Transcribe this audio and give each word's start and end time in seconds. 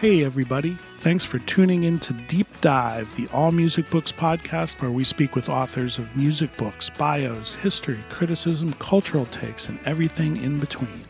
Hey, 0.00 0.22
everybody. 0.24 0.76
Thanks 0.98 1.24
for 1.24 1.38
tuning 1.40 1.84
in 1.84 1.98
to 2.00 2.12
Deep 2.12 2.48
Dive, 2.60 3.14
the 3.16 3.26
All 3.32 3.52
Music 3.52 3.88
Books 3.88 4.12
podcast, 4.12 4.82
where 4.82 4.90
we 4.90 5.02
speak 5.04 5.34
with 5.34 5.48
authors 5.48 5.98
of 5.98 6.14
music 6.14 6.54
books, 6.58 6.90
bios, 6.90 7.54
history, 7.54 8.04
criticism, 8.10 8.74
cultural 8.74 9.24
takes, 9.26 9.68
and 9.68 9.78
everything 9.86 10.36
in 10.42 10.60
between. 10.60 11.00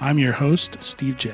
I'm 0.00 0.18
your 0.18 0.32
host, 0.32 0.76
Steve 0.80 1.16
J. 1.16 1.32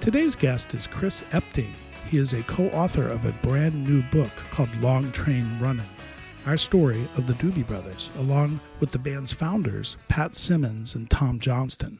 Today's 0.00 0.34
guest 0.34 0.72
is 0.72 0.86
Chris 0.86 1.22
Epting. 1.30 1.72
He 2.06 2.16
is 2.16 2.32
a 2.32 2.42
co 2.44 2.68
author 2.68 3.06
of 3.06 3.26
a 3.26 3.32
brand 3.46 3.86
new 3.86 4.00
book 4.04 4.32
called 4.50 4.74
Long 4.80 5.12
Train 5.12 5.58
Running, 5.58 5.88
our 6.46 6.56
story 6.56 7.06
of 7.16 7.26
the 7.26 7.34
Doobie 7.34 7.66
Brothers, 7.66 8.10
along 8.18 8.60
with 8.80 8.92
the 8.92 8.98
band's 8.98 9.32
founders, 9.32 9.96
Pat 10.08 10.34
Simmons 10.34 10.94
and 10.94 11.10
Tom 11.10 11.38
Johnston. 11.38 11.98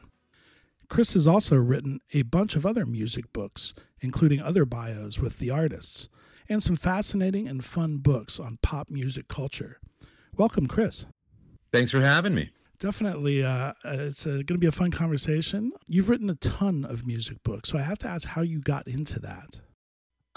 Chris 0.89 1.13
has 1.13 1.27
also 1.27 1.55
written 1.55 1.99
a 2.13 2.21
bunch 2.23 2.55
of 2.55 2.65
other 2.65 2.85
music 2.85 3.31
books, 3.33 3.73
including 3.99 4.41
other 4.41 4.65
bios 4.65 5.19
with 5.19 5.39
the 5.39 5.49
artists, 5.49 6.09
and 6.47 6.63
some 6.63 6.75
fascinating 6.75 7.47
and 7.47 7.63
fun 7.63 7.97
books 7.97 8.39
on 8.39 8.57
pop 8.61 8.89
music 8.89 9.27
culture. 9.27 9.79
Welcome, 10.33 10.67
Chris. 10.67 11.05
Thanks 11.71 11.91
for 11.91 11.99
having 11.99 12.33
me. 12.33 12.51
Definitely, 12.79 13.43
uh, 13.43 13.73
it's 13.83 14.23
going 14.25 14.45
to 14.45 14.57
be 14.57 14.67
a 14.67 14.71
fun 14.71 14.91
conversation. 14.91 15.71
You've 15.87 16.09
written 16.09 16.29
a 16.29 16.35
ton 16.35 16.85
of 16.85 17.07
music 17.07 17.43
books, 17.43 17.69
so 17.69 17.77
I 17.77 17.81
have 17.81 17.97
to 17.99 18.07
ask 18.07 18.27
how 18.27 18.41
you 18.41 18.61
got 18.61 18.87
into 18.87 19.19
that 19.21 19.61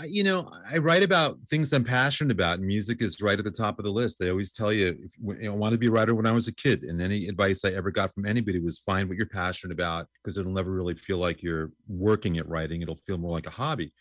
you 0.04 0.22
know, 0.22 0.50
I 0.70 0.78
write 0.78 1.02
about 1.02 1.38
things 1.48 1.72
I'm 1.72 1.84
passionate 1.84 2.32
about, 2.32 2.58
and 2.58 2.66
music 2.66 3.02
is 3.02 3.20
right 3.20 3.38
at 3.38 3.44
the 3.44 3.50
top 3.50 3.78
of 3.78 3.84
the 3.84 3.90
list. 3.90 4.22
I 4.22 4.30
always 4.30 4.52
tell 4.52 4.72
you, 4.72 4.96
if 5.02 5.12
you 5.18 5.48
know, 5.48 5.52
I 5.52 5.56
wanted 5.56 5.76
to 5.76 5.78
be 5.78 5.88
a 5.88 5.90
writer 5.90 6.14
when 6.14 6.26
I 6.26 6.32
was 6.32 6.48
a 6.48 6.54
kid, 6.54 6.84
and 6.84 7.00
any 7.00 7.26
advice 7.26 7.64
I 7.64 7.70
ever 7.70 7.90
got 7.90 8.12
from 8.12 8.26
anybody 8.26 8.60
was 8.60 8.78
find 8.78 9.08
what 9.08 9.16
you're 9.16 9.26
passionate 9.26 9.72
about 9.72 10.06
because 10.22 10.38
it'll 10.38 10.52
never 10.52 10.70
really 10.70 10.94
feel 10.94 11.18
like 11.18 11.42
you're 11.42 11.72
working 11.88 12.38
at 12.38 12.48
writing. 12.48 12.82
It'll 12.82 12.96
feel 12.96 13.18
more 13.18 13.32
like 13.32 13.46
a 13.46 13.50
hobby. 13.50 13.92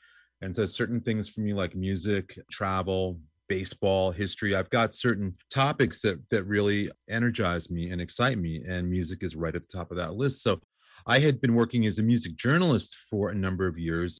And 0.42 0.56
so, 0.56 0.66
certain 0.66 1.02
things 1.02 1.28
for 1.28 1.42
me, 1.42 1.54
like 1.54 1.76
music, 1.76 2.38
travel, 2.52 3.20
baseball, 3.48 4.12
history, 4.12 4.56
I've 4.56 4.70
got 4.70 4.94
certain 4.94 5.36
topics 5.50 6.02
that 6.04 6.20
that 6.30 6.44
really 6.44 6.90
energize 7.10 7.70
me 7.70 7.90
and 7.90 8.00
excite 8.02 8.38
me, 8.38 8.64
and 8.68 8.90
music 8.90 9.24
is 9.24 9.36
right 9.36 9.56
at 9.56 9.62
the 9.62 9.78
top 9.78 9.92
of 9.92 9.98
that 9.98 10.14
list. 10.14 10.44
So. 10.44 10.62
I 11.08 11.20
had 11.20 11.40
been 11.40 11.56
working 11.56 11.86
as 11.86 11.98
a 11.98 12.04
music 12.04 12.36
journalist 12.36 12.94
for 13.10 13.30
a 13.30 13.34
number 13.34 13.66
of 13.66 13.80
years 13.80 14.20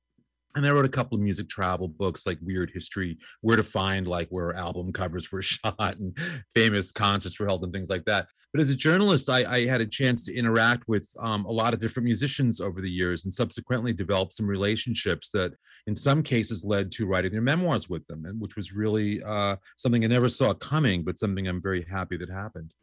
and 0.56 0.66
I 0.66 0.72
wrote 0.72 0.86
a 0.86 0.90
couple 0.90 1.16
of 1.16 1.22
music 1.22 1.48
travel 1.48 1.88
books 1.88 2.26
like 2.26 2.40
Weird 2.42 2.72
History, 2.74 3.18
where 3.42 3.56
to 3.56 3.64
find 3.64 4.08
like 4.08 4.28
where 4.30 4.54
album 4.54 4.92
covers 4.94 5.32
were 5.32 5.42
shot 5.42 5.76
and 6.00 6.18
famous 6.56 6.92
concerts 6.92 7.40
were 7.40 7.46
held 7.46 7.64
and 7.64 7.74
things 7.74 7.90
like 7.90 8.06
that. 8.06 8.28
But 8.52 8.62
as 8.62 8.72
a 8.72 8.76
journalist, 8.76 9.30
I, 9.30 9.46
I 9.50 9.66
had 9.68 9.80
a 9.80 9.86
chance 9.86 10.26
to 10.26 10.36
interact 10.36 10.88
with 10.88 11.08
um, 11.20 11.46
a 11.46 11.52
lot 11.52 11.74
of 11.74 11.80
different 11.80 12.06
musicians 12.06 12.60
over 12.60 12.82
the 12.82 12.90
years 12.90 13.24
and 13.24 13.34
subsequently 13.34 13.94
developed 13.94 14.34
some 14.34 14.48
relationships 14.48 15.30
that 15.30 15.54
in 15.86 15.94
some 15.94 16.24
cases 16.24 16.66
led 16.66 16.92
to 16.94 17.06
writing 17.06 17.32
their 17.32 17.42
memoirs 17.42 17.90
with 17.90 18.06
them, 18.08 18.26
and 18.26 18.42
which 18.42 18.56
was 18.56 18.74
really 18.74 19.22
uh, 19.24 19.56
something 19.78 20.04
I 20.04 20.08
never 20.08 20.30
saw 20.30 20.54
coming, 20.56 21.04
but 21.04 21.20
something 21.20 21.48
I'm 21.48 21.62
very 21.62 21.84
happy 21.84 22.18
that 22.18 22.30
happened. 22.30 22.74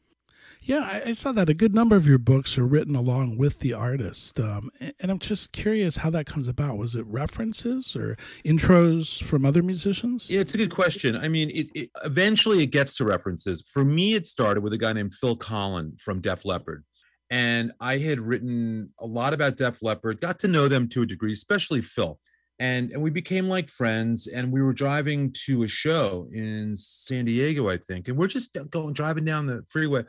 Yeah, 0.67 1.01
I, 1.05 1.13
saw 1.13 1.31
that 1.31 1.49
a 1.49 1.55
good 1.55 1.77
number 1.77 1.95
of 1.95 2.09
your 2.09 2.19
books 2.19 2.59
are 2.59 2.67
written 2.67 2.97
along 2.97 3.39
with 3.39 3.61
the 3.61 3.73
artist, 3.73 4.41
um, 4.41 4.69
and 4.81 5.13
I'm 5.13 5.21
just 5.21 5.53
curious 5.53 5.99
how 5.99 6.11
that 6.11 6.27
comes 6.27 6.49
about. 6.49 6.77
Was 6.77 6.97
it 6.97 7.07
references 7.07 7.95
or 7.95 8.17
intros 8.45 9.23
from 9.23 9.47
other 9.47 9.63
musicians? 9.63 10.29
Yeah, 10.29 10.41
it's 10.41 10.55
a 10.55 10.59
good 10.59 10.73
question. 10.73 11.17
I 11.17 11.29
mean, 11.29 11.51
it, 11.51 11.69
it, 11.73 11.91
eventually 12.03 12.65
it 12.65 12.73
gets 12.73 12.97
to 12.97 13.05
references. 13.05 13.63
For 13.73 13.85
me, 13.85 14.15
it 14.15 14.27
started 14.27 14.65
with 14.65 14.73
a 14.73 14.79
guy 14.79 14.93
named 14.93 15.15
Phil 15.15 15.37
Collen 15.37 16.01
from 16.01 16.21
Def 16.21 16.45
Leppard, 16.45 16.85
and 17.31 17.71
I 17.79 17.99
had 17.99 18.19
written 18.19 18.93
a 18.99 19.07
lot 19.07 19.35
about 19.35 19.57
Def 19.57 19.85
Leppard, 19.85 20.21
got 20.21 20.41
to 20.41 20.49
know 20.49 20.67
them 20.67 20.89
to 20.89 21.03
a 21.03 21.07
degree, 21.07 21.33
especially 21.33 21.81
Phil. 21.81 22.19
And, 22.59 22.91
and 22.91 23.03
we 23.03 23.11
became 23.11 23.47
like 23.47 23.69
friends 23.69 24.27
and 24.27 24.51
we 24.51 24.63
were 24.63 24.73
driving 24.73 25.33
to 25.45 25.65
a 25.65 25.69
show 25.69 26.27
in 26.33 26.75
san 26.75 27.27
diego 27.27 27.69
i 27.69 27.77
think 27.77 28.09
and 28.09 28.17
we're 28.17 28.29
just 28.29 28.57
going 28.71 28.95
driving 28.95 29.27
down 29.27 29.45
the 29.45 29.63
freeway 29.69 30.05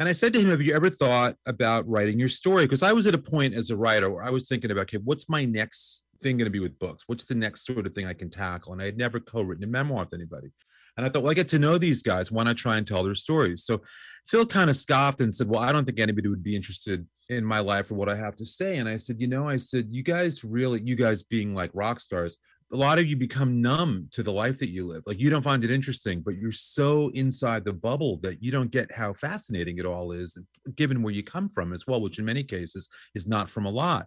and 0.00 0.08
I 0.08 0.12
said 0.12 0.32
to 0.32 0.40
him, 0.40 0.48
Have 0.48 0.62
you 0.62 0.74
ever 0.74 0.88
thought 0.88 1.36
about 1.44 1.86
writing 1.86 2.18
your 2.18 2.30
story? 2.30 2.64
Because 2.64 2.82
I 2.82 2.94
was 2.94 3.06
at 3.06 3.14
a 3.14 3.18
point 3.18 3.52
as 3.52 3.68
a 3.68 3.76
writer 3.76 4.08
where 4.08 4.24
I 4.24 4.30
was 4.30 4.48
thinking 4.48 4.70
about, 4.70 4.82
okay, 4.82 4.96
what's 4.96 5.28
my 5.28 5.44
next 5.44 6.04
thing 6.22 6.38
going 6.38 6.46
to 6.46 6.50
be 6.50 6.58
with 6.58 6.78
books? 6.78 7.04
What's 7.06 7.26
the 7.26 7.34
next 7.34 7.66
sort 7.66 7.86
of 7.86 7.94
thing 7.94 8.06
I 8.06 8.14
can 8.14 8.30
tackle? 8.30 8.72
And 8.72 8.80
I 8.80 8.86
had 8.86 8.96
never 8.96 9.20
co 9.20 9.42
written 9.42 9.62
a 9.62 9.66
memoir 9.66 10.04
with 10.04 10.14
anybody. 10.14 10.48
And 10.96 11.04
I 11.04 11.10
thought, 11.10 11.22
well, 11.22 11.30
I 11.30 11.34
get 11.34 11.48
to 11.48 11.58
know 11.58 11.76
these 11.76 12.02
guys. 12.02 12.32
Why 12.32 12.44
not 12.44 12.56
try 12.56 12.78
and 12.78 12.86
tell 12.86 13.04
their 13.04 13.14
stories? 13.14 13.62
So 13.64 13.82
Phil 14.26 14.46
kind 14.46 14.70
of 14.70 14.76
scoffed 14.76 15.20
and 15.20 15.32
said, 15.32 15.48
Well, 15.48 15.60
I 15.60 15.70
don't 15.70 15.84
think 15.84 16.00
anybody 16.00 16.28
would 16.28 16.42
be 16.42 16.56
interested 16.56 17.06
in 17.28 17.44
my 17.44 17.60
life 17.60 17.90
or 17.90 17.94
what 17.94 18.08
I 18.08 18.16
have 18.16 18.36
to 18.36 18.46
say. 18.46 18.78
And 18.78 18.88
I 18.88 18.96
said, 18.96 19.20
You 19.20 19.28
know, 19.28 19.50
I 19.50 19.58
said, 19.58 19.88
You 19.90 20.02
guys 20.02 20.42
really, 20.42 20.80
you 20.82 20.96
guys 20.96 21.22
being 21.22 21.54
like 21.54 21.70
rock 21.74 22.00
stars, 22.00 22.38
a 22.72 22.76
lot 22.76 22.98
of 22.98 23.06
you 23.06 23.16
become 23.16 23.60
numb 23.60 24.08
to 24.12 24.22
the 24.22 24.32
life 24.32 24.58
that 24.58 24.70
you 24.70 24.86
live. 24.86 25.02
Like 25.06 25.18
you 25.18 25.28
don't 25.28 25.42
find 25.42 25.64
it 25.64 25.70
interesting, 25.70 26.20
but 26.20 26.36
you're 26.36 26.52
so 26.52 27.10
inside 27.14 27.64
the 27.64 27.72
bubble 27.72 28.18
that 28.18 28.42
you 28.42 28.52
don't 28.52 28.70
get 28.70 28.92
how 28.92 29.12
fascinating 29.12 29.78
it 29.78 29.86
all 29.86 30.12
is, 30.12 30.38
given 30.76 31.02
where 31.02 31.12
you 31.12 31.24
come 31.24 31.48
from 31.48 31.72
as 31.72 31.86
well, 31.86 32.00
which 32.00 32.18
in 32.18 32.24
many 32.24 32.44
cases 32.44 32.88
is 33.14 33.26
not 33.26 33.50
from 33.50 33.66
a 33.66 33.70
lot. 33.70 34.06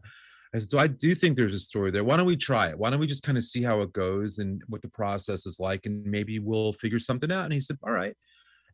And 0.53 0.61
so 0.69 0.77
I 0.77 0.87
do 0.87 1.15
think 1.15 1.35
there's 1.35 1.55
a 1.55 1.59
story 1.59 1.91
there. 1.91 2.03
Why 2.03 2.15
don't 2.15 2.27
we 2.27 2.37
try 2.37 2.67
it? 2.67 2.77
Why 2.77 2.89
don't 2.89 2.99
we 2.99 3.07
just 3.07 3.23
kind 3.23 3.37
of 3.37 3.43
see 3.43 3.63
how 3.63 3.81
it 3.81 3.91
goes 3.91 4.37
and 4.37 4.61
what 4.67 4.81
the 4.81 4.89
process 4.89 5.45
is 5.45 5.59
like, 5.59 5.85
and 5.85 6.05
maybe 6.05 6.39
we'll 6.39 6.73
figure 6.73 6.99
something 6.99 7.31
out. 7.31 7.45
And 7.45 7.53
he 7.53 7.59
said, 7.59 7.77
All 7.83 7.91
right 7.91 8.15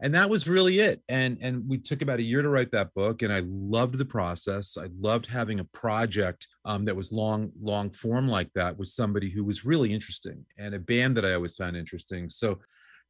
and 0.01 0.13
that 0.16 0.30
was 0.30 0.48
really 0.48 0.80
it. 0.80 1.01
And 1.10 1.38
and 1.42 1.68
we 1.68 1.78
took 1.78 2.01
about 2.01 2.19
a 2.19 2.24
year 2.24 2.42
to 2.42 2.50
write 2.50 2.72
that 2.72 2.94
book 2.94 3.22
and 3.22 3.34
i 3.34 3.42
loved 3.46 3.98
the 3.98 4.06
process. 4.06 4.78
I 4.78 4.88
loved 5.00 5.25
having 5.25 5.60
a 5.60 5.66
project 5.66 6.48
um, 6.66 6.86
that 6.86 6.96
was 6.96 7.12
long 7.12 7.51
long 7.62 7.90
form 7.92 8.28
like 8.28 8.51
that 8.54 8.78
with 8.78 8.88
somebody 8.88 9.30
who 9.30 9.44
was 9.44 9.66
really 9.66 9.94
interesting 9.94 10.46
and 10.57 10.74
a 10.74 10.80
band 10.80 11.18
that 11.18 11.25
i 11.25 11.34
always 11.34 11.56
found 11.56 11.75
interesting. 11.75 12.30
So 12.30 12.60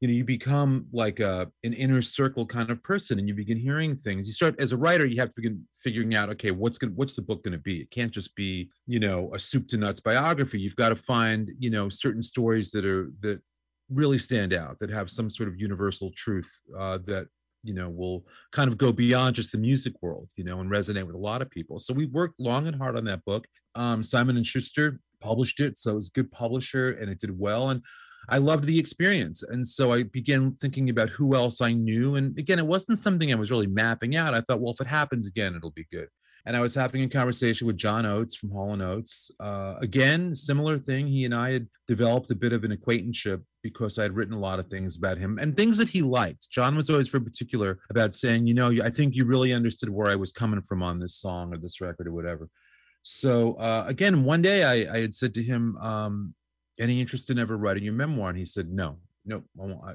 you 0.02 0.08
know 0.08 0.14
you 0.14 0.24
become 0.24 0.88
like 0.94 1.20
a 1.20 1.52
an 1.64 1.74
inner 1.74 2.02
circle 2.02 2.46
kind 2.46 2.70
of 2.70 2.82
person 2.84 3.20
and 3.20 3.28
you 3.28 3.34
begin 3.34 3.58
hearing 3.58 3.96
things. 3.96 4.28
You 4.28 4.34
start 4.34 4.60
as 4.60 4.72
a 4.72 4.78
writer 4.78 5.06
you 5.06 5.20
have 5.20 5.30
to 5.30 5.36
begin 5.36 5.68
figuring 5.76 6.16
out 6.16 6.30
okay 6.30 6.52
what's 6.52 6.78
going 6.78 6.94
what's 6.96 7.16
the 7.16 7.22
book 7.22 7.44
going 7.44 7.52
to 7.52 7.60
be? 7.60 7.82
It 7.82 7.92
can't 7.92 8.12
just 8.12 8.36
be 8.36 8.70
you 8.88 9.00
know 9.00 9.34
a 9.34 9.40
soup 9.40 9.68
to 9.70 9.78
nuts 9.78 10.00
biography. 10.00 10.60
You've 10.60 10.76
got 10.76 10.90
to 10.90 10.96
find 10.96 11.52
you 11.60 11.70
know 11.70 11.90
certain 11.90 12.22
stories 12.22 12.72
that 12.72 12.86
are 12.86 13.12
that 13.20 13.42
really 13.90 14.18
stand 14.18 14.54
out 14.54 14.80
that 14.80 14.90
have 14.90 15.10
some 15.10 15.30
sort 15.30 15.50
of 15.50 15.60
universal 15.60 16.12
truth 16.16 16.62
uh, 16.78 16.98
that 17.06 17.28
you 17.64 17.74
know 17.74 17.90
will 17.90 18.26
kind 18.52 18.70
of 18.70 18.78
go 18.78 18.92
beyond 18.92 19.36
just 19.36 19.52
the 19.52 19.58
music 19.58 19.94
world 20.02 20.30
you 20.38 20.44
know 20.44 20.62
and 20.62 20.72
resonate 20.72 21.06
with 21.06 21.16
a 21.16 21.20
lot 21.20 21.42
of 21.42 21.50
people. 21.50 21.80
So 21.80 21.94
we 21.94 22.06
worked 22.06 22.40
long 22.40 22.68
and 22.68 22.76
hard 22.76 22.98
on 22.98 23.06
that 23.06 23.26
book. 23.26 23.46
Um, 23.76 24.04
simon 24.04 24.38
and 24.38 24.46
schuster 24.46 25.00
published 25.22 25.60
it 25.60 25.78
so 25.78 25.92
it 25.92 25.96
was 25.96 26.08
a 26.08 26.18
good 26.18 26.32
publisher 26.32 26.92
and 26.92 27.10
it 27.10 27.20
did 27.20 27.38
well 27.38 27.72
and 27.72 27.82
i 28.30 28.38
loved 28.38 28.64
the 28.64 28.80
experience. 28.80 29.44
And 29.44 29.68
so 29.68 29.92
i 29.92 30.04
began 30.04 30.56
thinking 30.62 30.90
about 30.90 31.10
who 31.10 31.36
else 31.36 31.62
i 31.62 31.74
knew 31.74 32.16
and 32.16 32.38
again 32.38 32.60
it 32.60 32.68
wasn't 32.68 33.00
something 33.00 33.32
i 33.32 33.36
was 33.36 33.52
really 33.52 33.68
mapping 33.68 34.16
out. 34.16 34.34
I 34.34 34.42
thought 34.42 34.62
well 34.62 34.74
if 34.74 34.82
it 34.82 34.88
happens 34.88 35.28
again 35.28 35.56
it'll 35.56 35.72
be 35.72 35.88
good 35.92 36.08
and 36.46 36.56
I 36.56 36.62
was 36.62 36.74
having 36.74 37.04
a 37.04 37.10
conversation 37.10 37.68
with 37.68 37.78
John 37.78 38.06
Oates 38.06 38.36
from 38.36 38.52
Hall 38.52 38.74
and 38.74 38.82
Oates. 38.82 39.32
Uh, 39.40 39.76
again, 39.82 40.36
similar 40.36 40.80
thing. 40.80 41.08
He 41.08 41.26
and 41.26 41.34
I 41.34 41.52
had 41.52 41.68
developed 41.88 42.32
a 42.32 42.36
bit 42.36 42.54
of 42.54 42.64
an 42.64 42.72
acquaintanceship 42.72 43.44
because 43.62 44.00
I 44.00 44.04
had 44.04 44.16
written 44.16 44.34
a 44.34 44.40
lot 44.40 44.60
of 44.60 44.68
things 44.68 44.98
about 44.98 45.18
him 45.18 45.38
and 45.40 45.56
things 45.56 45.78
that 45.78 45.90
he 45.90 46.02
liked. 46.02 46.50
John 46.50 46.76
was 46.76 46.90
always 46.90 47.10
very 47.10 47.24
particular 47.24 47.80
about 47.90 48.16
saying, 48.16 48.48
you 48.48 48.54
know, 48.54 48.72
I 48.84 48.90
think 48.90 49.16
you 49.16 49.26
really 49.26 49.54
understood 49.54 49.90
where 49.90 50.10
I 50.10 50.16
was 50.16 50.32
coming 50.32 50.62
from 50.62 50.82
on 50.82 51.00
this 51.00 51.16
song 51.16 51.54
or 51.54 51.58
this 51.58 51.82
record 51.82 52.08
or 52.08 52.14
whatever. 52.14 52.50
So 53.02 53.56
uh, 53.56 53.86
again, 53.88 54.24
one 54.24 54.42
day 54.42 54.64
I, 54.64 54.94
I, 54.94 55.00
had 55.02 55.16
said 55.16 55.34
to 55.36 55.44
him, 55.44 55.78
um, 55.78 56.34
"Any 56.80 57.00
interest 57.00 57.30
in 57.30 57.40
ever 57.40 57.58
writing 57.58 57.84
your 57.84 57.94
memoir?" 57.94 58.30
And 58.30 58.38
he 58.38 58.46
said, 58.46 58.70
"No, 58.70 58.98
no, 59.26 59.44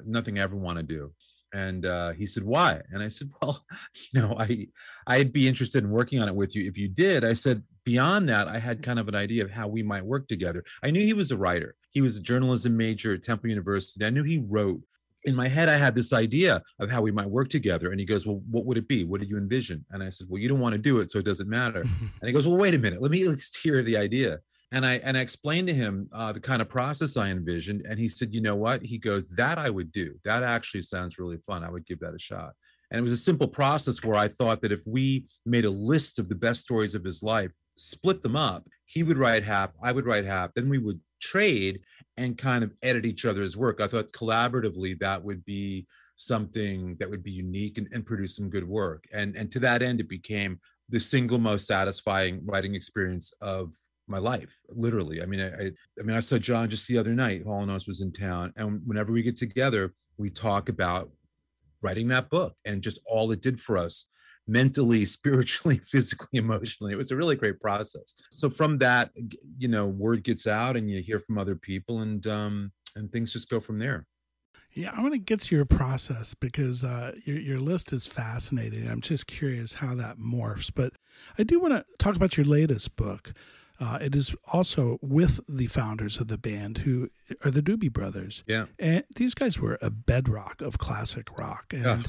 nothing 0.06 0.38
I 0.38 0.42
ever 0.42 0.56
want 0.56 0.78
to 0.78 0.82
do." 0.82 1.12
And 1.54 1.86
uh, 1.86 2.10
he 2.10 2.26
said 2.26 2.42
why? 2.42 2.82
And 2.90 3.02
i 3.02 3.08
said 3.08 3.30
well 3.40 3.64
you 4.12 4.20
know 4.20 4.36
i 4.38 4.66
i'd 5.06 5.32
be 5.32 5.48
interested 5.48 5.84
in 5.84 5.90
working 5.90 6.20
on 6.20 6.28
it 6.28 6.34
with 6.34 6.54
you 6.54 6.68
if 6.68 6.76
you 6.76 6.88
did. 6.88 7.24
I 7.24 7.32
said 7.32 7.62
beyond 7.84 8.28
that 8.28 8.48
i 8.48 8.58
had 8.58 8.82
kind 8.82 8.98
of 8.98 9.08
an 9.08 9.14
idea 9.14 9.44
of 9.44 9.50
how 9.50 9.68
we 9.68 9.82
might 9.82 10.04
work 10.04 10.28
together. 10.28 10.64
I 10.82 10.90
knew 10.90 11.02
he 11.02 11.12
was 11.12 11.30
a 11.30 11.36
writer. 11.36 11.76
He 11.90 12.00
was 12.00 12.16
a 12.16 12.22
journalism 12.22 12.76
major 12.76 13.14
at 13.14 13.22
temple 13.22 13.48
university. 13.48 14.04
I 14.04 14.10
knew 14.10 14.24
he 14.24 14.44
wrote. 14.46 14.80
In 15.26 15.34
my 15.34 15.48
head 15.48 15.70
i 15.70 15.78
had 15.78 15.94
this 15.94 16.12
idea 16.12 16.60
of 16.80 16.90
how 16.90 17.00
we 17.00 17.10
might 17.10 17.30
work 17.30 17.48
together 17.48 17.90
and 17.92 17.98
he 17.98 18.04
goes 18.04 18.26
well 18.26 18.42
what 18.50 18.66
would 18.66 18.76
it 18.76 18.88
be? 18.88 19.04
What 19.04 19.20
did 19.20 19.30
you 19.30 19.38
envision? 19.38 19.84
And 19.90 20.02
i 20.02 20.10
said 20.10 20.26
well 20.28 20.42
you 20.42 20.48
don't 20.48 20.60
want 20.60 20.74
to 20.74 20.88
do 20.90 20.98
it 21.00 21.10
so 21.10 21.18
it 21.18 21.24
doesn't 21.24 21.48
matter. 21.48 21.82
And 22.20 22.28
he 22.28 22.32
goes 22.32 22.46
well 22.46 22.58
wait 22.58 22.74
a 22.74 22.78
minute. 22.78 23.00
Let 23.00 23.10
me 23.10 23.22
at 23.22 23.28
least 23.28 23.56
hear 23.62 23.82
the 23.82 23.96
idea 23.96 24.40
and 24.74 24.84
I 24.84 24.94
and 25.04 25.16
I 25.16 25.20
explained 25.20 25.68
to 25.68 25.74
him 25.74 26.08
uh, 26.12 26.32
the 26.32 26.40
kind 26.40 26.60
of 26.60 26.68
process 26.68 27.16
I 27.16 27.30
envisioned, 27.30 27.86
and 27.88 27.98
he 27.98 28.08
said, 28.08 28.34
"You 28.34 28.40
know 28.40 28.56
what?" 28.56 28.82
He 28.82 28.98
goes, 28.98 29.28
"That 29.30 29.56
I 29.56 29.70
would 29.70 29.92
do. 29.92 30.18
That 30.24 30.42
actually 30.42 30.82
sounds 30.82 31.18
really 31.18 31.38
fun. 31.38 31.62
I 31.62 31.70
would 31.70 31.86
give 31.86 32.00
that 32.00 32.14
a 32.14 32.18
shot." 32.18 32.54
And 32.90 32.98
it 32.98 33.02
was 33.02 33.12
a 33.12 33.16
simple 33.16 33.48
process 33.48 34.02
where 34.02 34.16
I 34.16 34.26
thought 34.26 34.60
that 34.62 34.72
if 34.72 34.82
we 34.86 35.26
made 35.46 35.64
a 35.64 35.70
list 35.70 36.18
of 36.18 36.28
the 36.28 36.34
best 36.34 36.60
stories 36.60 36.94
of 36.94 37.04
his 37.04 37.22
life, 37.22 37.52
split 37.76 38.20
them 38.20 38.34
up, 38.34 38.66
he 38.86 39.04
would 39.04 39.16
write 39.16 39.44
half, 39.44 39.70
I 39.82 39.92
would 39.92 40.06
write 40.06 40.24
half, 40.24 40.52
then 40.54 40.68
we 40.68 40.78
would 40.78 41.00
trade 41.20 41.80
and 42.16 42.36
kind 42.36 42.62
of 42.62 42.72
edit 42.82 43.06
each 43.06 43.24
other's 43.24 43.56
work. 43.56 43.80
I 43.80 43.86
thought 43.86 44.12
collaboratively 44.12 44.98
that 45.00 45.22
would 45.22 45.44
be 45.44 45.86
something 46.16 46.96
that 46.98 47.08
would 47.08 47.22
be 47.22 47.32
unique 47.32 47.78
and, 47.78 47.88
and 47.92 48.04
produce 48.04 48.36
some 48.36 48.50
good 48.50 48.68
work. 48.68 49.04
And 49.12 49.36
and 49.36 49.52
to 49.52 49.60
that 49.60 49.82
end, 49.82 50.00
it 50.00 50.08
became 50.08 50.58
the 50.88 51.00
single 51.00 51.38
most 51.38 51.66
satisfying 51.66 52.40
writing 52.44 52.74
experience 52.74 53.32
of 53.40 53.74
my 54.06 54.18
life 54.18 54.58
literally 54.68 55.22
i 55.22 55.26
mean 55.26 55.40
I, 55.40 55.66
I 55.98 56.02
mean 56.02 56.16
i 56.16 56.20
saw 56.20 56.38
john 56.38 56.68
just 56.68 56.86
the 56.88 56.98
other 56.98 57.14
night 57.14 57.44
hall 57.44 57.62
and 57.62 57.70
Oates 57.70 57.86
was 57.86 58.00
in 58.00 58.12
town 58.12 58.52
and 58.56 58.80
whenever 58.84 59.12
we 59.12 59.22
get 59.22 59.36
together 59.36 59.94
we 60.18 60.30
talk 60.30 60.68
about 60.68 61.10
writing 61.82 62.08
that 62.08 62.30
book 62.30 62.54
and 62.64 62.82
just 62.82 63.00
all 63.06 63.30
it 63.32 63.40
did 63.40 63.60
for 63.60 63.78
us 63.78 64.06
mentally 64.46 65.04
spiritually 65.06 65.78
physically 65.78 66.38
emotionally 66.38 66.92
it 66.92 66.96
was 66.96 67.10
a 67.10 67.16
really 67.16 67.36
great 67.36 67.60
process 67.60 68.14
so 68.30 68.50
from 68.50 68.78
that 68.78 69.10
you 69.58 69.68
know 69.68 69.86
word 69.86 70.22
gets 70.22 70.46
out 70.46 70.76
and 70.76 70.90
you 70.90 71.00
hear 71.02 71.18
from 71.18 71.38
other 71.38 71.56
people 71.56 72.00
and 72.00 72.26
um 72.26 72.70
and 72.96 73.10
things 73.10 73.32
just 73.32 73.50
go 73.50 73.60
from 73.60 73.78
there 73.78 74.06
yeah, 74.74 74.90
I 74.92 75.02
want 75.02 75.14
to 75.14 75.18
get 75.18 75.40
to 75.42 75.54
your 75.54 75.64
process 75.64 76.34
because 76.34 76.82
uh, 76.82 77.14
your 77.24 77.38
your 77.38 77.60
list 77.60 77.92
is 77.92 78.08
fascinating. 78.08 78.88
I'm 78.88 79.00
just 79.00 79.28
curious 79.28 79.74
how 79.74 79.94
that 79.94 80.18
morphs. 80.18 80.70
But 80.74 80.94
I 81.38 81.44
do 81.44 81.60
want 81.60 81.74
to 81.74 81.84
talk 81.98 82.16
about 82.16 82.36
your 82.36 82.44
latest 82.44 82.96
book, 82.96 83.32
uh, 83.80 83.98
it 84.00 84.14
is 84.14 84.34
also 84.52 84.98
with 85.02 85.40
the 85.48 85.66
founders 85.66 86.20
of 86.20 86.28
the 86.28 86.38
band, 86.38 86.78
who 86.78 87.10
are 87.44 87.50
the 87.50 87.62
Doobie 87.62 87.92
Brothers. 87.92 88.44
Yeah, 88.46 88.66
and 88.78 89.04
these 89.16 89.34
guys 89.34 89.58
were 89.58 89.78
a 89.82 89.90
bedrock 89.90 90.60
of 90.60 90.78
classic 90.78 91.36
rock. 91.38 91.72
And 91.72 91.86
Ugh. 91.86 92.06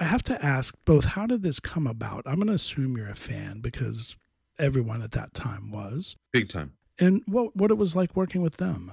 I 0.00 0.04
have 0.04 0.22
to 0.24 0.44
ask 0.44 0.74
both: 0.84 1.04
How 1.04 1.26
did 1.26 1.42
this 1.42 1.60
come 1.60 1.86
about? 1.86 2.24
I'm 2.26 2.36
going 2.36 2.48
to 2.48 2.54
assume 2.54 2.96
you're 2.96 3.08
a 3.08 3.14
fan 3.14 3.60
because 3.60 4.16
everyone 4.58 5.02
at 5.02 5.12
that 5.12 5.34
time 5.34 5.70
was 5.70 6.16
big 6.32 6.48
time. 6.48 6.72
And 7.00 7.22
what 7.26 7.54
what 7.56 7.70
it 7.70 7.74
was 7.74 7.94
like 7.94 8.16
working 8.16 8.42
with 8.42 8.56
them? 8.56 8.92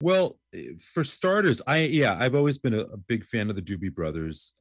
Well, 0.00 0.38
for 0.80 1.04
starters, 1.04 1.62
I 1.66 1.84
yeah, 1.84 2.16
I've 2.18 2.34
always 2.34 2.58
been 2.58 2.74
a, 2.74 2.80
a 2.80 2.96
big 2.96 3.24
fan 3.24 3.50
of 3.50 3.56
the 3.56 3.62
Doobie 3.62 3.94
Brothers 3.94 4.52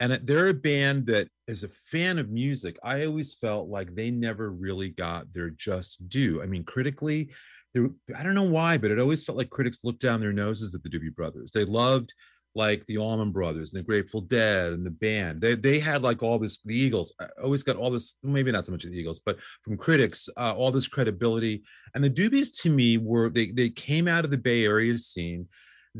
and 0.00 0.12
they're 0.12 0.48
a 0.48 0.54
band 0.54 1.06
that 1.06 1.28
as 1.48 1.64
a 1.64 1.68
fan 1.68 2.18
of 2.18 2.30
music 2.30 2.78
i 2.82 3.04
always 3.04 3.34
felt 3.34 3.68
like 3.68 3.94
they 3.94 4.10
never 4.10 4.50
really 4.50 4.90
got 4.90 5.32
their 5.32 5.50
just 5.50 6.08
due. 6.08 6.42
I 6.42 6.46
mean 6.46 6.64
critically 6.64 7.30
i 8.16 8.22
don't 8.22 8.34
know 8.34 8.42
why 8.42 8.76
but 8.76 8.90
it 8.90 8.98
always 8.98 9.22
felt 9.22 9.38
like 9.38 9.50
critics 9.50 9.84
looked 9.84 10.00
down 10.00 10.20
their 10.20 10.32
noses 10.32 10.74
at 10.74 10.82
the 10.82 10.88
doobie 10.88 11.14
brothers. 11.14 11.52
They 11.52 11.64
loved 11.64 12.12
like 12.54 12.84
the 12.86 12.98
allman 12.98 13.30
brothers 13.30 13.72
and 13.72 13.78
the 13.78 13.84
grateful 13.84 14.20
dead 14.20 14.72
and 14.72 14.84
the 14.84 14.90
band. 14.90 15.40
They, 15.40 15.54
they 15.54 15.78
had 15.78 16.02
like 16.02 16.22
all 16.22 16.38
this 16.38 16.58
the 16.64 16.76
eagles 16.76 17.12
I 17.20 17.26
always 17.42 17.62
got 17.62 17.76
all 17.76 17.90
this 17.90 18.16
maybe 18.22 18.50
not 18.50 18.66
so 18.66 18.72
much 18.72 18.84
the 18.84 18.90
eagles 18.90 19.20
but 19.20 19.38
from 19.62 19.76
critics 19.76 20.28
uh, 20.36 20.54
all 20.54 20.70
this 20.70 20.88
credibility. 20.88 21.62
And 21.94 22.02
the 22.02 22.10
doobies 22.10 22.60
to 22.62 22.70
me 22.70 22.98
were 22.98 23.30
they, 23.30 23.52
they 23.52 23.68
came 23.68 24.08
out 24.08 24.24
of 24.24 24.30
the 24.30 24.38
bay 24.38 24.64
area 24.64 24.98
scene 24.98 25.46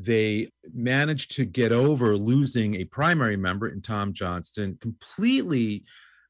they 0.05 0.49
managed 0.73 1.33
to 1.37 1.45
get 1.45 1.73
over 1.73 2.17
losing 2.17 2.77
a 2.77 2.85
primary 2.85 3.37
member 3.37 3.69
in 3.69 3.81
Tom 3.81 4.13
Johnston, 4.13 4.79
completely 4.81 5.85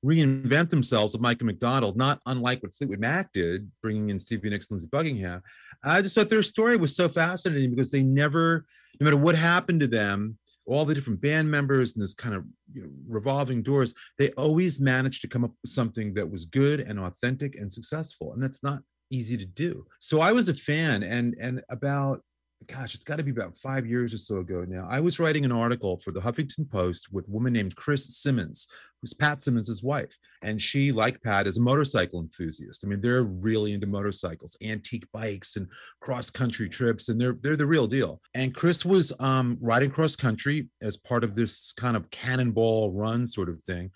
reinvent 0.04 0.70
themselves 0.70 1.12
with 1.12 1.22
Michael 1.22 1.46
McDonald, 1.46 1.96
not 1.96 2.20
unlike 2.26 2.62
what 2.62 2.74
Fleetwood 2.74 3.00
Mac 3.00 3.32
did, 3.32 3.70
bringing 3.82 4.10
in 4.10 4.18
Stevie 4.18 4.50
Nicks 4.50 4.70
and 4.70 4.76
Lindsey 4.76 4.88
Buckingham. 4.90 5.42
I 5.84 6.02
just 6.02 6.14
thought 6.14 6.28
their 6.28 6.42
story 6.42 6.76
was 6.76 6.94
so 6.94 7.08
fascinating 7.08 7.70
because 7.70 7.90
they 7.90 8.02
never, 8.02 8.64
no 9.00 9.04
matter 9.04 9.16
what 9.16 9.34
happened 9.34 9.80
to 9.80 9.88
them, 9.88 10.38
all 10.66 10.84
the 10.84 10.94
different 10.94 11.20
band 11.20 11.50
members 11.50 11.94
and 11.94 12.02
this 12.02 12.14
kind 12.14 12.34
of 12.34 12.44
you 12.72 12.82
know, 12.82 12.88
revolving 13.08 13.62
doors, 13.62 13.94
they 14.18 14.30
always 14.32 14.78
managed 14.78 15.22
to 15.22 15.28
come 15.28 15.44
up 15.44 15.52
with 15.62 15.70
something 15.70 16.14
that 16.14 16.30
was 16.30 16.44
good 16.44 16.80
and 16.80 17.00
authentic 17.00 17.56
and 17.56 17.72
successful. 17.72 18.32
And 18.34 18.42
that's 18.42 18.62
not 18.62 18.82
easy 19.10 19.36
to 19.36 19.46
do. 19.46 19.86
So 19.98 20.20
I 20.20 20.32
was 20.32 20.48
a 20.48 20.54
fan 20.54 21.02
and 21.02 21.34
and 21.40 21.62
about 21.70 22.22
gosh, 22.66 22.94
it's 22.94 23.04
got 23.04 23.16
to 23.16 23.22
be 23.22 23.30
about 23.30 23.56
five 23.56 23.86
years 23.86 24.12
or 24.12 24.18
so 24.18 24.38
ago 24.38 24.64
now. 24.66 24.86
I 24.90 25.00
was 25.00 25.18
writing 25.18 25.44
an 25.44 25.52
article 25.52 25.96
for 25.98 26.10
the 26.10 26.20
Huffington 26.20 26.68
Post 26.70 27.12
with 27.12 27.28
a 27.28 27.30
woman 27.30 27.52
named 27.52 27.76
Chris 27.76 28.16
Simmons, 28.16 28.66
who's 29.00 29.14
Pat 29.14 29.40
Simmons' 29.40 29.82
wife. 29.82 30.18
And 30.42 30.60
she, 30.60 30.90
like 30.90 31.22
Pat, 31.22 31.46
is 31.46 31.56
a 31.56 31.60
motorcycle 31.60 32.20
enthusiast. 32.20 32.84
I 32.84 32.88
mean, 32.88 33.00
they're 33.00 33.22
really 33.22 33.74
into 33.74 33.86
motorcycles, 33.86 34.56
antique 34.62 35.06
bikes, 35.12 35.56
and 35.56 35.68
cross 36.00 36.30
country 36.30 36.68
trips, 36.68 37.08
and 37.08 37.20
they're 37.20 37.36
they're 37.40 37.56
the 37.56 37.66
real 37.66 37.86
deal. 37.86 38.20
And 38.34 38.54
Chris 38.54 38.84
was 38.84 39.12
um, 39.20 39.56
riding 39.60 39.90
cross 39.90 40.16
country 40.16 40.68
as 40.82 40.96
part 40.96 41.24
of 41.24 41.34
this 41.34 41.72
kind 41.72 41.96
of 41.96 42.10
cannonball 42.10 42.92
run 42.92 43.24
sort 43.24 43.48
of 43.48 43.62
thing. 43.62 43.90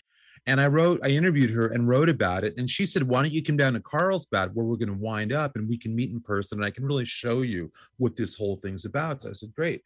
And 0.46 0.60
I 0.60 0.66
wrote, 0.66 1.00
I 1.04 1.10
interviewed 1.10 1.50
her 1.50 1.68
and 1.68 1.88
wrote 1.88 2.08
about 2.08 2.42
it. 2.42 2.54
And 2.58 2.68
she 2.68 2.84
said, 2.84 3.04
Why 3.04 3.22
don't 3.22 3.32
you 3.32 3.42
come 3.42 3.56
down 3.56 3.74
to 3.74 3.80
Carlsbad 3.80 4.54
where 4.54 4.66
we're 4.66 4.76
going 4.76 4.88
to 4.88 4.94
wind 4.94 5.32
up 5.32 5.56
and 5.56 5.68
we 5.68 5.78
can 5.78 5.94
meet 5.94 6.10
in 6.10 6.20
person 6.20 6.58
and 6.58 6.66
I 6.66 6.70
can 6.70 6.84
really 6.84 7.04
show 7.04 7.42
you 7.42 7.70
what 7.98 8.16
this 8.16 8.34
whole 8.34 8.56
thing's 8.56 8.84
about. 8.84 9.20
So 9.20 9.30
I 9.30 9.32
said, 9.34 9.54
Great. 9.54 9.82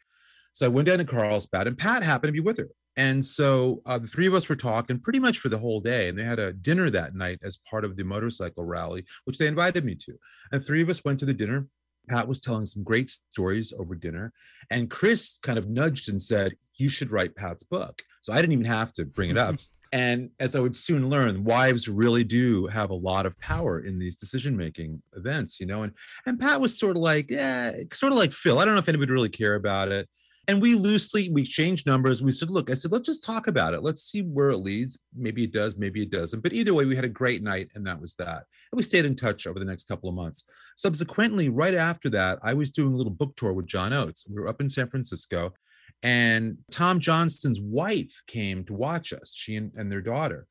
So 0.53 0.65
I 0.65 0.71
went 0.71 0.89
down 0.89 0.99
to 0.99 1.05
Carlsbad 1.05 1.67
and 1.67 1.77
Pat 1.77 2.03
happened 2.03 2.29
to 2.29 2.33
be 2.33 2.41
with 2.41 2.57
her. 2.57 2.71
And 2.97 3.23
so 3.23 3.83
uh, 3.85 3.99
the 3.99 4.07
three 4.07 4.27
of 4.27 4.33
us 4.33 4.49
were 4.49 4.57
talking 4.57 4.99
pretty 4.99 5.21
much 5.21 5.39
for 5.39 5.51
the 5.51 5.59
whole 5.59 5.81
day. 5.81 6.09
And 6.09 6.19
they 6.19 6.25
had 6.25 6.39
a 6.39 6.55
dinner 6.55 6.89
that 6.89 7.15
night 7.15 7.39
as 7.43 7.59
part 7.59 7.85
of 7.85 7.95
the 7.95 8.05
motorcycle 8.05 8.65
rally, 8.65 9.05
which 9.25 9.37
they 9.37 9.47
invited 9.47 9.85
me 9.85 9.95
to. 9.97 10.19
And 10.53 10.65
three 10.65 10.81
of 10.81 10.89
us 10.89 11.05
went 11.05 11.19
to 11.21 11.27
the 11.27 11.35
dinner. 11.35 11.67
Pat 12.09 12.27
was 12.27 12.41
telling 12.41 12.65
some 12.67 12.85
great 12.85 13.11
stories 13.11 13.75
over 13.79 13.95
dinner. 13.95 14.33
And 14.71 14.89
Chris 14.89 15.39
kind 15.43 15.59
of 15.59 15.69
nudged 15.69 16.09
and 16.09 16.23
said, 16.23 16.55
You 16.77 16.89
should 16.89 17.11
write 17.11 17.37
Pat's 17.37 17.65
book. 17.65 18.01
So 18.23 18.33
I 18.33 18.37
didn't 18.37 18.53
even 18.53 18.65
have 18.65 18.93
to 18.95 19.05
bring 19.05 19.31
it 19.31 19.37
up. 19.37 19.57
And 19.97 20.29
as 20.41 20.55
I 20.55 20.61
would 20.61 20.77
soon 20.77 21.09
learn, 21.09 21.43
wives 21.43 21.89
really 21.89 22.23
do 22.23 22.67
have 22.67 22.91
a 22.91 22.95
lot 23.11 23.25
of 23.25 23.41
power 23.41 23.81
in 23.81 23.99
these 23.99 24.15
decision-making 24.15 25.01
events, 25.17 25.59
you 25.59 25.65
know. 25.65 25.85
And 25.85 25.93
and 26.27 26.39
Pat 26.39 26.61
was 26.61 26.79
sort 26.79 26.99
of 26.99 27.03
like, 27.03 27.31
yeah, 27.31 27.73
sort 27.95 28.13
of 28.13 28.19
like 28.19 28.33
Phil. 28.33 28.59
I 28.59 28.67
don't 28.67 28.75
know 28.75 28.85
if 28.85 28.91
anybody 28.91 29.11
really 29.11 29.31
care 29.31 29.55
about 29.55 29.91
it. 29.91 30.07
And 30.49 30.61
we 30.61 30.75
loosely 30.75 31.31
we 31.31 31.41
exchanged 31.41 31.87
numbers. 31.87 32.23
We 32.23 32.31
said, 32.31 32.51
look, 32.51 32.71
I 32.71 32.75
said, 32.75 32.93
let's 32.93 33.07
just 33.07 33.25
talk 33.25 33.47
about 33.47 33.73
it. 33.73 33.83
Let's 33.83 34.03
see 34.03 34.21
where 34.21 34.51
it 34.51 34.59
leads. 34.59 34.99
Maybe 35.17 35.45
it 35.45 35.53
does, 35.53 35.79
maybe 35.79 36.03
it 36.03 36.11
doesn't. 36.11 36.43
But 36.43 36.53
either 36.53 36.75
way, 36.75 36.85
we 36.85 36.95
had 36.95 37.07
a 37.07 37.21
great 37.23 37.43
night, 37.43 37.71
and 37.75 37.87
that 37.87 37.99
was 37.99 38.15
that. 38.17 38.45
And 38.71 38.77
we 38.77 38.83
stayed 38.83 39.07
in 39.07 39.17
touch 39.17 39.47
over 39.47 39.59
the 39.59 39.65
next 39.65 39.89
couple 39.89 40.11
of 40.11 40.15
months. 40.15 40.45
Subsequently, 40.77 41.49
right 41.49 41.75
after 41.75 42.11
that, 42.11 42.39
I 42.43 42.53
was 42.53 42.71
doing 42.71 42.93
a 42.93 42.97
little 42.97 43.19
book 43.21 43.35
tour 43.37 43.55
with 43.55 43.67
John 43.67 43.95
Oates. 43.95 44.27
We 44.29 44.39
were 44.39 44.49
up 44.49 44.61
in 44.61 44.69
San 44.69 44.89
Francisco, 44.89 45.55
and 46.03 46.59
Tom 46.71 47.01
Johnston's 47.01 47.61
wife 47.61 48.23
came 48.27 48.65
to 48.65 48.75
watch 48.75 49.13
us, 49.13 49.33
she 49.35 49.57
and, 49.57 49.73
and 49.77 49.91
their 49.91 50.03
daughter. 50.03 50.47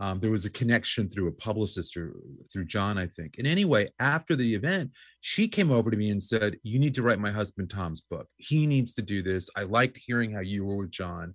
Um, 0.00 0.20
there 0.20 0.30
was 0.30 0.44
a 0.44 0.50
connection 0.50 1.08
through 1.08 1.28
a 1.28 1.32
publicist 1.32 1.96
or 1.96 2.14
through 2.52 2.66
John, 2.66 2.98
I 2.98 3.08
think. 3.08 3.34
And 3.38 3.46
anyway, 3.46 3.88
after 3.98 4.36
the 4.36 4.54
event, 4.54 4.92
she 5.20 5.48
came 5.48 5.72
over 5.72 5.90
to 5.90 5.96
me 5.96 6.10
and 6.10 6.22
said, 6.22 6.56
You 6.62 6.78
need 6.78 6.94
to 6.94 7.02
write 7.02 7.18
my 7.18 7.32
husband 7.32 7.70
Tom's 7.70 8.00
book. 8.00 8.28
He 8.36 8.66
needs 8.66 8.94
to 8.94 9.02
do 9.02 9.22
this. 9.22 9.50
I 9.56 9.64
liked 9.64 9.98
hearing 9.98 10.32
how 10.32 10.40
you 10.40 10.64
were 10.64 10.76
with 10.76 10.92
John. 10.92 11.34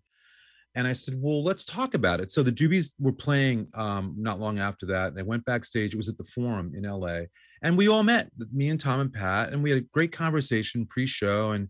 And 0.76 0.88
I 0.88 0.94
said, 0.94 1.16
well, 1.20 1.44
let's 1.44 1.66
talk 1.66 1.94
about 1.94 2.20
it. 2.20 2.32
So 2.32 2.42
the 2.42 2.52
Doobies 2.52 2.96
were 3.00 3.12
playing 3.12 3.68
um, 3.76 4.16
not 4.18 4.40
long 4.40 4.58
after 4.58 4.88
that. 4.88 5.10
And 5.10 5.20
I 5.20 5.24
went 5.24 5.46
backstage. 5.46 5.94
It 5.94 5.98
was 5.98 6.10
at 6.10 6.18
the 6.18 6.24
Forum 6.24 6.72
in 6.76 6.84
LA. 6.84 7.22
And 7.62 7.78
we 7.78 7.88
all 7.88 8.02
met, 8.02 8.30
me 8.52 8.70
and 8.70 8.80
Tom 8.80 9.00
and 9.00 9.14
Pat, 9.14 9.54
and 9.54 9.62
we 9.62 9.70
had 9.70 9.80
a 9.80 9.88
great 9.94 10.12
conversation 10.12 10.88
pre 10.88 11.06
show. 11.06 11.52
And 11.52 11.68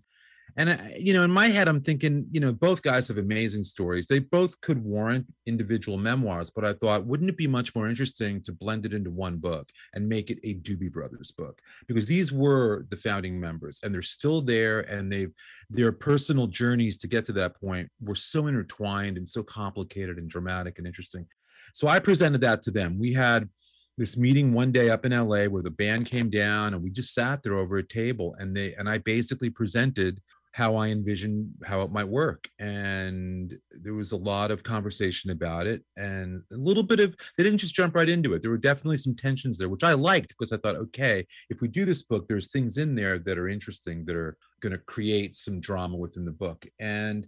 and 0.58 0.70
I, 0.70 0.96
you 1.00 1.14
know 1.14 1.24
in 1.24 1.32
my 1.32 1.48
head 1.48 1.68
i'm 1.68 1.82
thinking 1.82 2.26
you 2.32 2.40
know 2.40 2.52
both 2.52 2.82
guys 2.82 3.08
have 3.08 3.18
amazing 3.18 3.64
stories. 3.64 4.08
They 4.08 4.20
both 4.20 4.60
could 4.62 4.84
warrant 4.84 5.26
individual 5.46 5.98
memoirs 5.98 6.50
but 6.50 6.66
i 6.66 6.74
thought 6.74 7.06
wouldn't 7.06 7.30
it 7.30 7.38
be 7.38 7.48
much 7.48 7.76
more 7.76 7.90
interesting 7.90 8.42
to 8.44 8.52
blend 8.52 8.86
it 8.86 8.94
into 8.94 9.10
one 9.10 9.38
book 9.38 9.70
and 9.94 10.08
make 10.08 10.30
it 10.30 10.40
a 10.44 10.56
doobie 10.56 10.92
brothers 10.92 11.32
book? 11.32 11.62
Because 11.88 12.06
these 12.06 12.32
were 12.32 12.86
the 12.90 12.98
founding 12.98 13.40
members 13.40 13.80
and 13.84 13.94
they're 13.94 14.02
still 14.02 14.42
there 14.42 14.82
and 14.82 15.12
they've 15.12 15.34
their 15.70 15.92
personal 15.92 16.48
journeys 16.48 16.98
to 16.98 17.08
get 17.08 17.26
to 17.26 17.34
that 17.34 17.60
point 17.60 17.90
were 18.02 18.16
so 18.16 18.48
intertwined 18.48 19.18
and 19.18 19.28
so 19.28 19.44
complicated 19.44 20.18
and 20.18 20.30
dramatic 20.30 20.78
and 20.78 20.88
interesting. 20.88 21.26
So 21.74 21.88
i 21.88 22.00
presented 22.00 22.42
that 22.42 22.62
to 22.64 22.72
them. 22.72 23.00
We 23.00 23.14
had 23.14 23.50
this 23.98 24.18
meeting 24.18 24.54
one 24.54 24.72
day 24.72 24.90
up 24.90 25.06
in 25.06 25.12
LA 25.12 25.46
where 25.46 25.62
the 25.62 25.70
band 25.70 26.08
came 26.08 26.30
down 26.30 26.74
and 26.74 26.84
we 26.84 26.90
just 26.90 27.14
sat 27.14 27.44
there 27.44 27.56
over 27.56 27.78
a 27.78 27.88
table 27.88 28.36
and 28.40 28.56
they 28.56 28.74
and 28.74 28.90
I 28.90 28.98
basically 29.00 29.50
presented 29.50 30.20
how 30.54 30.76
I 30.76 30.90
envisioned 30.90 31.52
how 31.66 31.82
it 31.82 31.92
might 31.92 32.08
work. 32.08 32.48
And 32.60 33.58
there 33.72 33.96
was 33.96 34.12
a 34.12 34.18
lot 34.18 34.52
of 34.52 34.62
conversation 34.62 35.32
about 35.32 35.66
it 35.66 35.84
and 35.98 36.44
a 36.52 36.56
little 36.56 36.84
bit 36.84 37.00
of, 37.00 37.16
they 37.36 37.44
didn't 37.44 37.58
just 37.58 37.74
jump 37.74 37.96
right 37.96 38.08
into 38.08 38.34
it. 38.34 38.44
There 38.44 38.52
were 38.52 38.58
definitely 38.60 38.98
some 38.98 39.16
tensions 39.16 39.58
there, 39.58 39.70
which 39.70 39.84
I 39.84 39.94
liked 39.94 40.30
because 40.30 40.52
I 40.52 40.58
thought, 40.58 40.76
okay, 40.76 41.26
if 41.50 41.60
we 41.62 41.68
do 41.68 41.86
this 41.86 42.04
book, 42.04 42.28
there's 42.28 42.52
things 42.52 42.78
in 42.78 42.94
there 42.94 43.18
that 43.18 43.40
are 43.40 43.50
interesting 43.50 44.06
that 44.06 44.16
are 44.16 44.38
going 44.62 44.74
to 44.74 44.78
create 44.78 45.36
some 45.36 45.60
drama 45.60 45.98
within 45.98 46.24
the 46.24 46.32
book. 46.32 46.64
And 46.80 47.26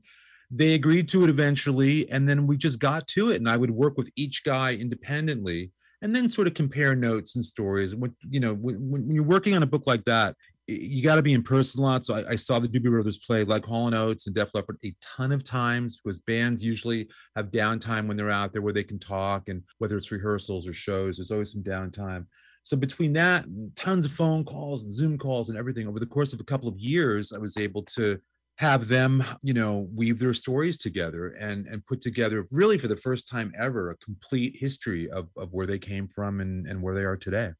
they 0.51 0.75
agreed 0.75 1.09
to 1.09 1.23
it 1.23 1.29
eventually. 1.31 2.07
And 2.11 2.29
then 2.29 2.45
we 2.45 2.57
just 2.57 2.79
got 2.79 3.07
to 3.07 3.31
it. 3.31 3.37
And 3.37 3.49
I 3.49 3.57
would 3.57 3.71
work 3.71 3.97
with 3.97 4.11
each 4.15 4.43
guy 4.43 4.75
independently 4.75 5.71
and 6.03 6.15
then 6.15 6.29
sort 6.29 6.45
of 6.45 6.53
compare 6.53 6.95
notes 6.95 7.35
and 7.35 7.43
stories. 7.43 7.95
When 7.95 8.15
you 8.29 8.39
know, 8.39 8.53
when, 8.53 8.75
when, 8.89 9.15
you're 9.15 9.23
working 9.23 9.55
on 9.55 9.63
a 9.63 9.67
book 9.67 9.87
like 9.87 10.05
that, 10.05 10.35
you 10.67 11.03
got 11.03 11.15
to 11.15 11.21
be 11.21 11.33
in 11.33 11.43
person 11.43 11.81
a 11.81 11.83
lot. 11.83 12.05
So 12.05 12.15
I, 12.15 12.31
I, 12.31 12.35
saw 12.35 12.57
the 12.57 12.67
Doobie 12.67 12.89
Brothers 12.89 13.17
play 13.17 13.43
like 13.43 13.63
Hall 13.65 13.85
and 13.85 13.95
Oates 13.95 14.25
and 14.25 14.35
Def 14.35 14.53
Leppard 14.53 14.77
a 14.83 14.95
ton 15.01 15.31
of 15.31 15.43
times 15.43 15.99
because 16.03 16.19
bands 16.19 16.63
usually 16.63 17.07
have 17.35 17.51
downtime 17.51 18.07
when 18.07 18.17
they're 18.17 18.31
out 18.31 18.51
there 18.51 18.61
where 18.61 18.73
they 18.73 18.83
can 18.83 18.97
talk 18.97 19.47
and 19.49 19.61
whether 19.77 19.97
it's 19.97 20.11
rehearsals 20.11 20.67
or 20.67 20.73
shows, 20.73 21.17
there's 21.17 21.31
always 21.31 21.51
some 21.51 21.63
downtime. 21.63 22.25
So 22.63 22.75
between 22.75 23.13
that, 23.13 23.45
tons 23.75 24.05
of 24.05 24.11
phone 24.11 24.43
calls 24.43 24.83
and 24.83 24.91
Zoom 24.91 25.19
calls 25.19 25.49
and 25.49 25.57
everything 25.57 25.87
over 25.87 25.99
the 25.99 26.05
course 26.07 26.33
of 26.33 26.39
a 26.39 26.45
couple 26.45 26.67
of 26.67 26.79
years, 26.79 27.31
I 27.31 27.37
was 27.37 27.57
able 27.57 27.83
to 27.83 28.19
have 28.57 28.87
them, 28.87 29.23
you 29.43 29.53
know, 29.53 29.87
weave 29.93 30.17
their 30.17 30.33
stories 30.33 30.77
together 30.79 31.35
and 31.39 31.67
and 31.67 31.85
put 31.85 32.01
together 32.01 32.47
really 32.51 32.79
for 32.79 32.87
the 32.87 32.97
first 32.97 33.29
time 33.29 33.53
ever 33.59 33.91
a 33.91 33.97
complete 33.97 34.55
history 34.57 35.11
of, 35.11 35.27
of 35.37 35.53
where 35.53 35.67
they 35.67 35.77
came 35.77 36.07
from 36.07 36.39
and, 36.39 36.65
and 36.65 36.81
where 36.81 36.95
they 36.95 37.03
are 37.03 37.17
today 37.17 37.51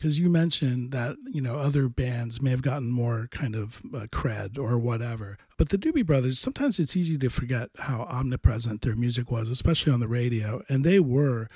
because 0.00 0.18
you 0.18 0.30
mentioned 0.30 0.92
that 0.92 1.16
you 1.26 1.42
know 1.42 1.56
other 1.56 1.88
bands 1.88 2.40
may 2.40 2.50
have 2.50 2.62
gotten 2.62 2.90
more 2.90 3.28
kind 3.30 3.54
of 3.54 3.82
uh, 3.94 4.06
cred 4.10 4.58
or 4.58 4.78
whatever. 4.78 5.36
But 5.58 5.68
the 5.68 5.76
doobie 5.76 6.06
brothers 6.06 6.38
sometimes 6.38 6.78
it's 6.78 6.96
easy 6.96 7.18
to 7.18 7.28
forget 7.28 7.68
how 7.78 8.06
omnipresent 8.10 8.80
their 8.80 8.96
music 8.96 9.30
was 9.30 9.50
especially 9.50 9.92
on 9.92 10.00
the 10.00 10.08
radio. 10.08 10.62
And 10.68 10.84
they 10.84 11.00
were 11.00 11.48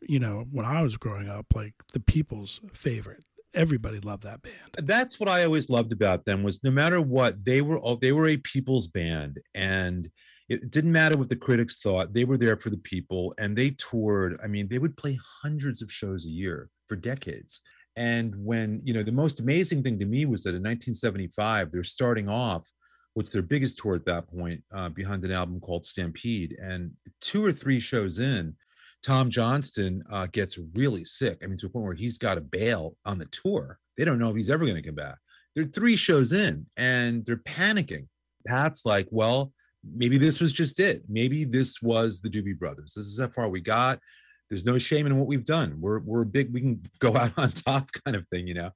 you 0.00 0.18
know 0.18 0.46
when 0.50 0.66
i 0.66 0.82
was 0.82 0.96
growing 0.96 1.28
up 1.28 1.46
like 1.54 1.74
the 1.92 2.00
people's 2.00 2.60
favorite. 2.72 3.24
Everybody 3.54 4.00
loved 4.00 4.22
that 4.24 4.42
band. 4.42 4.88
That's 4.88 5.20
what 5.20 5.28
i 5.28 5.44
always 5.44 5.70
loved 5.70 5.92
about 5.92 6.24
them 6.24 6.42
was 6.42 6.64
no 6.64 6.72
matter 6.72 7.00
what 7.00 7.44
they 7.44 7.62
were 7.62 7.78
all 7.78 7.96
they 7.96 8.12
were 8.12 8.26
a 8.26 8.36
people's 8.36 8.88
band. 8.88 9.38
And 9.54 10.10
it 10.48 10.70
didn't 10.70 10.92
matter 10.92 11.16
what 11.16 11.28
the 11.30 11.36
critics 11.36 11.80
thought 11.80 12.12
they 12.12 12.24
were 12.24 12.36
there 12.36 12.56
for 12.56 12.68
the 12.68 12.78
people. 12.78 13.32
And 13.38 13.56
they 13.56 13.70
toured 13.70 14.40
i 14.42 14.48
mean 14.48 14.66
they 14.66 14.78
would 14.78 14.96
play 14.96 15.16
hundreds 15.42 15.82
of 15.82 15.92
shows 15.92 16.26
a 16.26 16.30
year 16.30 16.68
for 16.88 16.96
decades 16.96 17.60
and 17.96 18.34
when, 18.36 18.80
you 18.84 18.94
know, 18.94 19.02
the 19.02 19.12
most 19.12 19.40
amazing 19.40 19.82
thing 19.82 19.98
to 19.98 20.06
me 20.06 20.24
was 20.24 20.42
that 20.42 20.50
in 20.50 20.62
1975, 20.62 21.70
they're 21.70 21.84
starting 21.84 22.28
off 22.28 22.70
what's 23.14 23.30
their 23.30 23.42
biggest 23.42 23.78
tour 23.78 23.94
at 23.94 24.06
that 24.06 24.26
point 24.28 24.62
uh, 24.72 24.88
behind 24.88 25.22
an 25.24 25.32
album 25.32 25.60
called 25.60 25.84
Stampede. 25.84 26.56
And 26.60 26.92
two 27.20 27.44
or 27.44 27.52
three 27.52 27.78
shows 27.78 28.18
in, 28.18 28.56
Tom 29.02 29.28
Johnston 29.28 30.02
uh, 30.10 30.26
gets 30.32 30.58
really 30.74 31.04
sick. 31.04 31.38
I 31.42 31.46
mean, 31.46 31.58
to 31.58 31.66
a 31.66 31.68
point 31.68 31.84
where 31.84 31.94
he's 31.94 32.18
got 32.18 32.36
to 32.36 32.40
bail 32.40 32.96
on 33.04 33.18
the 33.18 33.26
tour. 33.26 33.78
They 33.98 34.04
don't 34.04 34.18
know 34.18 34.30
if 34.30 34.36
he's 34.36 34.50
ever 34.50 34.64
going 34.64 34.76
to 34.76 34.82
come 34.82 34.94
back. 34.94 35.18
They're 35.54 35.64
three 35.64 35.96
shows 35.96 36.32
in 36.32 36.66
and 36.78 37.26
they're 37.26 37.36
panicking. 37.36 38.06
Pat's 38.46 38.86
like, 38.86 39.06
well, 39.10 39.52
maybe 39.84 40.16
this 40.16 40.40
was 40.40 40.52
just 40.52 40.80
it. 40.80 41.02
Maybe 41.08 41.44
this 41.44 41.82
was 41.82 42.22
the 42.22 42.30
Doobie 42.30 42.58
Brothers. 42.58 42.94
This 42.96 43.06
is 43.06 43.20
how 43.20 43.28
far 43.28 43.50
we 43.50 43.60
got 43.60 43.98
there's 44.52 44.66
no 44.66 44.76
shame 44.76 45.06
in 45.06 45.16
what 45.16 45.28
we've 45.28 45.46
done. 45.46 45.78
We're 45.80 46.00
we're 46.00 46.24
big. 46.24 46.52
We 46.52 46.60
can 46.60 46.82
go 46.98 47.16
out 47.16 47.32
on 47.38 47.52
top, 47.52 47.88
kind 48.04 48.14
of 48.14 48.26
thing, 48.28 48.46
you 48.46 48.52
know. 48.52 48.70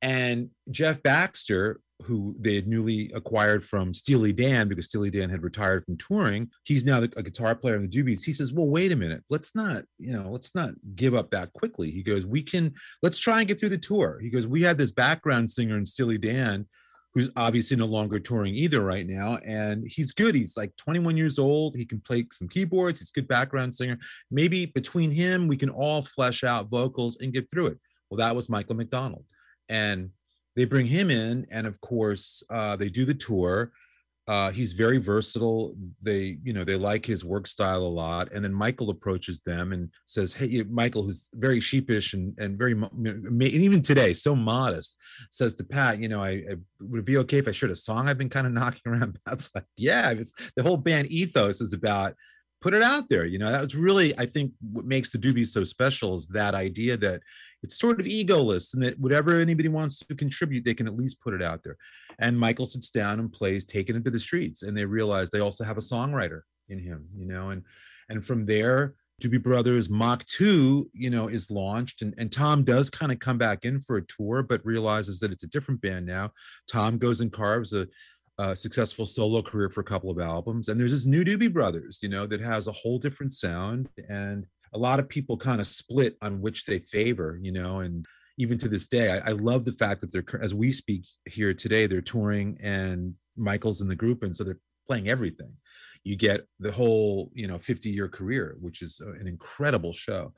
And 0.00 0.50
Jeff 0.70 1.02
Baxter, 1.02 1.80
who 2.04 2.36
they 2.38 2.54
had 2.54 2.68
newly 2.68 3.10
acquired 3.12 3.64
from 3.64 3.92
Steely 3.92 4.32
Dan 4.32 4.68
because 4.68 4.84
Steely 4.84 5.10
Dan 5.10 5.28
had 5.28 5.42
retired 5.42 5.82
from 5.84 5.96
touring, 5.96 6.48
he's 6.62 6.84
now 6.84 7.02
a 7.02 7.08
guitar 7.08 7.56
player 7.56 7.74
in 7.74 7.82
the 7.82 7.88
Doobies. 7.88 8.24
He 8.24 8.32
says, 8.32 8.52
"Well, 8.52 8.70
wait 8.70 8.92
a 8.92 8.96
minute. 8.96 9.24
Let's 9.28 9.56
not, 9.56 9.82
you 9.98 10.12
know, 10.12 10.30
let's 10.30 10.54
not 10.54 10.74
give 10.94 11.14
up 11.14 11.32
that 11.32 11.52
quickly." 11.52 11.90
He 11.90 12.04
goes, 12.04 12.24
"We 12.24 12.40
can. 12.40 12.74
Let's 13.02 13.18
try 13.18 13.40
and 13.40 13.48
get 13.48 13.58
through 13.58 13.70
the 13.70 13.78
tour." 13.78 14.20
He 14.22 14.30
goes, 14.30 14.46
"We 14.46 14.62
had 14.62 14.78
this 14.78 14.92
background 14.92 15.50
singer 15.50 15.76
in 15.76 15.84
Steely 15.84 16.18
Dan." 16.18 16.68
Who's 17.14 17.30
obviously 17.36 17.76
no 17.76 17.86
longer 17.86 18.18
touring 18.20 18.54
either 18.54 18.82
right 18.82 19.06
now. 19.06 19.38
And 19.44 19.86
he's 19.86 20.12
good. 20.12 20.34
He's 20.34 20.56
like 20.56 20.76
21 20.76 21.16
years 21.16 21.38
old. 21.38 21.76
He 21.76 21.84
can 21.84 22.00
play 22.00 22.26
some 22.32 22.48
keyboards. 22.48 22.98
He's 22.98 23.10
a 23.10 23.18
good 23.18 23.28
background 23.28 23.74
singer. 23.74 23.98
Maybe 24.30 24.66
between 24.66 25.10
him, 25.10 25.48
we 25.48 25.56
can 25.56 25.70
all 25.70 26.02
flesh 26.02 26.44
out 26.44 26.68
vocals 26.68 27.18
and 27.20 27.32
get 27.32 27.50
through 27.50 27.68
it. 27.68 27.78
Well, 28.10 28.18
that 28.18 28.36
was 28.36 28.48
Michael 28.48 28.76
McDonald. 28.76 29.24
And 29.68 30.10
they 30.54 30.64
bring 30.64 30.86
him 30.86 31.10
in. 31.10 31.46
And 31.50 31.66
of 31.66 31.80
course, 31.80 32.42
uh, 32.50 32.76
they 32.76 32.88
do 32.88 33.04
the 33.04 33.14
tour. 33.14 33.72
Uh, 34.28 34.50
he's 34.50 34.74
very 34.74 34.98
versatile. 34.98 35.74
They, 36.02 36.36
you 36.44 36.52
know, 36.52 36.62
they 36.62 36.76
like 36.76 37.06
his 37.06 37.24
work 37.24 37.46
style 37.46 37.80
a 37.80 37.88
lot. 37.88 38.30
And 38.30 38.44
then 38.44 38.52
Michael 38.52 38.90
approaches 38.90 39.40
them 39.40 39.72
and 39.72 39.90
says, 40.04 40.34
"Hey, 40.34 40.62
Michael, 40.68 41.02
who's 41.02 41.30
very 41.32 41.60
sheepish 41.60 42.12
and 42.12 42.34
and 42.38 42.58
very, 42.58 42.72
and 42.72 43.42
even 43.42 43.80
today, 43.80 44.12
so 44.12 44.36
modest, 44.36 44.98
says 45.30 45.54
to 45.54 45.64
Pat, 45.64 45.98
you 45.98 46.08
know, 46.08 46.20
I, 46.20 46.44
I 46.50 46.56
would 46.80 47.00
it 47.00 47.06
be 47.06 47.16
okay 47.18 47.38
if 47.38 47.48
I 47.48 47.52
shared 47.52 47.72
a 47.72 47.76
song 47.76 48.06
I've 48.06 48.18
been 48.18 48.28
kind 48.28 48.46
of 48.46 48.52
knocking 48.58 48.92
around." 48.92 49.18
Pat's 49.26 49.50
like, 49.54 49.64
"Yeah." 49.76 50.12
The 50.56 50.62
whole 50.62 50.76
band 50.76 51.10
ethos 51.10 51.62
is 51.62 51.72
about 51.72 52.14
put 52.60 52.74
it 52.74 52.82
out 52.82 53.08
there. 53.08 53.24
You 53.24 53.38
know, 53.38 53.50
that 53.50 53.60
was 53.60 53.74
really, 53.74 54.16
I 54.18 54.26
think, 54.26 54.52
what 54.72 54.84
makes 54.84 55.10
the 55.10 55.18
Doobies 55.18 55.48
so 55.48 55.64
special 55.64 56.14
is 56.14 56.26
that 56.28 56.54
idea 56.54 56.96
that 56.98 57.22
it's 57.62 57.78
sort 57.78 58.00
of 58.00 58.06
egoless 58.06 58.74
and 58.74 58.82
that 58.82 58.98
whatever 58.98 59.38
anybody 59.38 59.68
wants 59.68 60.00
to 60.00 60.14
contribute, 60.14 60.64
they 60.64 60.74
can 60.74 60.86
at 60.86 60.96
least 60.96 61.20
put 61.20 61.34
it 61.34 61.42
out 61.42 61.62
there. 61.62 61.76
And 62.18 62.38
Michael 62.38 62.66
sits 62.66 62.90
down 62.90 63.20
and 63.20 63.32
plays 63.32 63.64
"Take 63.64 63.90
It 63.90 63.96
Into 63.96 64.10
the 64.10 64.18
Streets," 64.18 64.62
and 64.62 64.76
they 64.76 64.84
realize 64.84 65.30
they 65.30 65.40
also 65.40 65.64
have 65.64 65.78
a 65.78 65.82
songwriter 65.82 66.42
in 66.68 66.78
him. 66.78 67.06
You 67.16 67.26
know, 67.26 67.50
and 67.50 67.62
and 68.08 68.24
from 68.24 68.46
there. 68.46 68.94
Doobie 69.20 69.42
Brothers 69.42 69.90
Mach 69.90 70.24
2, 70.26 70.90
you 70.94 71.10
know, 71.10 71.26
is 71.26 71.50
launched 71.50 72.02
and, 72.02 72.14
and 72.18 72.30
Tom 72.30 72.62
does 72.62 72.88
kind 72.88 73.10
of 73.10 73.18
come 73.18 73.36
back 73.36 73.64
in 73.64 73.80
for 73.80 73.96
a 73.96 74.06
tour, 74.06 74.44
but 74.44 74.64
realizes 74.64 75.18
that 75.18 75.32
it's 75.32 75.42
a 75.42 75.48
different 75.48 75.80
band 75.80 76.06
now. 76.06 76.30
Tom 76.70 76.98
goes 76.98 77.20
and 77.20 77.32
carves 77.32 77.72
a 77.72 77.88
uh, 78.38 78.54
successful 78.54 79.04
solo 79.04 79.42
career 79.42 79.68
for 79.68 79.80
a 79.80 79.84
couple 79.84 80.10
of 80.10 80.18
albums. 80.18 80.68
And 80.68 80.78
there's 80.78 80.92
this 80.92 81.06
new 81.06 81.24
Doobie 81.24 81.52
Brothers, 81.52 81.98
you 82.02 82.08
know, 82.08 82.26
that 82.26 82.40
has 82.40 82.68
a 82.68 82.72
whole 82.72 82.98
different 82.98 83.32
sound. 83.32 83.88
And 84.08 84.46
a 84.72 84.78
lot 84.78 85.00
of 85.00 85.08
people 85.08 85.36
kind 85.36 85.60
of 85.60 85.66
split 85.66 86.16
on 86.22 86.40
which 86.40 86.64
they 86.64 86.78
favor, 86.78 87.38
you 87.42 87.52
know, 87.52 87.80
and 87.80 88.06
even 88.38 88.56
to 88.58 88.68
this 88.68 88.86
day, 88.86 89.10
I, 89.10 89.30
I, 89.30 89.32
love 89.32 89.64
the 89.64 89.72
fact 89.72 90.00
that 90.00 90.12
they're, 90.12 90.24
as 90.40 90.54
we 90.54 90.70
speak 90.70 91.04
here 91.28 91.52
today, 91.52 91.86
they're 91.86 92.00
touring 92.00 92.56
and 92.62 93.14
Michael's 93.36 93.80
in 93.80 93.88
the 93.88 93.96
group. 93.96 94.22
And 94.22 94.34
so 94.34 94.44
they're 94.44 94.60
playing 94.86 95.08
everything. 95.08 95.52
You 96.04 96.14
get 96.14 96.46
the 96.60 96.70
whole, 96.70 97.32
you 97.34 97.48
know, 97.48 97.58
50 97.58 97.90
year 97.90 98.08
career, 98.08 98.56
which 98.60 98.80
is 98.82 99.00
an 99.00 99.26
incredible 99.26 99.92
show. 99.92 100.32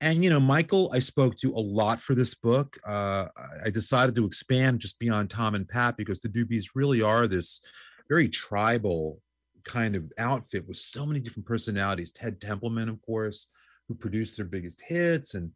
And 0.00 0.24
you 0.24 0.30
know, 0.30 0.40
Michael, 0.40 0.90
I 0.92 0.98
spoke 0.98 1.36
to 1.38 1.52
a 1.52 1.60
lot 1.60 2.00
for 2.00 2.14
this 2.14 2.34
book. 2.34 2.78
Uh, 2.86 3.28
I 3.64 3.70
decided 3.70 4.14
to 4.16 4.26
expand 4.26 4.80
just 4.80 4.98
beyond 4.98 5.30
Tom 5.30 5.54
and 5.54 5.68
Pat 5.68 5.96
because 5.96 6.20
the 6.20 6.28
Doobies 6.28 6.70
really 6.74 7.02
are 7.02 7.26
this 7.26 7.60
very 8.08 8.28
tribal 8.28 9.20
kind 9.64 9.94
of 9.96 10.12
outfit 10.18 10.66
with 10.66 10.76
so 10.76 11.06
many 11.06 11.20
different 11.20 11.46
personalities. 11.46 12.10
Ted 12.10 12.40
Templeman, 12.40 12.88
of 12.88 13.00
course, 13.02 13.48
who 13.88 13.94
produced 13.94 14.36
their 14.36 14.46
biggest 14.46 14.82
hits, 14.86 15.34
and 15.34 15.50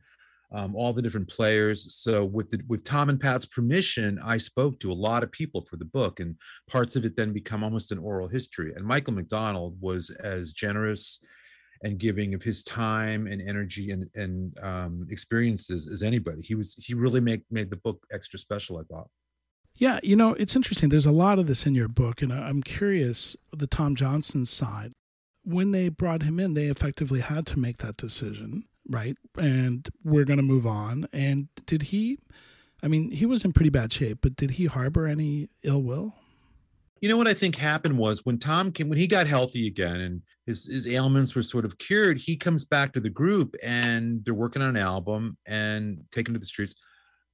um, 0.52 0.74
all 0.74 0.92
the 0.92 1.02
different 1.02 1.28
players. 1.28 1.94
So 1.94 2.24
with 2.24 2.50
the 2.50 2.60
with 2.68 2.84
Tom 2.84 3.10
and 3.10 3.20
Pat's 3.20 3.44
permission, 3.44 4.18
I 4.24 4.38
spoke 4.38 4.80
to 4.80 4.90
a 4.90 4.94
lot 4.94 5.22
of 5.22 5.32
people 5.32 5.62
for 5.62 5.76
the 5.76 5.84
book, 5.84 6.20
and 6.20 6.36
parts 6.68 6.96
of 6.96 7.04
it 7.04 7.16
then 7.16 7.32
become 7.32 7.62
almost 7.62 7.92
an 7.92 7.98
oral 7.98 8.28
history. 8.28 8.72
And 8.74 8.84
Michael 8.84 9.14
McDonald 9.14 9.76
was 9.80 10.10
as 10.10 10.52
generous 10.52 11.20
and 11.82 11.98
giving 11.98 12.34
of 12.34 12.42
his 12.42 12.64
time 12.64 13.26
and 13.26 13.40
energy 13.42 13.90
and 13.90 14.08
and 14.14 14.58
um, 14.62 15.06
experiences 15.10 15.86
as 15.86 16.02
anybody. 16.02 16.42
He 16.42 16.54
was 16.54 16.74
he 16.74 16.94
really 16.94 17.20
made 17.20 17.42
made 17.50 17.70
the 17.70 17.76
book 17.76 18.04
extra 18.12 18.38
special. 18.38 18.78
I 18.78 18.82
thought. 18.92 19.08
Yeah, 19.76 20.00
you 20.02 20.16
know, 20.16 20.34
it's 20.34 20.56
interesting. 20.56 20.88
There's 20.88 21.06
a 21.06 21.12
lot 21.12 21.38
of 21.38 21.46
this 21.46 21.64
in 21.64 21.74
your 21.74 21.86
book, 21.86 22.20
and 22.20 22.32
I'm 22.32 22.62
curious 22.62 23.36
the 23.52 23.68
Tom 23.68 23.94
Johnston 23.94 24.44
side. 24.44 24.92
when 25.48 25.70
they 25.72 25.88
brought 25.88 26.22
him 26.22 26.38
in, 26.38 26.52
they 26.52 26.66
effectively 26.66 27.20
had 27.20 27.46
to 27.46 27.58
make 27.58 27.78
that 27.78 27.96
decision, 27.96 28.64
right? 28.88 29.16
And 29.38 29.88
we're 30.04 30.24
going 30.24 30.38
to 30.38 30.42
move 30.42 30.66
on. 30.66 31.08
And 31.12 31.48
did 31.64 31.84
he? 31.84 32.18
I 32.82 32.88
mean, 32.88 33.10
he 33.10 33.24
was 33.24 33.44
in 33.44 33.54
pretty 33.54 33.70
bad 33.70 33.92
shape, 33.92 34.18
but 34.20 34.36
did 34.36 34.52
he 34.52 34.66
harbor 34.66 35.06
any 35.06 35.48
ill 35.62 35.82
will? 35.82 36.14
You 37.00 37.08
know 37.08 37.16
what 37.16 37.28
I 37.28 37.34
think 37.34 37.56
happened 37.56 37.96
was 37.96 38.24
when 38.24 38.38
Tom 38.38 38.72
came, 38.72 38.88
when 38.88 38.98
he 38.98 39.06
got 39.06 39.26
healthy 39.26 39.66
again 39.66 40.00
and 40.00 40.22
his, 40.46 40.66
his 40.66 40.86
ailments 40.86 41.34
were 41.34 41.42
sort 41.42 41.64
of 41.64 41.78
cured, 41.78 42.18
he 42.18 42.36
comes 42.36 42.64
back 42.64 42.92
to 42.92 43.00
the 43.00 43.10
group 43.10 43.54
and 43.62 44.24
they're 44.24 44.34
working 44.34 44.62
on 44.62 44.70
an 44.70 44.82
album 44.82 45.36
and 45.46 46.00
taking 46.10 46.34
to 46.34 46.40
the 46.40 46.46
streets. 46.46 46.74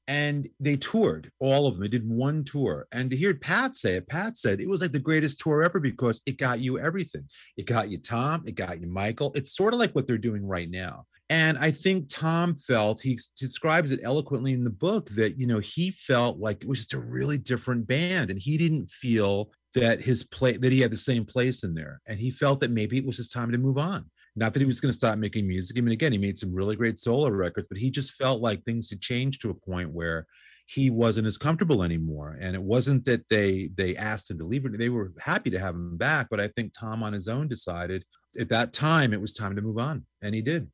And 0.07 0.49
they 0.61 0.77
toured, 0.77 1.31
all 1.41 1.67
of 1.67 1.75
them. 1.75 1.83
They 1.83 1.89
did 1.89 2.09
one 2.09 2.45
tour. 2.45 2.87
And 2.93 3.11
to 3.11 3.17
hear 3.17 3.35
Pat 3.35 3.75
say 3.75 3.97
it, 3.97 4.09
Pat 4.09 4.37
said 4.37 4.61
it 4.61 4.69
was 4.69 4.83
like 4.83 4.93
the 4.93 4.99
greatest 4.99 5.41
tour 5.41 5.63
ever 5.63 5.81
because 5.81 6.21
it 6.27 6.37
got 6.37 6.61
you 6.61 6.79
everything. 6.79 7.27
It 7.57 7.67
got 7.67 7.91
you 7.91 7.99
Tom, 7.99 8.45
it 8.47 8.55
got 8.55 8.81
you 8.81 8.87
Michael. 8.87 9.33
It's 9.35 9.57
sort 9.57 9.73
of 9.73 9.81
like 9.81 9.95
what 9.95 10.07
they're 10.07 10.19
doing 10.19 10.47
right 10.47 10.71
now. 10.71 11.07
And 11.31 11.57
I 11.57 11.71
think 11.71 12.09
Tom 12.09 12.55
felt 12.55 13.01
he 13.01 13.19
describes 13.39 13.93
it 13.93 14.01
eloquently 14.03 14.53
in 14.53 14.63
the 14.63 14.71
book 14.71 15.09
that 15.11 15.39
you 15.39 15.47
know 15.47 15.59
he 15.59 15.91
felt 15.91 16.39
like 16.39 16.63
it 16.63 16.69
was 16.69 16.81
just 16.81 16.93
a 16.93 16.99
really 16.99 17.39
different 17.39 17.87
band, 17.87 18.31
and 18.31 18.39
he 18.39 18.59
didn't 18.59 18.91
feel 18.91 19.51
that 19.75 20.03
his 20.03 20.23
play 20.23 20.57
that 20.57 20.73
he 20.73 20.81
had 20.81 20.91
the 20.91 20.99
same 20.99 21.25
place 21.25 21.65
in 21.65 21.75
there, 21.75 22.01
and 22.07 22.19
he 22.19 22.31
felt 22.31 22.61
that 22.61 22.71
maybe 22.71 22.99
it 22.99 23.07
was 23.07 23.17
his 23.17 23.31
time 23.31 23.51
to 23.53 23.59
move 23.59 23.79
on. 23.79 24.11
Not 24.37 24.53
that 24.53 24.61
he 24.61 24.67
was 24.67 24.81
going 24.81 24.91
to 24.91 24.97
stop 24.97 25.19
making 25.19 25.47
music. 25.47 25.79
I 25.79 25.81
mean, 25.81 25.93
again, 25.93 26.13
he 26.13 26.19
made 26.19 26.39
some 26.39 26.53
really 26.53 26.77
great 26.77 26.99
solo 26.99 27.31
records, 27.31 27.69
but 27.69 27.79
he 27.79 27.91
just 27.91 28.15
felt 28.15 28.41
like 28.41 28.65
things 28.65 28.91
had 28.91 29.01
changed 29.01 29.41
to 29.43 29.51
a 29.51 29.55
point 29.55 29.91
where 29.91 30.27
he 30.67 30.91
wasn't 30.91 31.27
as 31.27 31.37
comfortable 31.37 31.83
anymore 31.83 32.39
and 32.41 32.55
it 32.55 32.63
wasn't 32.63 33.05
that 33.05 33.29
they 33.29 33.69
they 33.77 33.95
asked 33.97 34.31
him 34.31 34.39
to 34.39 34.47
leave 34.47 34.65
they 34.79 34.89
were 34.89 35.13
happy 35.21 35.51
to 35.51 35.59
have 35.59 35.75
him 35.75 35.97
back 35.97 36.27
but 36.31 36.41
i 36.41 36.49
think 36.49 36.73
tom 36.73 37.03
on 37.03 37.13
his 37.13 37.29
own 37.29 37.47
decided 37.47 38.05
at 38.41 38.49
that 38.49 38.73
time 38.73 39.13
it 39.13 39.21
was 39.21 39.35
time 39.35 39.55
to 39.55 39.63
move 39.63 39.79
on 39.79 40.05
and 40.23 40.35
he 40.35 40.41
did 40.41 40.71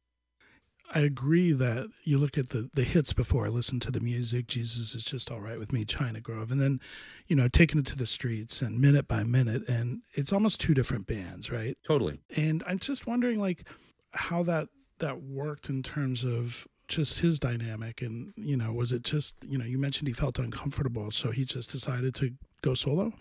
I 0.93 1.01
agree 1.01 1.53
that 1.53 1.89
you 2.03 2.19
look 2.19 2.37
at 2.37 2.49
the, 2.49 2.69
the 2.75 2.83
hits 2.83 3.13
before 3.13 3.47
I 3.47 3.49
listen 3.49 3.79
to 3.81 3.93
the 3.93 4.01
music, 4.01 4.49
Jesus 4.49 4.95
is 4.95 5.05
just 5.05 5.31
all 5.31 5.41
right 5.41 5.59
with 5.59 5.73
me, 5.73 5.85
China 5.85 6.21
Grove, 6.21 6.51
and 6.51 6.61
then, 6.61 6.81
you 7.29 7.37
know, 7.37 7.49
taking 7.49 7.81
it 7.81 7.87
to 7.87 7.97
the 7.97 8.07
streets 8.07 8.61
and 8.61 8.81
minute 8.81 9.07
by 9.07 9.23
minute, 9.23 9.69
and 9.69 10.03
it's 10.15 10.33
almost 10.33 10.61
two 10.61 10.75
different 10.75 11.07
bands, 11.07 11.51
right? 11.51 11.79
Totally. 11.87 12.19
And 12.37 12.65
I'm 12.67 12.79
just 12.79 13.07
wondering, 13.07 13.39
like, 13.39 13.65
how 14.13 14.43
that 14.45 14.69
that 14.99 15.23
worked 15.23 15.69
in 15.69 15.83
terms 15.83 16.25
of 16.25 16.67
just 16.89 17.21
his 17.21 17.39
dynamic, 17.39 18.03
and 18.03 18.33
you 18.37 18.57
know, 18.57 18.73
was 18.73 18.91
it 18.91 19.03
just 19.03 19.37
you 19.47 19.59
know, 19.59 19.65
you 19.65 19.79
mentioned 19.79 20.09
he 20.09 20.15
felt 20.15 20.39
uncomfortable, 20.39 21.11
so 21.11 21.31
he 21.31 21.45
just 21.45 21.71
decided 21.71 22.15
to 22.17 22.33
go 22.63 22.75
solo. 22.75 23.13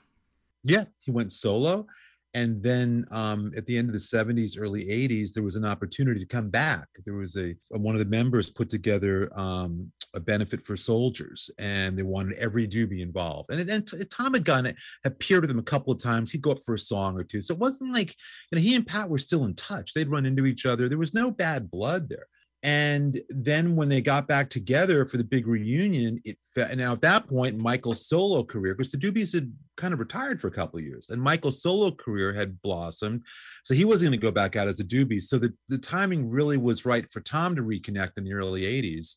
Yeah, 0.63 0.85
he 0.99 1.11
went 1.11 1.31
solo, 1.31 1.85
and 2.33 2.62
then 2.62 3.05
um, 3.12 3.51
at 3.57 3.65
the 3.65 3.77
end 3.77 3.89
of 3.89 3.93
the 3.93 4.00
70s 4.00 4.59
early 4.59 4.86
80s 4.86 5.33
there 5.33 5.43
was 5.43 5.55
an 5.55 5.65
opportunity 5.65 6.19
to 6.19 6.25
come 6.25 6.50
back. 6.50 6.88
There 7.05 7.15
was 7.15 7.38
a, 7.38 7.55
one 7.71 7.95
of 7.95 8.00
the 8.00 8.05
members 8.05 8.50
put 8.50 8.69
together 8.69 9.29
um, 9.36 9.91
a 10.13 10.19
benefit 10.19 10.62
for 10.62 10.77
soldiers 10.77 11.50
and 11.57 11.98
they 11.98 12.03
wanted 12.03 12.38
every 12.38 12.67
doobie 12.67 13.01
involved. 13.01 13.50
And, 13.50 13.67
and 13.69 14.12
tom 14.12 14.33
had 14.33 14.45
gone 14.45 14.71
appeared 15.05 15.41
with 15.41 15.51
him 15.51 15.59
a 15.59 15.63
couple 15.63 15.91
of 15.91 16.01
times. 16.01 16.31
He'd 16.31 16.41
go 16.41 16.51
up 16.51 16.59
for 16.65 16.75
a 16.75 16.79
song 16.79 17.17
or 17.17 17.24
two. 17.24 17.41
So 17.41 17.53
it 17.53 17.59
wasn't 17.59 17.93
like 17.93 18.15
you 18.51 18.57
know 18.57 18.62
he 18.62 18.75
and 18.75 18.86
pat 18.86 19.09
were 19.09 19.17
still 19.17 19.45
in 19.45 19.55
touch. 19.55 19.93
They'd 19.93 20.09
run 20.09 20.25
into 20.25 20.45
each 20.45 20.65
other. 20.65 20.88
There 20.88 20.98
was 20.98 21.13
no 21.13 21.31
bad 21.31 21.71
blood 21.71 22.09
there 22.09 22.27
and 22.62 23.20
then 23.30 23.75
when 23.75 23.88
they 23.88 24.01
got 24.01 24.28
back 24.28 24.50
together 24.50 25.06
for 25.06 25.16
the 25.18 25.24
big 25.24 25.48
reunion, 25.48 26.22
it 26.25 26.38
now 26.75 26.92
at 26.92 27.01
that 27.01 27.28
point, 27.28 27.58
Michael's 27.58 28.06
solo 28.06 28.44
career, 28.44 28.75
because 28.75 28.92
the 28.92 28.98
Doobies 28.98 29.34
had 29.34 29.54
kind 29.78 29.94
of 29.94 30.00
retired 30.00 30.42
for 30.42 30.48
a 30.48 30.51
couple 30.51 30.78
of 30.78 30.86
years, 30.86 31.10
and 31.10 31.22
Michael's 31.22 31.62
solo 31.62 31.92
career 31.92 32.34
had 32.34 32.62
blossomed. 32.62 33.24
So 33.63 33.74
he 33.74 33.86
wasn't 33.86 34.12
going 34.12 34.20
to 34.20 34.25
go 34.25 34.32
back 34.32 34.58
out 34.58 34.68
as 34.68 34.82
a 34.82 34.84
Doobie. 34.84 35.22
So 35.22 35.38
the, 35.38 35.54
the 35.70 35.78
timing 35.78 36.30
really 36.30 36.58
was 36.58 36.86
right 36.86 37.10
for 37.10 37.22
Tom 37.22 37.56
to 37.56 37.62
reconnect 37.62 38.18
in 38.18 38.25
the 38.25 38.34
early 38.34 38.63
80s. 38.63 39.16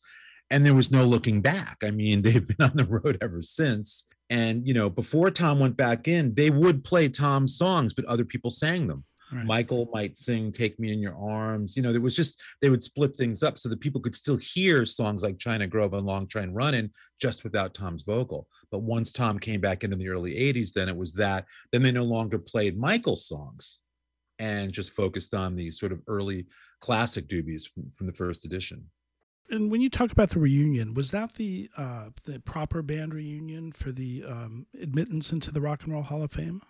And 0.49 0.65
there 0.65 0.75
was 0.75 0.91
no 0.91 1.03
looking 1.03 1.41
back. 1.41 1.77
I 1.83 1.91
mean, 1.91 2.21
they've 2.23 2.47
been 2.47 2.65
on 2.65 2.77
the 2.77 2.85
road 2.85 3.17
ever 3.21 3.41
since. 3.41 4.05
And, 4.29 4.65
you 4.65 4.73
know, 4.73 4.89
before 4.89 5.31
Tom 5.31 5.59
went 5.59 5.75
back 5.75 6.07
in, 6.07 6.33
they 6.33 6.49
would 6.49 6.85
play 6.85 7.09
Tom's 7.09 7.57
songs, 7.57 7.93
but 7.93 8.05
other 8.05 8.23
people 8.23 8.51
sang 8.51 8.87
them. 8.87 9.03
Right. 9.33 9.45
Michael 9.45 9.89
might 9.93 10.17
sing 10.17 10.51
Take 10.51 10.79
Me 10.79 10.91
in 10.91 10.99
Your 10.99 11.15
Arms. 11.15 11.75
You 11.75 11.83
know, 11.83 11.91
there 11.91 12.01
was 12.01 12.15
just, 12.15 12.41
they 12.61 12.69
would 12.69 12.83
split 12.83 13.15
things 13.15 13.43
up 13.43 13.57
so 13.57 13.69
that 13.69 13.79
people 13.79 14.01
could 14.01 14.15
still 14.15 14.37
hear 14.37 14.85
songs 14.85 15.23
like 15.23 15.37
China 15.37 15.67
Grove 15.67 15.93
and 15.93 16.05
Long 16.05 16.27
Train 16.27 16.53
Running 16.53 16.89
just 17.19 17.43
without 17.43 17.73
Tom's 17.73 18.03
vocal. 18.03 18.47
But 18.71 18.79
once 18.79 19.11
Tom 19.11 19.39
came 19.39 19.61
back 19.61 19.83
into 19.83 19.97
the 19.97 20.09
early 20.09 20.35
80s, 20.35 20.73
then 20.73 20.89
it 20.89 20.95
was 20.95 21.13
that, 21.13 21.45
then 21.71 21.83
they 21.83 21.91
no 21.91 22.03
longer 22.03 22.37
played 22.37 22.77
Michael's 22.77 23.27
songs 23.27 23.81
and 24.39 24.71
just 24.71 24.91
focused 24.91 25.33
on 25.33 25.55
the 25.55 25.71
sort 25.71 25.91
of 25.91 26.01
early 26.07 26.45
classic 26.79 27.27
doobies 27.27 27.69
from, 27.69 27.91
from 27.91 28.07
the 28.07 28.13
first 28.13 28.45
edition. 28.45 28.85
And 29.49 29.69
when 29.69 29.81
you 29.81 29.89
talk 29.89 30.11
about 30.11 30.31
the 30.31 30.39
reunion, 30.39 30.93
was 30.93 31.11
that 31.11 31.33
the 31.33 31.69
uh, 31.77 32.09
the 32.25 32.39
proper 32.39 32.81
band 32.81 33.13
reunion 33.13 33.71
for 33.71 33.91
the 33.91 34.23
um, 34.27 34.65
admittance 34.81 35.31
into 35.31 35.51
the 35.51 35.61
Rock 35.61 35.83
and 35.83 35.93
Roll 35.93 36.01
Hall 36.01 36.23
of 36.23 36.31
Fame? 36.31 36.61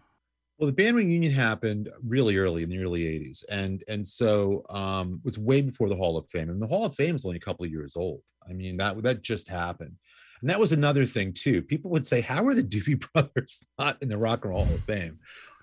Well, 0.57 0.67
the 0.67 0.73
band 0.73 0.95
reunion 0.95 1.31
happened 1.31 1.89
really 2.03 2.37
early 2.37 2.63
in 2.63 2.69
the 2.69 2.77
early 2.77 3.01
'80s, 3.01 3.43
and 3.49 3.83
and 3.87 4.05
so 4.05 4.63
um, 4.69 5.15
it 5.15 5.25
was 5.25 5.39
way 5.39 5.61
before 5.61 5.89
the 5.89 5.95
Hall 5.95 6.17
of 6.17 6.29
Fame. 6.29 6.49
And 6.49 6.61
the 6.61 6.67
Hall 6.67 6.85
of 6.85 6.95
Fame 6.95 7.15
is 7.15 7.25
only 7.25 7.37
a 7.37 7.41
couple 7.41 7.65
of 7.65 7.71
years 7.71 7.95
old. 7.95 8.21
I 8.47 8.53
mean 8.53 8.77
that 8.77 9.01
that 9.03 9.23
just 9.23 9.49
happened, 9.49 9.95
and 10.41 10.49
that 10.49 10.59
was 10.59 10.71
another 10.71 11.05
thing 11.05 11.33
too. 11.33 11.63
People 11.63 11.89
would 11.91 12.05
say, 12.05 12.21
"How 12.21 12.45
are 12.45 12.53
the 12.53 12.63
Doobie 12.63 13.03
Brothers 13.13 13.63
not 13.79 14.01
in 14.01 14.09
the 14.09 14.17
Rock 14.17 14.45
and 14.45 14.51
Roll 14.51 14.65
Hall 14.65 14.75
of 14.75 14.83
Fame?" 14.83 15.17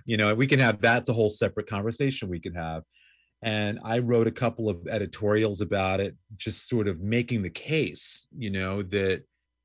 You 0.07 0.17
know, 0.17 0.35
we 0.35 0.47
can 0.47 0.59
have 0.59 0.81
that's 0.81 1.09
a 1.09 1.13
whole 1.13 1.31
separate 1.31 1.69
conversation 1.69 2.29
we 2.29 2.41
could 2.41 2.57
have. 2.57 2.83
And 3.43 3.79
I 3.85 4.01
wrote 4.01 4.27
a 4.27 4.33
couple 4.33 4.69
of 4.69 4.87
editorials 4.89 5.61
about 5.61 6.01
it, 6.01 6.17
just 6.37 6.69
sort 6.69 6.89
of 6.89 7.01
making 7.01 7.43
the 7.43 7.51
case, 7.51 8.27
you 8.37 8.51
know, 8.51 8.83
that 8.83 9.23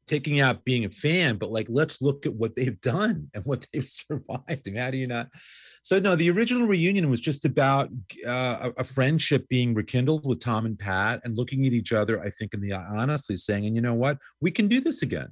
taking 0.07 0.39
out 0.39 0.63
being 0.63 0.85
a 0.85 0.89
fan, 0.89 1.37
but 1.37 1.51
like 1.51 1.67
let's 1.69 2.01
look 2.01 2.25
at 2.25 2.33
what 2.33 2.55
they've 2.55 2.79
done 2.81 3.29
and 3.33 3.43
what 3.45 3.67
they've 3.73 3.87
survived. 3.87 4.67
And 4.67 4.77
how 4.77 4.91
do 4.91 4.97
you 4.97 5.07
not? 5.07 5.29
So 5.81 5.99
no, 5.99 6.15
the 6.15 6.31
original 6.31 6.67
reunion 6.67 7.09
was 7.09 7.19
just 7.19 7.45
about 7.45 7.89
uh, 8.25 8.71
a, 8.77 8.83
friendship 8.83 9.47
being 9.49 9.75
rekindled 9.75 10.25
with 10.25 10.39
Tom 10.39 10.65
and 10.65 10.79
Pat, 10.79 11.21
and 11.23 11.37
looking 11.37 11.65
at 11.67 11.73
each 11.73 11.93
other. 11.93 12.19
I 12.19 12.31
think 12.31 12.55
in 12.55 12.61
the 12.61 12.73
honestly 12.73 13.37
saying, 13.37 13.67
and 13.67 13.75
you 13.75 13.83
know 13.83 13.93
what, 13.93 14.17
we 14.41 14.49
can 14.49 14.67
do 14.67 14.81
this 14.81 15.03
again. 15.03 15.29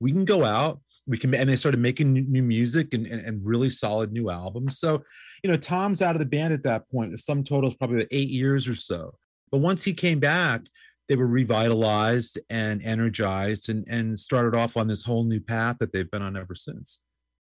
We 0.00 0.12
can 0.12 0.26
go 0.26 0.44
out. 0.44 0.80
We 1.06 1.18
can, 1.18 1.34
and 1.34 1.48
they 1.48 1.56
started 1.56 1.80
making 1.80 2.12
new 2.12 2.42
music 2.42 2.94
and, 2.94 3.06
and, 3.06 3.20
and 3.24 3.46
really 3.46 3.68
solid 3.68 4.10
new 4.10 4.30
albums. 4.30 4.78
So, 4.78 5.02
you 5.42 5.50
know, 5.50 5.56
Tom's 5.56 6.00
out 6.00 6.14
of 6.14 6.18
the 6.18 6.26
band 6.26 6.54
at 6.54 6.62
that 6.64 6.88
point. 6.90 7.18
Some 7.20 7.44
total 7.44 7.68
is 7.68 7.76
probably 7.76 8.06
eight 8.10 8.30
years 8.30 8.66
or 8.66 8.74
so. 8.74 9.14
But 9.50 9.58
once 9.58 9.82
he 9.82 9.92
came 9.92 10.18
back, 10.18 10.62
they 11.08 11.16
were 11.16 11.26
revitalized 11.26 12.38
and 12.50 12.82
energized 12.82 13.68
and, 13.68 13.86
and 13.88 14.18
started 14.18 14.56
off 14.56 14.76
on 14.76 14.88
this 14.88 15.04
whole 15.04 15.24
new 15.24 15.40
path 15.40 15.76
that 15.78 15.92
they've 15.92 16.10
been 16.10 16.22
on 16.22 16.36
ever 16.36 16.54
since. 16.54 17.00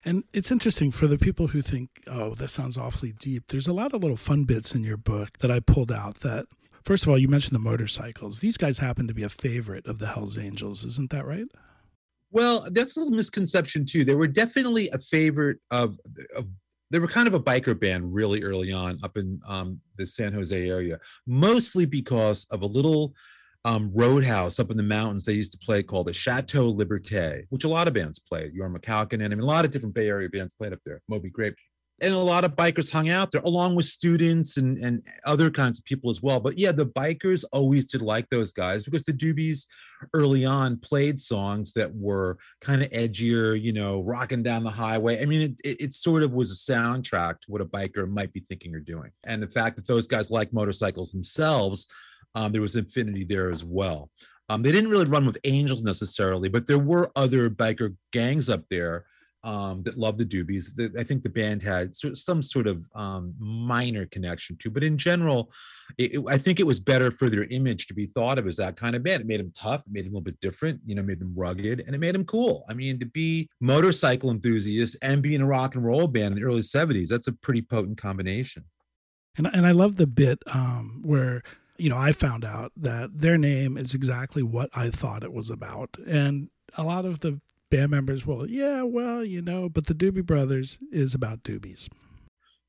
And 0.06 0.24
it's 0.34 0.52
interesting 0.52 0.92
for 0.92 1.08
the 1.08 1.18
people 1.18 1.48
who 1.48 1.62
think, 1.62 1.90
oh, 2.08 2.34
that 2.36 2.48
sounds 2.48 2.78
awfully 2.78 3.14
deep. 3.20 3.44
There's 3.48 3.68
a 3.68 3.74
lot 3.74 3.94
of 3.94 4.02
little 4.02 4.16
fun 4.16 4.46
bits 4.46 4.74
in 4.74 4.84
your 4.84 4.96
book 4.96 5.38
that 5.40 5.52
I 5.52 5.60
pulled 5.60 5.92
out 5.92 6.22
that, 6.22 6.46
first 6.86 7.04
of 7.04 7.10
all, 7.10 7.18
you 7.18 7.28
mentioned 7.28 7.54
the 7.54 7.60
motorcycles. 7.60 8.40
These 8.40 8.56
guys 8.56 8.78
happen 8.78 9.08
to 9.08 9.14
be 9.14 9.24
a 9.24 9.30
favorite 9.30 9.86
of 9.88 10.00
the 10.00 10.08
Hells 10.08 10.38
Angels. 10.38 10.86
Isn't 10.86 11.10
that 11.10 11.26
right? 11.26 11.48
Well, 12.32 12.66
that's 12.72 12.96
a 12.96 13.00
little 13.00 13.14
misconception, 13.14 13.86
too. 13.86 14.06
They 14.06 14.16
were 14.16 14.28
definitely 14.28 14.88
a 14.94 15.00
favorite 15.00 15.58
of, 15.70 15.98
of 16.34 16.48
they 16.92 17.00
were 17.00 17.08
kind 17.08 17.28
of 17.28 17.34
a 17.34 17.40
biker 17.40 17.78
band 17.78 18.14
really 18.14 18.42
early 18.42 18.72
on 18.72 19.00
up 19.04 19.18
in 19.18 19.42
um, 19.48 19.82
the 19.98 20.08
San 20.08 20.32
Jose 20.32 20.70
area, 20.70 20.98
mostly 21.28 21.86
because 21.86 22.46
of 22.52 22.62
a 22.62 22.68
little 22.68 23.14
um, 23.66 23.92
roadhouse 23.94 24.60
up 24.60 24.72
in 24.72 24.78
the 24.78 24.84
mountains 24.84 25.24
they 25.24 25.34
used 25.34 25.52
to 25.52 25.58
play 25.58 25.84
called 25.84 26.08
the 26.08 26.14
Chateau 26.14 26.74
Liberté, 26.74 27.44
which 27.50 27.66
a 27.66 27.70
lot 27.70 27.88
of 27.88 27.94
bands 27.94 28.20
played. 28.20 28.54
Jorma 28.56 28.80
Kaukonen, 28.80 29.26
I 29.26 29.30
mean, 29.30 29.40
a 29.40 29.46
lot 29.46 29.66
of 29.66 29.72
different 29.72 29.96
Bay 29.96 30.08
Area 30.08 30.30
bands 30.30 30.54
played 30.54 30.74
up 30.74 30.80
there, 30.86 31.02
Moby 31.10 31.30
Grape. 31.30 31.56
And 32.02 32.14
a 32.14 32.18
lot 32.18 32.46
of 32.46 32.56
bikers 32.56 32.90
hung 32.90 33.10
out 33.10 33.30
there, 33.30 33.42
along 33.44 33.76
with 33.76 33.84
students 33.84 34.56
and, 34.56 34.78
and 34.82 35.06
other 35.26 35.52
kinds 35.52 35.80
of 35.80 35.84
people 35.84 36.10
as 36.10 36.22
well. 36.22 36.40
But 36.40 36.58
yeah, 36.58 36.72
the 36.72 36.86
bikers 36.86 37.44
always 37.52 37.92
did 37.92 38.02
like 38.02 38.30
those 38.30 38.54
guys 38.54 38.86
because 38.86 39.04
the 39.04 39.12
Doobies 39.12 39.66
early 40.14 40.46
on 40.46 40.78
played 40.78 41.20
songs 41.20 41.74
that 41.74 41.94
were 41.94 42.38
kind 42.62 42.82
of 42.82 42.90
edgier, 42.92 43.62
you 43.62 43.74
know, 43.74 44.02
rocking 44.02 44.42
down 44.42 44.64
the 44.64 44.70
highway. 44.70 45.22
I 45.22 45.26
mean, 45.26 45.42
it, 45.42 45.62
it, 45.66 45.82
it, 45.82 45.94
sort 45.94 46.24
of 46.24 46.32
was 46.32 46.54
a 46.54 46.72
soundtrack 46.72 47.42
to 47.42 47.52
what 47.52 47.60
a 47.60 47.66
biker 47.66 48.10
might 48.10 48.32
be 48.32 48.40
thinking 48.40 48.74
or 48.74 48.80
doing. 48.80 49.12
And 49.26 49.44
the 49.44 49.50
fact 49.50 49.76
that 49.76 49.86
those 49.86 50.08
guys 50.08 50.32
like 50.32 50.54
motorcycles 50.54 51.12
themselves 51.12 51.86
um, 52.36 52.52
there 52.52 52.62
was 52.62 52.76
Infinity 52.76 53.24
there 53.24 53.52
as 53.52 53.64
well. 53.64 54.10
Um, 54.50 54.64
they 54.64 54.72
didn't 54.72 54.90
really 54.90 55.06
run 55.06 55.26
with 55.26 55.38
Angels 55.44 55.84
necessarily, 55.84 56.50
but 56.50 56.66
there 56.66 56.80
were 56.80 57.12
other 57.16 57.50
biker 57.50 57.96
gangs 58.12 58.50
up 58.50 58.64
there 58.70 59.06
um, 59.44 59.84
that 59.84 59.98
loved 59.98 60.18
the 60.18 60.26
Doobies. 60.26 60.98
I 60.98 61.04
think 61.04 61.24
the 61.24 61.30
band 61.30 61.64
had 61.64 61.96
some 61.96 62.44
sort 62.44 62.68
of 62.68 62.86
um, 62.94 63.34
minor 63.40 64.06
connection 64.08 64.58
to, 64.58 64.70
but 64.70 64.84
in 64.84 64.98
general, 64.98 65.52
it, 65.98 66.16
it, 66.16 66.24
I 66.28 66.38
think 66.38 66.60
it 66.60 66.68
was 66.68 66.80
better 66.80 67.10
for 67.10 67.30
their 67.30 67.46
image 67.46 67.88
to 67.88 67.94
be 67.94 68.06
thought 68.06 68.38
of 68.38 68.48
as 68.48 68.58
that 68.58 68.76
kind 68.76 68.96
of 68.96 69.04
band. 69.04 69.22
It 69.22 69.28
made 69.28 69.40
them 69.40 69.54
tough, 69.56 69.86
it 69.86 69.94
made 69.94 70.06
them 70.06 70.14
a 70.14 70.18
little 70.18 70.26
bit 70.26 70.40
different, 70.42 70.82
you 70.86 70.96
know, 70.96 71.04
made 71.04 71.20
them 71.20 71.34
rugged, 71.36 71.82
and 71.86 71.96
it 71.96 72.00
made 72.00 72.16
them 72.16 72.26
cool. 72.26 72.66
I 72.68 72.74
mean, 72.74 73.00
to 73.00 73.06
be 73.06 73.50
motorcycle 73.62 74.32
enthusiasts 74.32 74.98
and 75.02 75.22
being 75.22 75.42
a 75.42 75.48
rock 75.48 75.76
and 75.76 75.86
roll 75.86 76.08
band 76.08 76.34
in 76.34 76.36
the 76.36 76.44
early 76.44 76.62
70s, 76.62 77.08
that's 77.08 77.28
a 77.28 77.34
pretty 77.34 77.62
potent 77.62 77.98
combination. 77.98 78.66
And 79.38 79.48
and 79.48 79.66
I 79.66 79.72
love 79.72 79.96
the 79.96 80.08
bit 80.08 80.40
um, 80.54 81.02
where 81.04 81.44
you 81.80 81.90
know 81.90 81.98
I 81.98 82.12
found 82.12 82.46
out 82.46 82.72
that 82.78 83.20
their 83.20 83.38
name 83.38 83.78
is 83.78 83.94
exactly 83.94 84.44
what 84.44 84.70
I 84.76 84.90
thought 84.90 85.24
it 85.24 85.34
was 85.34 85.50
about, 85.50 85.90
and 86.08 86.50
a 86.78 86.84
lot 86.84 87.06
of 87.06 87.20
the 87.20 87.40
band 87.70 87.92
members 87.92 88.26
will, 88.26 88.50
yeah, 88.50 88.82
well, 88.82 89.24
you 89.24 89.42
know, 89.42 89.70
but 89.70 89.88
the 89.88 89.94
Doobie 89.94 90.26
Brothers 90.26 90.80
is 90.92 91.14
about 91.14 91.44
doobies. 91.44 91.88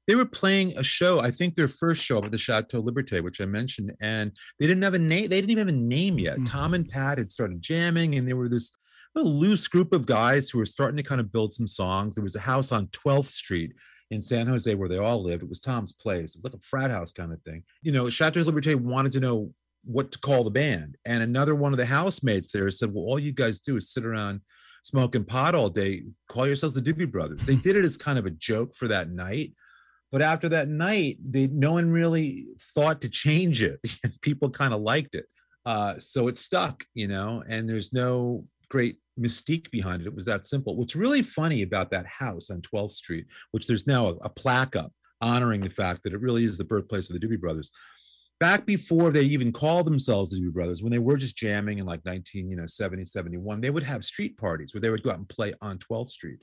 They 0.07 0.15
were 0.15 0.27
playing 0.27 0.77
a 0.77 0.83
show, 0.83 1.21
I 1.21 1.31
think 1.31 1.55
their 1.55 1.69
first 1.69 2.03
show 2.03 2.23
at 2.25 2.33
the 2.33 2.39
Chateau 2.39 2.83
Liberté, 2.83 3.23
which 3.23 3.41
I 3.41 3.47
mentioned, 3.47 3.93
and 4.01 4.33
they 4.59 4.67
didn't 4.67 4.83
have 4.83 4.95
a 4.95 4.99
name. 4.99 5.29
They 5.29 5.41
didn't 5.41 5.51
even 5.51 5.69
have 5.69 5.75
a 5.75 5.79
name 5.79 6.19
yet. 6.19 6.37
Mm-hmm. 6.37 6.47
Tom 6.47 6.75
and 6.75 6.89
Pat 6.89 7.19
had 7.19 7.31
started 7.31 7.63
jamming, 7.63 8.17
and 8.17 8.27
they 8.27 8.33
were 8.33 8.49
this 8.49 8.73
a 9.17 9.21
loose 9.21 9.67
group 9.67 9.93
of 9.93 10.07
guys 10.07 10.51
who 10.51 10.59
were 10.59 10.67
starting 10.67 10.97
to 10.97 11.03
kind 11.03 11.21
of 11.21 11.33
build 11.33 11.53
some 11.53 11.67
songs. 11.67 12.15
There 12.15 12.25
was 12.25 12.37
a 12.37 12.41
house 12.41 12.71
on 12.73 12.87
12th 12.89 13.27
Street 13.27 13.73
in 14.11 14.21
San 14.21 14.47
Jose 14.47 14.75
where 14.75 14.89
they 14.89 14.99
all 14.99 15.23
lived. 15.23 15.43
It 15.43 15.49
was 15.49 15.61
Tom's 15.61 15.93
place. 15.93 16.35
It 16.35 16.39
was 16.39 16.45
like 16.45 16.55
a 16.55 16.61
frat 16.61 16.91
house 16.91 17.13
kind 17.13 17.33
of 17.33 17.41
thing. 17.43 17.63
You 17.83 17.93
know, 17.93 18.11
Chateau 18.11 18.43
Liberté 18.43 18.75
wanted 18.75 19.13
to 19.13 19.21
know 19.21 19.53
what 19.85 20.13
to 20.13 20.19
call 20.19 20.45
the 20.45 20.51
band. 20.51 20.97
And 21.07 21.23
another 21.23 21.55
one 21.55 21.73
of 21.73 21.79
the 21.79 21.87
housemates 21.87 22.53
there 22.53 22.71
said, 22.71 22.93
Well, 22.93 23.05
all 23.05 23.19
you 23.19 23.33
guys 23.33 23.61
do 23.61 23.77
is 23.77 23.91
sit 23.91 24.05
around 24.05 24.41
smoking 24.83 25.25
pot 25.25 25.55
all 25.55 25.69
day. 25.69 26.05
Call 26.29 26.47
yourselves 26.47 26.75
the 26.75 26.83
Doobie 26.83 27.11
Brothers. 27.11 27.45
They 27.45 27.57
did 27.57 27.77
it 27.77 27.85
as 27.85 27.97
kind 27.97 28.19
of 28.19 28.27
a 28.27 28.31
joke 28.31 28.75
for 28.75 28.89
that 28.89 29.11
night. 29.11 29.55
But 30.13 30.23
after 30.23 30.49
that 30.49 30.69
night, 30.69 31.19
they 31.25 31.47
no 31.47 31.73
one 31.73 31.91
really 31.91 32.49
thought 32.75 33.01
to 33.03 33.09
change 33.09 33.63
it. 33.63 33.81
People 34.23 34.51
kind 34.51 34.75
of 34.75 34.81
liked 34.81 35.15
it. 35.15 35.27
Uh, 35.65 35.99
so 35.99 36.27
it 36.29 36.37
stuck, 36.37 36.85
you 36.95 37.07
know, 37.07 37.45
and 37.49 37.69
there's 37.69 37.93
no 37.93 38.45
great 38.71 38.97
mystique 39.21 39.71
behind 39.71 40.03
it. 40.03 40.07
It 40.07 40.15
was 40.15 40.25
that 40.25 40.45
simple. 40.45 40.77
What's 40.77 40.97
really 40.97 41.23
funny 41.23 41.63
about 41.63 41.91
that 41.91 42.07
house 42.07 42.51
on 42.51 42.63
12th 42.63 42.93
Street, 42.93 43.27
which 43.51 43.67
there's 43.67 43.87
now 43.87 44.09
a, 44.09 44.15
a 44.23 44.29
plaque 44.29 44.77
up 44.77 44.93
honoring 45.21 45.61
the 45.61 45.71
fact 45.71 46.03
that 46.03 46.13
it 46.13 46.21
really 46.21 46.45
is 46.45 46.59
the 46.59 46.65
birthplace 46.65 47.11
of 47.11 47.19
the 47.19 47.27
Doobie 47.27 47.41
Brothers. 47.41 47.71
Back 48.39 48.65
before 48.65 49.11
they 49.11 49.23
even 49.23 49.53
called 49.53 49.87
themselves 49.87 50.31
the 50.31 50.41
Doobie 50.41 50.55
Brothers, 50.55 50.83
when 50.83 50.91
they 50.91 50.99
were 50.99 51.19
just 51.19 51.37
jamming 51.37 51.79
in 51.79 51.87
like 51.87 52.05
19, 52.07 52.51
you 52.51 52.57
know, 52.57 52.67
70, 52.67 53.05
71, 53.05 53.61
they 53.61 53.71
would 53.71 53.83
have 53.83 54.03
street 54.03 54.39
parties 54.39 54.73
where 54.73 54.81
they 54.81 54.89
would 54.89 55.03
go 55.03 55.11
out 55.11 55.19
and 55.19 55.29
play 55.29 55.53
on 55.61 55.79
12th 55.79 56.09
Street. 56.09 56.39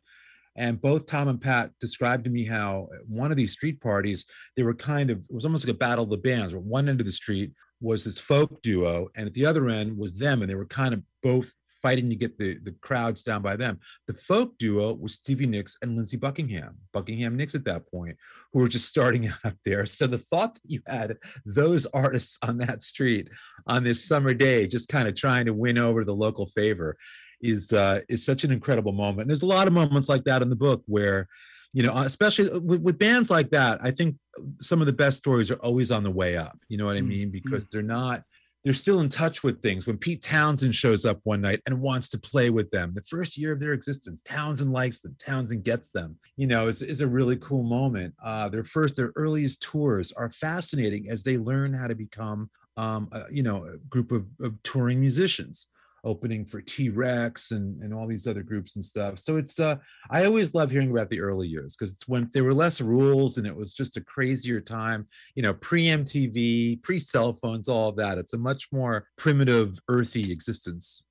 And 0.56 0.82
both 0.82 1.06
Tom 1.06 1.28
and 1.28 1.40
Pat 1.40 1.72
described 1.80 2.24
to 2.26 2.32
me 2.32 2.44
how 2.44 2.88
one 3.08 3.32
of 3.32 3.38
these 3.38 3.52
street 3.52 3.80
parties, 3.80 4.26
they 4.56 4.64
were 4.64 4.74
kind 4.74 5.12
of, 5.12 5.20
it 5.20 5.34
was 5.34 5.46
almost 5.46 5.66
like 5.66 5.76
a 5.76 5.78
battle 5.78 6.04
of 6.04 6.10
the 6.10 6.18
bands. 6.18 6.54
Where 6.54 6.62
one 6.62 6.90
end 6.90 7.00
of 7.00 7.06
the 7.06 7.12
street 7.12 7.52
was 7.80 8.04
this 8.04 8.20
folk 8.20 8.62
duo, 8.64 9.08
and 9.16 9.28
at 9.28 9.34
the 9.36 9.46
other 9.46 9.70
end 9.70 9.96
was 9.96 10.18
them, 10.18 10.42
and 10.42 10.50
they 10.50 10.56
were 10.56 10.66
kind 10.66 10.96
of 10.96 11.04
both 11.22 11.54
fighting 11.88 12.10
to 12.10 12.18
get 12.18 12.38
the, 12.38 12.60
the 12.64 12.76
crowds 12.82 13.24
down 13.24 13.42
by 13.42 13.56
them. 13.56 13.80
The 14.08 14.14
folk 14.14 14.58
duo 14.58 14.94
was 14.96 15.14
Stevie 15.14 15.48
Nicks 15.48 15.78
and 15.82 15.96
Lindsey 15.96 16.18
Buckingham, 16.18 16.76
Buckingham 16.92 17.38
Nicks 17.38 17.56
at 17.56 17.64
that 17.64 17.90
point, 17.90 18.18
who 18.52 18.60
were 18.60 18.68
just 18.68 18.90
starting 18.94 19.32
out 19.46 19.56
there. 19.64 19.86
So 19.86 20.06
the 20.06 20.18
thought 20.18 20.56
that 20.56 20.62
you 20.66 20.82
had 20.86 21.16
those 21.46 21.86
artists 21.88 22.40
on 22.46 22.58
that 22.58 22.84
street 22.84 23.30
on 23.68 23.86
this 23.86 24.04
summer 24.04 24.34
day, 24.34 24.68
just 24.68 24.90
kind 24.90 25.08
of 25.08 25.16
trying 25.16 25.46
to 25.46 25.54
win 25.54 25.78
over 25.78 26.04
the 26.04 26.14
local 26.14 26.46
favor, 26.48 26.98
is 27.42 27.72
uh, 27.72 28.02
is 28.10 28.26
such 28.26 28.44
an 28.44 28.52
incredible 28.52 28.92
moment. 28.92 29.22
And 29.22 29.30
there's 29.30 29.44
a 29.44 29.46
lot 29.46 29.68
of 29.68 29.74
moments 29.74 30.10
like 30.10 30.26
that 30.26 30.42
in 30.42 30.50
the 30.50 30.56
book 30.56 30.84
where 30.88 31.28
you 31.74 31.84
know 31.84 31.96
especially 31.98 32.50
with, 32.60 32.82
with, 32.82 32.98
bands 32.98 33.30
like 33.30 33.50
that 33.50 33.78
i 33.84 33.92
think 33.92 34.16
some 34.62 34.80
of 34.80 34.88
the 34.88 34.94
best 34.94 35.18
stories 35.18 35.52
are 35.52 35.60
always 35.68 35.92
on 35.92 36.02
the 36.02 36.10
way 36.10 36.38
up 36.38 36.58
you 36.70 36.78
know 36.78 36.86
what 36.86 36.96
i 36.96 37.02
mm, 37.02 37.08
mean 37.08 37.30
because 37.30 37.66
mm-hmm. 37.66 37.78
they're 37.78 37.84
not 37.84 38.24
they're 38.64 38.74
still 38.74 39.00
in 39.00 39.10
touch 39.10 39.44
with 39.44 39.62
things. 39.62 39.88
When 39.88 39.98
Pete 39.98 40.22
Townshend 40.22 40.76
shows 40.76 41.06
up 41.06 41.20
one 41.24 41.42
night 41.42 41.62
and 41.66 41.82
wants 41.82 42.10
to 42.10 42.20
play 42.20 42.50
with 42.50 42.70
them, 42.72 42.94
the 42.94 43.04
first 43.04 43.38
year 43.38 43.54
of 43.54 43.60
their 43.60 43.74
existence, 43.74 44.22
Townshend 44.22 44.72
likes 44.72 45.02
them, 45.02 45.16
Townshend 45.20 45.64
gets 45.64 45.90
them, 45.92 46.18
you 46.36 46.48
know, 46.48 46.68
is, 46.68 46.82
is 46.82 47.02
a 47.02 47.08
really 47.08 47.38
cool 47.38 47.64
moment. 47.64 48.14
Uh, 48.24 48.50
their 48.50 48.64
first, 48.64 48.96
their 48.96 49.14
earliest 49.16 49.62
tours 49.62 50.12
are 50.14 50.30
fascinating 50.30 51.10
as 51.10 51.24
they 51.24 51.38
learn 51.38 51.74
how 51.74 51.88
to 51.88 51.96
become, 51.96 52.50
um, 52.76 53.08
a, 53.12 53.24
you 53.32 53.44
know, 53.44 53.66
a 53.66 53.78
group 53.90 54.12
of, 54.12 54.26
of 54.42 54.62
touring 54.64 55.00
musicians 55.00 55.68
opening 56.08 56.46
for 56.46 56.62
T-Rex 56.62 57.52
and, 57.52 57.84
and 57.84 57.94
all 57.94 58.08
these 58.08 58.26
other 58.26 58.42
groups 58.42 58.76
and 58.76 58.84
stuff. 58.84 59.20
So 59.20 59.36
it's 59.36 59.60
uh 59.60 59.76
I 60.10 60.26
always 60.26 60.56
love 60.56 60.72
hearing 60.72 60.90
about 60.90 61.10
the 61.10 61.20
early 61.20 61.48
years 61.48 61.76
because 61.76 61.94
it's 61.94 62.08
when 62.08 62.30
there 62.34 62.46
were 62.46 62.54
less 62.54 62.80
rules 62.80 63.38
and 63.38 63.46
it 63.46 63.56
was 63.56 63.74
just 63.74 63.98
a 63.98 64.02
crazier 64.02 64.62
time, 64.62 65.06
you 65.36 65.44
know, 65.44 65.54
pre-MTV, 65.54 66.82
pre-cell 66.82 67.34
phones, 67.34 67.68
all 67.68 67.90
of 67.90 67.98
that. 67.98 68.18
It's 68.18 68.34
a 68.34 68.38
much 68.38 68.70
more 68.72 69.08
primitive, 69.18 69.80
earthy 69.90 70.32
existence. 70.32 71.04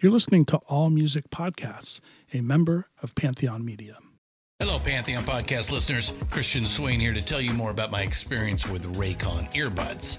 You're 0.00 0.12
listening 0.12 0.46
to 0.46 0.56
All 0.66 0.88
Music 0.88 1.28
Podcasts, 1.28 2.00
a 2.32 2.40
member 2.40 2.88
of 3.02 3.14
Pantheon 3.14 3.66
Media. 3.66 3.98
Hello, 4.58 4.78
Pantheon 4.78 5.24
Podcast 5.24 5.70
listeners. 5.70 6.12
Christian 6.30 6.64
Swain 6.64 7.00
here 7.00 7.12
to 7.12 7.22
tell 7.22 7.40
you 7.40 7.52
more 7.52 7.70
about 7.70 7.90
my 7.90 8.00
experience 8.02 8.66
with 8.66 8.94
Raycon 8.96 9.52
earbuds. 9.52 10.18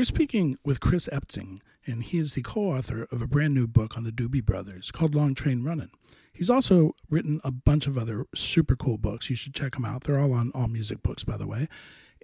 We're 0.00 0.04
speaking 0.04 0.56
with 0.64 0.80
Chris 0.80 1.10
Epting, 1.12 1.60
and 1.84 2.02
he 2.02 2.16
is 2.16 2.32
the 2.32 2.40
co 2.40 2.72
author 2.72 3.06
of 3.12 3.20
a 3.20 3.26
brand 3.26 3.52
new 3.52 3.66
book 3.66 3.98
on 3.98 4.04
the 4.04 4.10
Doobie 4.10 4.42
Brothers 4.42 4.90
called 4.90 5.14
Long 5.14 5.34
Train 5.34 5.62
Running. 5.62 5.90
He's 6.32 6.48
also 6.48 6.94
written 7.10 7.38
a 7.44 7.50
bunch 7.50 7.86
of 7.86 7.98
other 7.98 8.24
super 8.34 8.76
cool 8.76 8.96
books. 8.96 9.28
You 9.28 9.36
should 9.36 9.52
check 9.52 9.74
them 9.74 9.84
out. 9.84 10.04
They're 10.04 10.18
all 10.18 10.32
on 10.32 10.52
All 10.54 10.68
Music 10.68 11.02
Books, 11.02 11.22
by 11.22 11.36
the 11.36 11.46
way. 11.46 11.68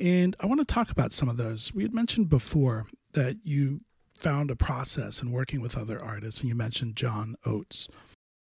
And 0.01 0.35
I 0.41 0.47
want 0.47 0.67
to 0.67 0.75
talk 0.75 0.91
about 0.91 1.12
some 1.12 1.29
of 1.29 1.37
those. 1.37 1.71
We 1.75 1.83
had 1.83 1.93
mentioned 1.93 2.31
before 2.31 2.87
that 3.12 3.41
you 3.43 3.83
found 4.15 4.51
a 4.51 4.57
process 4.57 5.21
in 5.21 5.31
working 5.31 5.61
with 5.61 5.77
other 5.77 6.03
artists, 6.03 6.41
and 6.41 6.49
you 6.49 6.55
mentioned 6.55 6.97
John 6.97 7.37
Oates. 7.45 7.89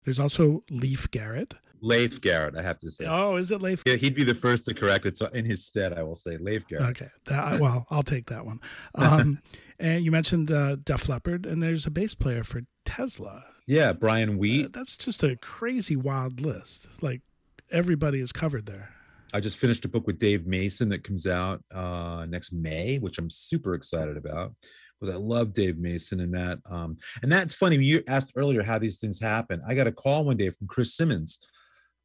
There's 0.03 0.19
also 0.19 0.64
Leaf 0.71 1.09
Garrett, 1.12 1.55
Leif 1.83 2.21
Garrett, 2.21 2.57
I 2.57 2.62
have 2.62 2.79
to 2.79 2.90
say. 2.90 3.05
Oh, 3.09 3.37
is 3.37 3.51
it 3.51 3.62
Leif? 3.62 3.83
Yeah, 3.87 3.95
he'd 3.95 4.14
be 4.14 4.25
the 4.25 4.35
first 4.35 4.64
to 4.66 4.75
correct 4.75 5.07
it. 5.07 5.16
So 5.16 5.27
in 5.27 5.45
his 5.45 5.64
stead, 5.64 5.93
I 5.93 6.03
will 6.03 6.14
say 6.14 6.37
Leif 6.37 6.66
Garrett. 6.66 6.90
Okay, 6.90 7.11
that, 7.27 7.61
well, 7.61 7.87
I'll 7.90 8.03
take 8.03 8.27
that 8.27 8.45
one. 8.45 8.61
Um, 8.95 9.40
and 9.79 10.05
you 10.05 10.11
mentioned 10.11 10.51
uh, 10.51 10.77
Def 10.77 11.09
Leppard, 11.09 11.47
and 11.47 11.62
there's 11.62 11.87
a 11.87 11.90
bass 11.90 12.14
player 12.14 12.45
for 12.45 12.62
Tesla. 12.85 13.45
Yeah, 13.66 13.93
Brian 13.93 14.38
Wheat. 14.38 14.66
Uh, 14.66 14.69
that's 14.73 14.97
just 14.97 15.23
a 15.23 15.37
crazy 15.37 15.97
wild 15.97 16.40
list. 16.40 17.03
Like 17.03 17.23
everybody 17.71 18.21
is 18.21 18.33
covered 18.33 18.66
there. 18.66 18.90
I 19.33 19.40
just 19.40 19.59
finished 19.59 19.85
a 19.85 19.88
book 19.88 20.07
with 20.07 20.19
Dave 20.19 20.47
Mason 20.47 20.88
that 20.88 21.05
comes 21.05 21.27
out 21.27 21.62
uh, 21.73 22.27
next 22.29 22.53
May, 22.53 22.99
which 22.99 23.19
I'm 23.19 23.31
super 23.31 23.75
excited 23.75 24.16
about 24.16 24.55
because 25.01 25.14
I 25.14 25.19
love 25.19 25.53
Dave 25.53 25.79
Mason 25.79 26.21
and 26.21 26.35
that. 26.35 26.59
Um, 26.66 26.97
and 27.23 27.31
that's 27.31 27.55
funny. 27.55 27.77
You 27.77 28.03
asked 28.09 28.33
earlier 28.37 28.62
how 28.62 28.79
these 28.79 29.01
things 29.01 29.21
happen. 29.21 29.62
I 29.66 29.75
got 29.75 29.87
a 29.87 29.93
call 29.93 30.25
one 30.25 30.37
day 30.37 30.51
from 30.51 30.66
Chris 30.66 30.95
Simmons 30.95 31.38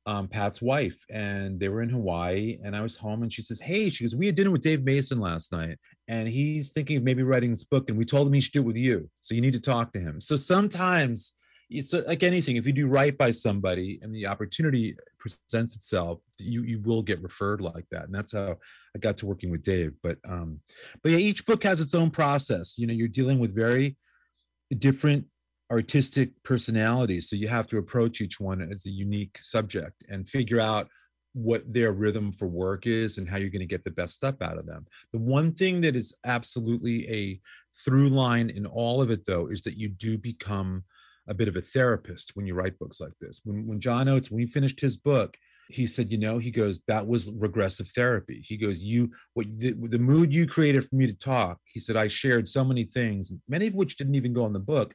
um, 0.06 0.28
Pat's 0.28 0.62
wife, 0.62 1.04
and 1.10 1.60
they 1.60 1.70
were 1.70 1.82
in 1.82 1.90
Hawaii, 1.90 2.60
and 2.64 2.76
I 2.76 2.82
was 2.82 2.96
home, 2.96 3.24
and 3.24 3.34
she 3.34 3.42
says, 3.42 3.60
"Hey," 3.60 3.90
she 3.90 4.04
goes, 4.04 4.16
"We 4.16 4.28
had 4.28 4.36
dinner 4.36 4.52
with 4.52 4.62
Dave 4.62 4.84
Mason 4.84 5.20
last 5.20 5.52
night, 5.52 5.78
and 6.08 6.28
he's 6.28 6.72
thinking 6.72 6.98
of 6.98 7.04
maybe 7.04 7.24
writing 7.24 7.50
this 7.50 7.64
book, 7.64 7.90
and 7.90 7.98
we 7.98 8.06
told 8.06 8.28
him 8.28 8.34
he 8.34 8.42
should 8.42 8.54
do 8.54 8.62
it 8.62 8.66
with 8.66 8.76
you, 8.76 9.10
so 9.22 9.34
you 9.34 9.42
need 9.42 9.54
to 9.54 9.60
talk 9.60 9.94
to 9.94 10.00
him." 10.00 10.22
So 10.22 10.36
sometimes 10.36 11.34
it's 11.70 11.94
like 11.94 12.24
anything 12.24 12.58
if 12.58 12.66
you 12.66 12.74
do 12.74 12.88
right 12.88 13.18
by 13.18 13.32
somebody 13.32 14.00
and 14.02 14.14
the 14.14 14.28
opportunity 14.28 14.96
presents 15.18 15.76
itself 15.76 16.20
you 16.38 16.62
you 16.64 16.80
will 16.82 17.02
get 17.02 17.22
referred 17.24 17.60
like 17.60 17.86
that 17.90 18.04
and 18.04 18.14
that's 18.14 18.34
how 18.34 18.56
i 18.96 19.00
got 19.00 19.18
to 19.18 19.26
working 19.26 19.50
with 19.50 19.64
dave 19.64 19.92
but 20.04 20.18
um 20.28 20.60
but 21.02 21.12
yeah 21.12 21.18
each 21.18 21.46
book 21.46 21.64
has 21.64 21.82
its 21.82 21.96
own 21.96 22.12
process 22.12 22.76
you 22.78 22.86
know 22.86 22.94
you're 22.94 23.08
dealing 23.08 23.40
with 23.40 23.56
very 23.56 23.98
different 24.78 25.26
artistic 25.72 26.32
personalities 26.44 27.30
so 27.30 27.36
you 27.36 27.48
have 27.48 27.68
to 27.68 27.78
approach 27.78 28.22
each 28.22 28.40
one 28.40 28.62
as 28.62 28.86
a 28.86 28.92
unique 28.92 29.38
subject 29.40 30.04
and 30.10 30.30
figure 30.30 30.60
out 30.60 30.88
what 31.36 31.62
their 31.72 31.92
rhythm 31.92 32.32
for 32.32 32.48
work 32.48 32.88
is 32.88 33.18
and 33.18 33.28
how 33.28 33.36
you're 33.38 33.50
going 33.50 33.60
to 33.60 33.66
get 33.66 33.84
the 33.84 33.92
best 33.92 34.16
stuff 34.16 34.36
out 34.42 34.58
of 34.58 34.66
them. 34.66 34.86
The 35.12 35.20
one 35.20 35.54
thing 35.54 35.82
that 35.82 35.96
is 35.96 36.18
absolutely 36.26 37.10
a 37.12 37.42
through 37.84 38.10
line 38.10 38.50
in 38.50 38.66
all 38.66 39.02
of 39.02 39.12
it, 39.12 39.26
though, 39.26 39.48
is 39.48 39.62
that 39.64 39.78
you 39.78 39.90
do 39.90 40.18
become 40.18 40.86
a 41.28 41.34
bit 41.34 41.50
of 41.50 41.58
a 41.58 41.62
therapist 41.62 42.32
when 42.36 42.48
you 42.48 42.54
write 42.54 42.80
books 42.80 43.02
like 43.02 43.12
this. 43.20 43.42
When 43.44 43.68
when 43.68 43.82
John 43.82 44.08
Oates, 44.08 44.32
when 44.32 44.40
he 44.40 44.48
finished 44.48 44.80
his 44.80 44.96
book, 44.96 45.36
he 45.70 45.88
said, 45.88 46.10
you 46.10 46.18
know, 46.18 46.38
he 46.38 46.52
goes, 46.52 46.84
that 46.88 47.06
was 47.06 47.32
regressive 47.34 47.90
therapy. 47.90 48.42
He 48.46 48.56
goes, 48.56 48.82
you 48.82 49.12
what 49.34 49.48
the, 49.58 49.74
the 49.90 50.00
mood 50.00 50.32
you 50.32 50.48
created 50.48 50.86
for 50.86 50.96
me 50.96 51.08
to 51.08 51.14
talk. 51.14 51.60
He 51.66 51.82
said, 51.82 51.98
I 51.98 52.08
shared 52.08 52.48
so 52.48 52.64
many 52.64 52.86
things, 52.86 53.32
many 53.50 53.68
of 53.68 53.74
which 53.74 53.98
didn't 53.98 54.16
even 54.16 54.32
go 54.32 54.46
in 54.46 54.54
the 54.54 54.60
book. 54.60 54.94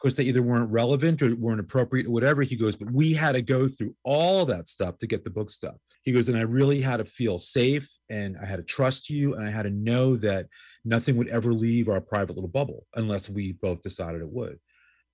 Course, 0.00 0.14
they 0.14 0.24
either 0.24 0.42
weren't 0.42 0.70
relevant 0.70 1.20
or 1.20 1.36
weren't 1.36 1.60
appropriate 1.60 2.06
or 2.06 2.10
whatever. 2.10 2.42
He 2.42 2.56
goes, 2.56 2.74
but 2.74 2.90
we 2.90 3.12
had 3.12 3.32
to 3.32 3.42
go 3.42 3.68
through 3.68 3.94
all 4.02 4.46
that 4.46 4.68
stuff 4.68 4.96
to 4.98 5.06
get 5.06 5.24
the 5.24 5.30
book 5.30 5.50
stuff. 5.50 5.76
He 6.02 6.12
goes, 6.12 6.28
and 6.30 6.38
I 6.38 6.42
really 6.42 6.80
had 6.80 6.96
to 6.96 7.04
feel 7.04 7.38
safe 7.38 7.90
and 8.08 8.36
I 8.40 8.46
had 8.46 8.56
to 8.56 8.62
trust 8.62 9.10
you 9.10 9.34
and 9.34 9.46
I 9.46 9.50
had 9.50 9.64
to 9.64 9.70
know 9.70 10.16
that 10.16 10.46
nothing 10.86 11.16
would 11.16 11.28
ever 11.28 11.52
leave 11.52 11.88
our 11.88 12.00
private 12.00 12.34
little 12.34 12.48
bubble 12.48 12.86
unless 12.94 13.28
we 13.28 13.52
both 13.52 13.82
decided 13.82 14.22
it 14.22 14.30
would 14.30 14.58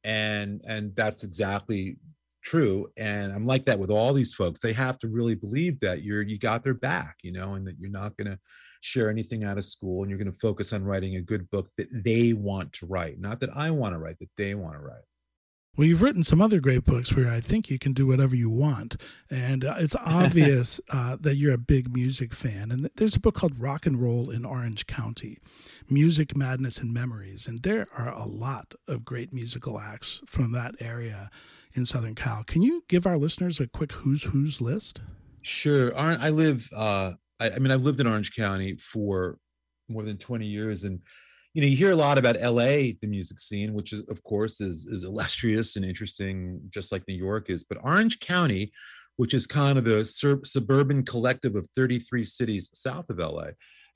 and 0.07 0.63
and 0.67 0.95
that's 0.95 1.25
exactly 1.25 1.99
true 2.47 2.89
and 2.97 3.33
i'm 3.33 3.45
like 3.45 3.67
that 3.67 3.79
with 3.79 3.91
all 3.91 4.13
these 4.13 4.33
folks 4.33 4.61
they 4.61 4.73
have 4.73 5.01
to 5.01 5.09
really 5.09 5.35
believe 5.35 5.81
that 5.81 6.03
you're 6.03 6.23
you 6.23 6.39
got 6.39 6.63
their 6.63 6.75
back 6.75 7.17
you 7.23 7.33
know 7.33 7.55
and 7.55 7.67
that 7.67 7.77
you're 7.77 7.91
not 7.91 8.17
going 8.17 8.31
to 8.31 8.39
share 8.83 9.11
anything 9.11 9.43
out 9.43 9.59
of 9.59 9.65
school 9.65 10.03
and 10.03 10.11
you're 10.11 10.19
going 10.19 10.31
to 10.31 10.39
focus 10.39 10.73
on 10.73 10.85
writing 10.85 11.17
a 11.17 11.21
good 11.21 11.51
book 11.51 11.69
that 11.77 11.89
they 12.05 12.35
want 12.35 12.73
to 12.73 12.87
write 12.87 13.19
not 13.19 13.41
that 13.41 13.51
i 13.57 13.69
want 13.69 13.93
to 13.93 13.99
write 13.99 14.17
that 14.21 14.31
they 14.37 14.55
want 14.55 14.75
to 14.75 14.81
write 14.81 15.03
well, 15.77 15.87
you've 15.87 16.01
written 16.01 16.23
some 16.23 16.41
other 16.41 16.59
great 16.59 16.85
books 16.85 17.15
where 17.15 17.31
I 17.31 17.41
think 17.41 17.69
you 17.69 17.79
can 17.79 17.93
do 17.93 18.07
whatever 18.07 18.35
you 18.35 18.49
want. 18.49 18.97
And 19.29 19.63
uh, 19.63 19.75
it's 19.77 19.95
obvious 19.95 20.81
uh, 20.91 21.19
that 21.21 21.35
you're 21.35 21.53
a 21.53 21.59
big 21.59 21.95
music 21.95 22.33
fan. 22.33 22.71
And 22.71 22.89
there's 22.97 23.15
a 23.15 23.21
book 23.21 23.35
called 23.35 23.59
Rock 23.59 23.85
and 23.85 24.01
Roll 24.01 24.31
in 24.31 24.47
Orange 24.47 24.87
County 24.87 25.37
Music, 25.91 26.35
Madness, 26.35 26.79
and 26.79 26.95
Memories. 26.95 27.47
And 27.47 27.63
there 27.63 27.89
are 27.95 28.11
a 28.11 28.25
lot 28.25 28.75
of 28.89 29.05
great 29.05 29.35
musical 29.35 29.79
acts 29.79 30.23
from 30.25 30.53
that 30.53 30.77
area 30.81 31.29
in 31.77 31.87
Southern 31.87 32.15
Cal. 32.15 32.45
Can 32.45 32.63
you 32.63 32.85
give 32.89 33.07
our 33.07 33.19
listeners 33.19 33.61
a 33.61 33.67
quick 33.67 33.93
who's 33.93 34.25
who's 34.25 34.61
list? 34.61 35.01
Sure. 35.43 35.97
I 35.97 36.31
live, 36.31 36.69
uh, 36.75 37.13
I, 37.39 37.51
I 37.51 37.59
mean, 37.59 37.71
I've 37.71 37.83
lived 37.83 38.01
in 38.01 38.07
Orange 38.07 38.35
County 38.35 38.77
for 38.77 39.39
more 39.89 40.03
than 40.03 40.19
20 40.19 40.47
years. 40.47 40.85
And 40.85 41.01
you 41.57 41.63
know 41.63 41.69
you 41.69 41.77
hear 41.77 41.93
a 41.93 41.97
lot 41.97 42.19
about 42.19 42.39
la 42.39 42.67
the 42.67 43.07
music 43.09 43.41
scene 43.41 43.73
which 43.73 43.95
is 43.95 44.07
of 44.09 44.23
course 44.25 44.61
is 44.61 44.85
is 44.85 45.05
illustrious 45.05 45.77
and 45.77 45.87
interesting 45.87 46.61
just 46.69 46.93
like 46.93 47.03
new 47.09 47.15
york 47.15 47.49
is 47.49 47.65
but 47.65 47.79
orange 47.83 48.21
county 48.21 48.71
which 49.17 49.35
is 49.35 49.47
kind 49.47 49.79
of 49.79 49.85
the 49.85 50.05
sur- 50.05 50.45
suburban 50.45 51.05
collective 51.05 51.57
of 51.57 51.69
33 51.75 52.25
cities 52.25 52.71
south 52.73 53.09
of 53.11 53.19
la 53.19 53.45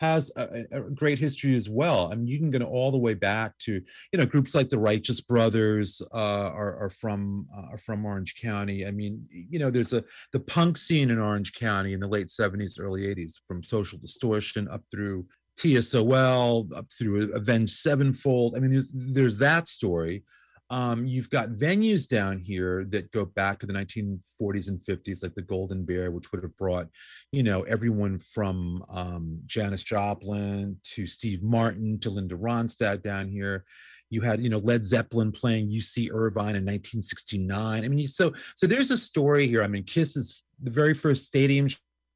has 0.01 0.31
a, 0.37 0.65
a, 0.73 0.81
great 0.81 1.19
history 1.19 1.55
as 1.55 1.69
well 1.69 2.11
i 2.11 2.15
mean 2.15 2.27
you 2.27 2.39
can 2.39 2.51
go 2.51 2.65
all 2.65 2.91
the 2.91 2.99
way 2.99 3.15
back 3.15 3.57
to 3.59 3.81
you 4.13 4.19
know 4.19 4.27
groups 4.27 4.55
like 4.55 4.69
the 4.69 4.79
righteous 4.79 5.21
brothers 5.21 6.01
uh, 6.13 6.51
are, 6.55 6.85
are, 6.85 6.91
from 6.91 7.47
uh, 7.57 7.73
are 7.73 7.79
from 7.79 8.05
orange 8.05 8.35
county 8.41 8.87
i 8.87 8.91
mean 8.91 9.25
you 9.31 9.59
know 9.59 9.71
there's 9.71 9.93
a 9.93 10.03
the 10.33 10.41
punk 10.41 10.77
scene 10.77 11.11
in 11.11 11.19
orange 11.19 11.53
county 11.53 11.93
in 11.93 12.01
the 12.01 12.09
late 12.09 12.29
70s 12.29 12.81
early 12.81 13.03
80s 13.15 13.35
from 13.47 13.63
social 13.63 13.99
distortion 13.99 14.69
up 14.69 14.83
through 14.91 15.27
TSOL 15.59 16.75
up 16.75 16.87
through 16.91 17.33
Avenged 17.35 17.73
Sevenfold. 17.73 18.57
I 18.57 18.61
mean, 18.61 18.71
there's 18.71 18.93
there's 18.95 19.37
that 19.39 19.69
story. 19.69 20.23
Um, 20.71 21.05
you've 21.05 21.31
got 21.31 21.51
venues 21.51 22.09
down 22.09 22.39
here 22.39 22.85
that 22.91 23.11
go 23.11 23.25
back 23.25 23.59
to 23.59 23.67
the 23.67 23.73
1940s 23.73 24.69
and 24.69 24.81
50s, 24.81 25.23
like 25.23 25.35
the 25.35 25.43
Golden 25.43 25.85
Bear, 25.85 26.13
which 26.13 26.31
would 26.31 26.43
have 26.45 26.57
brought, 26.57 26.89
you 27.33 27.43
know, 27.43 27.63
everyone 27.63 28.21
from 28.21 28.85
um, 28.89 29.41
Janis 29.47 29.83
Joplin 29.83 30.77
to 30.85 31.09
Steve 31.09 31.43
Martin 31.43 31.99
to 32.01 32.11
Linda 32.11 32.37
Ronstadt 32.37 33.03
down 33.03 33.29
here. 33.29 33.65
You 34.11 34.21
had, 34.21 34.41
you 34.41 34.49
know, 34.49 34.59
Led 34.59 34.85
Zeppelin 34.85 35.33
playing 35.33 35.71
UC 35.71 36.11
Irvine 36.13 36.57
in 36.57 36.65
1969. 36.65 37.85
I 37.85 37.89
mean, 37.89 38.07
so 38.07 38.33
so 38.57 38.67
there's 38.67 38.91
a 38.91 38.99
story 38.99 39.49
here. 39.49 39.63
I 39.63 39.69
mean, 39.69 39.85
Kiss 39.85 40.17
is 40.17 40.45
the 40.63 40.71
very 40.71 40.95
first 40.95 41.27
stadium 41.27 41.69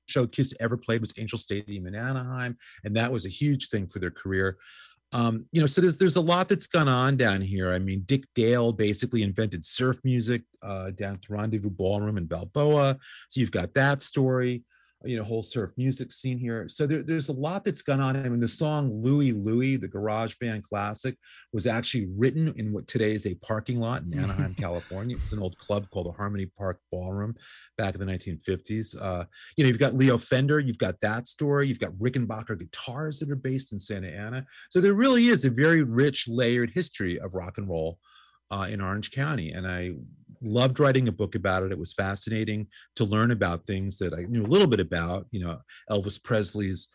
show 0.06 0.26
Kiss 0.26 0.54
ever 0.60 0.76
played 0.76 1.00
was 1.00 1.14
Angel 1.18 1.38
Stadium 1.38 1.86
in 1.86 1.94
Anaheim, 1.94 2.56
and 2.84 2.94
that 2.96 3.12
was 3.12 3.24
a 3.24 3.30
huge 3.30 3.68
thing 3.68 3.86
for 3.86 3.98
their 3.98 4.10
career. 4.10 4.58
Um, 5.14 5.46
you 5.52 5.60
know, 5.60 5.66
so 5.68 5.80
there's 5.80 5.96
there's 5.96 6.16
a 6.16 6.20
lot 6.20 6.48
that's 6.48 6.66
gone 6.66 6.88
on 6.88 7.16
down 7.16 7.40
here. 7.40 7.72
I 7.72 7.78
mean, 7.78 8.02
Dick 8.04 8.24
Dale 8.34 8.72
basically 8.72 9.22
invented 9.22 9.64
surf 9.64 10.00
music 10.02 10.42
uh, 10.60 10.90
down 10.90 11.14
at 11.14 11.22
the 11.22 11.32
Rendezvous 11.32 11.70
Ballroom 11.70 12.18
in 12.18 12.26
Balboa. 12.26 12.98
So 13.28 13.40
you've 13.40 13.52
got 13.52 13.74
that 13.74 14.02
story 14.02 14.64
you 15.04 15.16
know 15.16 15.24
whole 15.24 15.42
surf 15.42 15.72
music 15.76 16.10
scene 16.10 16.38
here. 16.38 16.66
So 16.68 16.86
there, 16.86 17.02
there's 17.02 17.28
a 17.28 17.32
lot 17.32 17.64
that's 17.64 17.82
gone 17.82 18.00
on. 18.00 18.16
I 18.16 18.28
mean 18.28 18.40
the 18.40 18.48
song 18.48 18.90
louie 19.02 19.32
louie 19.32 19.76
the 19.76 19.88
garage 19.88 20.34
band 20.40 20.64
classic 20.64 21.16
was 21.52 21.66
actually 21.66 22.06
written 22.16 22.52
in 22.56 22.72
what 22.72 22.86
today 22.86 23.12
is 23.12 23.26
a 23.26 23.34
parking 23.36 23.80
lot 23.80 24.02
in 24.02 24.18
anaheim 24.18 24.54
california. 24.58 25.16
It's 25.16 25.32
an 25.32 25.40
old 25.40 25.58
club 25.58 25.88
called 25.90 26.06
the 26.06 26.12
harmony 26.12 26.46
park 26.46 26.80
ballroom 26.90 27.34
back 27.76 27.94
in 27.94 28.00
the 28.00 28.06
1950s 28.06 28.96
uh, 29.00 29.24
you 29.56 29.64
know 29.64 29.68
you've 29.68 29.78
got 29.78 29.94
leo 29.94 30.16
fender 30.18 30.58
you've 30.58 30.78
got 30.78 31.00
that 31.00 31.26
story 31.26 31.66
you've 31.66 31.80
got 31.80 31.92
rickenbacker 31.92 32.58
guitars 32.58 33.18
that 33.18 33.30
are 33.30 33.36
based 33.36 33.72
in 33.72 33.78
santa 33.78 34.08
ana. 34.08 34.46
So 34.70 34.80
there 34.80 34.94
really 34.94 35.26
is 35.26 35.44
a 35.44 35.50
very 35.50 35.82
rich 35.82 36.28
layered 36.28 36.70
history 36.70 37.18
of 37.20 37.34
rock 37.34 37.58
and 37.58 37.68
roll 37.68 37.98
uh, 38.50 38.66
in 38.70 38.80
orange 38.80 39.10
county. 39.10 39.52
And 39.52 39.66
i 39.66 39.92
loved 40.44 40.80
writing 40.80 41.08
a 41.08 41.12
book 41.12 41.34
about 41.34 41.62
it. 41.62 41.72
It 41.72 41.78
was 41.78 41.92
fascinating 41.92 42.66
to 42.96 43.04
learn 43.04 43.30
about 43.30 43.66
things 43.66 43.98
that 43.98 44.14
I 44.14 44.22
knew 44.28 44.44
a 44.44 44.46
little 44.46 44.66
bit 44.66 44.80
about, 44.80 45.26
you 45.30 45.44
know, 45.44 45.58
Elvis 45.90 46.22
Presley's, 46.22 46.88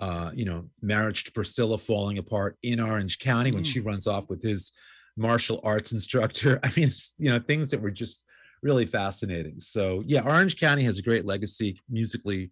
uh, 0.00 0.30
you 0.34 0.44
know, 0.44 0.68
marriage 0.82 1.24
to 1.24 1.32
Priscilla 1.32 1.78
falling 1.78 2.18
apart 2.18 2.58
in 2.62 2.80
Orange 2.80 3.18
County 3.18 3.52
when 3.52 3.62
mm. 3.62 3.66
she 3.66 3.80
runs 3.80 4.06
off 4.06 4.28
with 4.28 4.42
his 4.42 4.72
martial 5.16 5.60
arts 5.64 5.92
instructor. 5.92 6.60
I 6.64 6.70
mean, 6.76 6.90
you 7.18 7.30
know, 7.30 7.38
things 7.38 7.70
that 7.70 7.80
were 7.80 7.90
just 7.90 8.24
really 8.62 8.86
fascinating. 8.86 9.58
So, 9.60 10.02
yeah, 10.06 10.22
Orange 10.26 10.58
County 10.58 10.82
has 10.84 10.98
a 10.98 11.02
great 11.02 11.24
legacy 11.24 11.80
musically, 11.88 12.50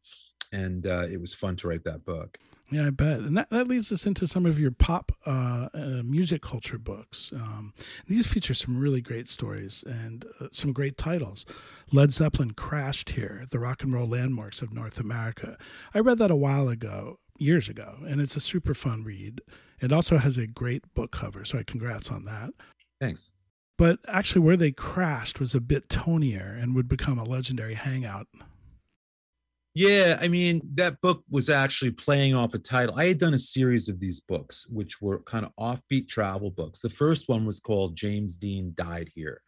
and 0.53 0.87
uh, 0.87 1.07
it 1.11 1.21
was 1.21 1.35
fun 1.35 1.57
to 1.57 1.69
write 1.69 1.85
that 1.85 2.05
book. 2.05 2.39
Yeah, 2.71 2.87
I 2.87 2.91
bet. 2.91 3.21
And 3.21 3.37
that, 3.37 3.51
that 3.51 3.69
leads 3.69 3.93
us 3.93 4.07
into 4.07 4.27
some 4.27 4.47
of 4.47 4.59
your 4.59 4.71
pop 4.71 5.13
uh, 5.27 5.69
uh, 5.75 6.03
music 6.03 6.43
culture 6.43 6.79
books. 6.79 7.33
Um, 7.35 7.75
these 8.07 8.27
feature 8.27 8.55
some 8.55 8.79
really 8.79 9.01
great 9.01 9.29
stories 9.29 9.85
and 9.87 10.25
uh, 10.41 10.49
some 10.51 10.73
great 10.73 10.97
titles. 10.97 11.45
Led 11.93 12.11
Zeppelin 12.11 12.53
crashed 12.53 13.11
here, 13.11 13.45
the 13.51 13.59
rock 13.59 13.83
and 13.83 13.93
roll 13.93 14.09
landmarks 14.09 14.63
of 14.63 14.73
North 14.73 14.99
America. 14.99 15.59
I 15.93 16.01
read 16.01 16.19
that 16.19 16.31
a 16.31 16.37
while 16.37 16.69
ago, 16.69 17.19
years 17.39 17.69
ago, 17.69 17.99
and 18.07 18.21
it's 18.21 18.37
a 18.37 18.41
super 18.41 18.75
fun 18.75 19.05
read. 19.05 19.43
It 19.81 19.93
also 19.93 20.17
has 20.17 20.39
a 20.39 20.47
great 20.47 20.95
book 20.95 21.11
cover, 21.11 21.45
so 21.45 21.59
I 21.59 21.65
congrats 21.65 22.11
on 22.11 22.25
that. 22.25 22.51
Thanks. 23.01 23.31
But 23.77 23.99
actually, 24.09 24.41
where 24.41 24.57
they 24.57 24.73
crashed 24.73 25.41
was 25.41 25.55
a 25.55 25.61
bit 25.61 25.89
tonier 25.89 26.61
and 26.61 26.75
would 26.75 26.89
become 26.89 27.19
a 27.19 27.25
legendary 27.25 27.75
hangout 27.75 28.29
yeah, 29.75 30.19
I 30.21 30.29
mean, 30.29 30.61
that 30.75 31.01
book 31.01 31.25
was 31.29 31.51
actually 31.51 31.91
playing 31.91 32.37
off 32.37 32.55
a 32.55 32.59
title. 32.59 32.95
I 32.97 33.07
had 33.07 33.19
done 33.19 33.35
a 33.35 33.39
series 33.39 33.89
of 33.89 33.99
these 33.99 34.21
books, 34.21 34.69
which 34.71 35.03
were 35.03 35.19
kind 35.23 35.45
of 35.45 35.53
offbeat 35.59 36.09
travel 36.09 36.51
books. 36.51 36.79
The 36.79 36.89
first 36.89 37.29
one 37.29 37.45
was 37.45 37.59
called 37.59 37.97
James 37.97 38.37
Dean 38.37 38.73
Died 38.77 39.11
Here. 39.13 39.41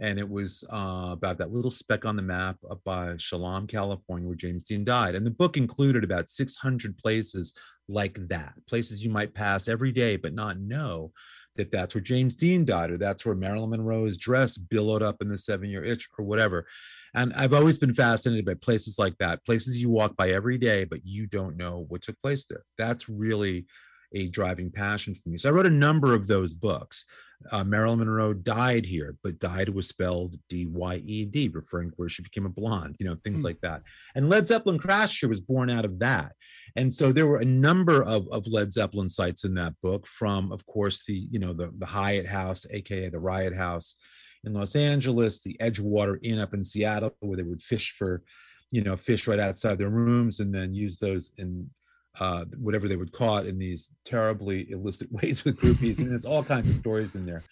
And 0.00 0.18
it 0.18 0.28
was 0.28 0.64
uh, 0.72 1.10
about 1.12 1.38
that 1.38 1.52
little 1.52 1.70
speck 1.70 2.04
on 2.04 2.16
the 2.16 2.22
map 2.22 2.56
up 2.68 2.80
by 2.84 3.12
Cholame, 3.14 3.68
California, 3.68 4.26
where 4.26 4.34
James 4.34 4.64
Dean 4.64 4.82
died. 4.82 5.14
And 5.14 5.24
the 5.24 5.30
book 5.30 5.56
included 5.56 6.02
about 6.02 6.30
600 6.30 6.98
places 6.98 7.54
like 7.86 8.18
that, 8.28 8.54
places 8.66 9.04
you 9.04 9.10
might 9.10 9.34
pass 9.34 9.68
every 9.68 9.92
day 9.92 10.16
but 10.16 10.32
not 10.32 10.58
know 10.58 11.12
that 11.60 11.70
that's 11.70 11.94
where 11.94 12.02
James 12.02 12.34
Dean 12.34 12.64
died, 12.64 12.90
or 12.90 12.98
that's 12.98 13.24
where 13.24 13.34
Marilyn 13.34 13.70
Monroe's 13.70 14.16
dress 14.16 14.56
billowed 14.56 15.02
up 15.02 15.20
in 15.20 15.28
the 15.28 15.38
seven 15.38 15.70
year 15.70 15.84
itch, 15.84 16.08
or 16.18 16.24
whatever. 16.24 16.66
And 17.14 17.32
I've 17.34 17.54
always 17.54 17.76
been 17.76 17.94
fascinated 17.94 18.44
by 18.44 18.54
places 18.54 18.98
like 18.98 19.16
that, 19.18 19.44
places 19.44 19.80
you 19.80 19.90
walk 19.90 20.16
by 20.16 20.30
every 20.30 20.58
day, 20.58 20.84
but 20.84 21.00
you 21.04 21.26
don't 21.26 21.56
know 21.56 21.84
what 21.88 22.02
took 22.02 22.20
place 22.22 22.46
there. 22.46 22.64
That's 22.78 23.08
really 23.08 23.66
a 24.14 24.28
driving 24.28 24.70
passion 24.70 25.14
for 25.14 25.28
me. 25.28 25.38
So 25.38 25.48
I 25.48 25.52
wrote 25.52 25.66
a 25.66 25.70
number 25.70 26.14
of 26.14 26.26
those 26.26 26.54
books. 26.54 27.04
Uh, 27.50 27.64
Marilyn 27.64 28.00
Monroe 28.00 28.34
died 28.34 28.84
here, 28.84 29.16
but 29.22 29.38
died 29.38 29.70
was 29.70 29.88
spelled 29.88 30.36
D 30.48 30.66
Y 30.66 30.96
E 31.06 31.24
D, 31.24 31.48
referring 31.48 31.90
to 31.90 31.96
where 31.96 32.08
she 32.08 32.22
became 32.22 32.44
a 32.44 32.50
blonde, 32.50 32.96
you 32.98 33.06
know, 33.06 33.16
things 33.24 33.40
mm. 33.40 33.44
like 33.44 33.60
that. 33.62 33.82
And 34.14 34.28
Led 34.28 34.46
Zeppelin 34.46 34.78
Crash 34.78 35.20
Here 35.20 35.28
was 35.28 35.40
born 35.40 35.70
out 35.70 35.86
of 35.86 35.98
that. 36.00 36.32
And 36.76 36.92
so 36.92 37.12
there 37.12 37.26
were 37.26 37.38
a 37.38 37.44
number 37.44 38.02
of, 38.02 38.28
of 38.30 38.46
Led 38.46 38.72
Zeppelin 38.72 39.08
sites 39.08 39.44
in 39.44 39.54
that 39.54 39.74
book, 39.82 40.06
from, 40.06 40.52
of 40.52 40.66
course, 40.66 41.04
the, 41.06 41.26
you 41.30 41.38
know, 41.38 41.52
the, 41.52 41.72
the 41.78 41.86
Hyatt 41.86 42.26
House, 42.26 42.66
aka 42.70 43.08
the 43.08 43.18
Riot 43.18 43.56
House 43.56 43.96
in 44.44 44.52
Los 44.52 44.76
Angeles, 44.76 45.42
the 45.42 45.56
Edgewater 45.60 46.18
Inn 46.22 46.38
up 46.38 46.54
in 46.54 46.62
Seattle, 46.62 47.16
where 47.20 47.36
they 47.36 47.42
would 47.42 47.62
fish 47.62 47.94
for, 47.96 48.22
you 48.70 48.82
know, 48.82 48.96
fish 48.96 49.26
right 49.26 49.40
outside 49.40 49.78
their 49.78 49.90
rooms 49.90 50.40
and 50.40 50.54
then 50.54 50.74
use 50.74 50.98
those 50.98 51.32
in 51.38 51.68
uh, 52.18 52.44
whatever 52.58 52.88
they 52.88 52.96
would 52.96 53.12
caught 53.12 53.46
in 53.46 53.58
these 53.58 53.94
terribly 54.04 54.70
illicit 54.70 55.10
ways 55.22 55.44
with 55.44 55.58
groupies. 55.58 55.98
and 55.98 56.10
there's 56.10 56.24
all 56.24 56.42
kinds 56.42 56.68
of 56.68 56.74
stories 56.74 57.14
in 57.14 57.26
there. 57.26 57.42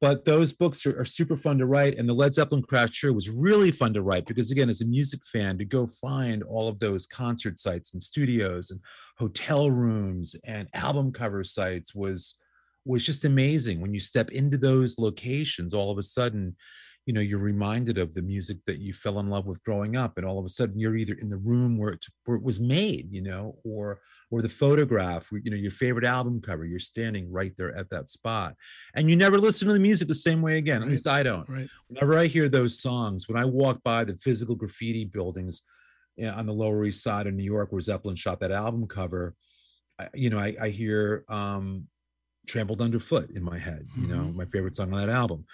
But 0.00 0.24
those 0.24 0.52
books 0.52 0.84
are, 0.84 1.00
are, 1.00 1.04
super 1.04 1.36
fun 1.36 1.58
to 1.58 1.66
write. 1.66 1.96
And 1.96 2.08
the 2.08 2.12
Led 2.12 2.34
Zeppelin 2.34 2.64
Crashed 2.64 3.00
Here 3.00 3.12
was 3.12 3.30
really 3.30 3.70
fun 3.70 3.94
to 3.94 4.02
write 4.02 4.26
because, 4.26 4.50
again, 4.50 4.68
as 4.68 4.80
a 4.80 4.84
music 4.84 5.20
fan, 5.24 5.56
to 5.58 5.64
go 5.64 5.86
find 5.86 6.42
all 6.42 6.66
of 6.66 6.80
those 6.80 7.06
concert 7.06 7.60
sites 7.60 7.92
and 7.92 8.02
studios 8.02 8.72
and 8.72 8.80
hotel 9.16 9.70
rooms 9.70 10.34
and 10.44 10.66
album 10.74 11.12
cover 11.12 11.44
sites 11.44 11.94
was 11.94 12.40
was 12.84 13.06
just 13.06 13.24
amazing. 13.24 13.80
When 13.80 13.94
you 13.94 14.00
step 14.00 14.32
into 14.32 14.58
those 14.58 14.98
locations, 14.98 15.72
all 15.72 15.92
of 15.92 15.98
a 15.98 16.02
sudden, 16.02 16.56
you 17.06 17.12
know 17.12 17.20
you're 17.20 17.38
reminded 17.38 17.98
of 17.98 18.14
the 18.14 18.22
music 18.22 18.58
that 18.66 18.78
you 18.78 18.92
fell 18.92 19.18
in 19.18 19.28
love 19.28 19.46
with 19.46 19.62
growing 19.64 19.96
up 19.96 20.16
and 20.16 20.26
all 20.26 20.38
of 20.38 20.44
a 20.44 20.48
sudden 20.48 20.78
you're 20.78 20.96
either 20.96 21.14
in 21.14 21.28
the 21.28 21.36
room 21.36 21.76
where 21.76 21.90
it, 21.90 22.04
where 22.24 22.36
it 22.36 22.42
was 22.42 22.60
made 22.60 23.08
you 23.10 23.22
know 23.22 23.56
or 23.64 24.00
or 24.30 24.40
the 24.40 24.48
photograph 24.48 25.28
you 25.32 25.50
know 25.50 25.56
your 25.56 25.70
favorite 25.70 26.04
album 26.04 26.40
cover 26.40 26.64
you're 26.64 26.78
standing 26.78 27.30
right 27.30 27.52
there 27.56 27.76
at 27.76 27.90
that 27.90 28.08
spot 28.08 28.54
and 28.94 29.10
you 29.10 29.16
never 29.16 29.38
listen 29.38 29.66
to 29.66 29.74
the 29.74 29.80
music 29.80 30.06
the 30.06 30.14
same 30.14 30.42
way 30.42 30.58
again 30.58 30.80
right. 30.80 30.86
at 30.86 30.90
least 30.90 31.08
i 31.08 31.22
don't 31.22 31.48
right 31.48 31.68
whenever 31.88 32.16
i 32.16 32.26
hear 32.26 32.48
those 32.48 32.80
songs 32.80 33.28
when 33.28 33.36
i 33.36 33.44
walk 33.44 33.82
by 33.82 34.04
the 34.04 34.16
physical 34.16 34.54
graffiti 34.54 35.04
buildings 35.04 35.62
on 36.34 36.46
the 36.46 36.52
lower 36.52 36.84
east 36.84 37.02
side 37.02 37.26
of 37.26 37.34
new 37.34 37.42
york 37.42 37.72
where 37.72 37.80
zeppelin 37.80 38.16
shot 38.16 38.38
that 38.38 38.52
album 38.52 38.86
cover 38.86 39.34
you 40.14 40.30
know 40.30 40.38
i, 40.38 40.54
I 40.60 40.68
hear 40.68 41.24
um 41.28 41.88
trampled 42.46 42.80
underfoot 42.80 43.30
in 43.30 43.42
my 43.42 43.58
head 43.58 43.86
you 43.96 44.08
know 44.08 44.22
mm-hmm. 44.22 44.36
my 44.36 44.44
favorite 44.46 44.76
song 44.76 44.92
on 44.92 45.00
that 45.00 45.12
album 45.12 45.44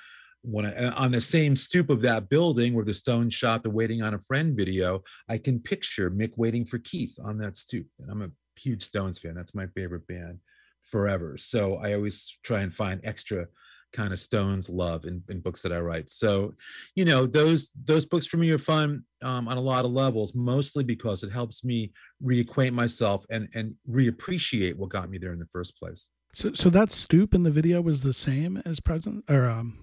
when 0.43 0.67
I, 0.67 0.75
uh, 0.75 0.95
on 0.97 1.11
the 1.11 1.21
same 1.21 1.57
stoop 1.57 1.91
of 1.91 2.01
that 2.03 2.29
building 2.29 2.75
where 2.75 2.85
the 2.85 2.95
Stones 2.95 3.35
shot 3.35 3.63
the 3.63 3.71
"Waiting 3.71 4.03
on 4.03 4.15
a 4.15 4.21
Friend" 4.21 4.57
video, 4.57 5.03
I 5.29 5.39
can 5.39 5.61
picture 5.61 6.11
Mick 6.11 6.33
waiting 6.37 6.65
for 6.65 6.79
Keith 6.79 7.17
on 7.25 7.39
that 7.39 7.57
stoop. 7.57 7.87
And 8.01 8.11
I'm 8.11 8.23
a 8.23 8.31
huge 8.59 8.83
Stones 8.83 9.19
fan. 9.19 9.35
That's 9.35 9.55
my 9.55 9.67
favorite 9.69 10.07
band 10.07 10.39
forever. 10.83 11.37
So 11.37 11.77
I 11.77 11.95
always 11.95 12.39
try 12.43 12.61
and 12.61 12.73
find 12.73 13.01
extra 13.05 13.47
kind 13.93 14.13
of 14.13 14.19
Stones 14.19 14.69
love 14.69 15.07
in, 15.07 15.23
in 15.29 15.41
books 15.41 15.63
that 15.63 15.73
I 15.73 15.79
write. 15.79 16.11
So, 16.11 16.55
you 16.95 17.05
know, 17.05 17.27
those 17.27 17.71
those 17.85 18.05
books 18.05 18.27
for 18.27 18.37
me 18.37 18.51
are 18.51 18.59
fun 18.59 19.05
um, 19.23 19.49
on 19.49 19.57
a 19.57 19.61
lot 19.61 19.85
of 19.85 19.93
levels, 19.93 20.35
mostly 20.35 20.85
because 20.85 21.23
it 21.23 21.31
helps 21.31 21.65
me 21.65 21.93
reacquaint 22.23 22.73
myself 22.73 23.25
and 23.31 23.49
and 23.55 23.75
reappreciate 23.91 24.75
what 24.75 24.91
got 24.91 25.11
me 25.11 25.19
there 25.19 25.33
in 25.33 25.39
the 25.39 25.49
first 25.53 25.77
place. 25.77 26.11
So, 26.35 26.53
so 26.53 26.69
that 26.71 26.91
stoop 26.91 27.35
in 27.35 27.43
the 27.43 27.51
video 27.51 27.81
was 27.81 28.03
the 28.03 28.13
same 28.13 28.63
as 28.65 28.81
present 28.81 29.25
or 29.31 29.47
um, 29.47 29.79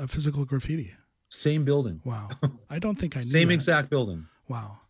a 0.00 0.08
physical 0.08 0.44
graffiti. 0.44 0.92
Same 1.28 1.64
building. 1.64 2.00
Wow. 2.04 2.28
I 2.70 2.78
don't 2.78 2.96
think 2.96 3.16
I 3.16 3.20
knew. 3.20 3.26
Same 3.26 3.48
that. 3.48 3.54
exact 3.54 3.90
building. 3.90 4.26
Wow. 4.48 4.80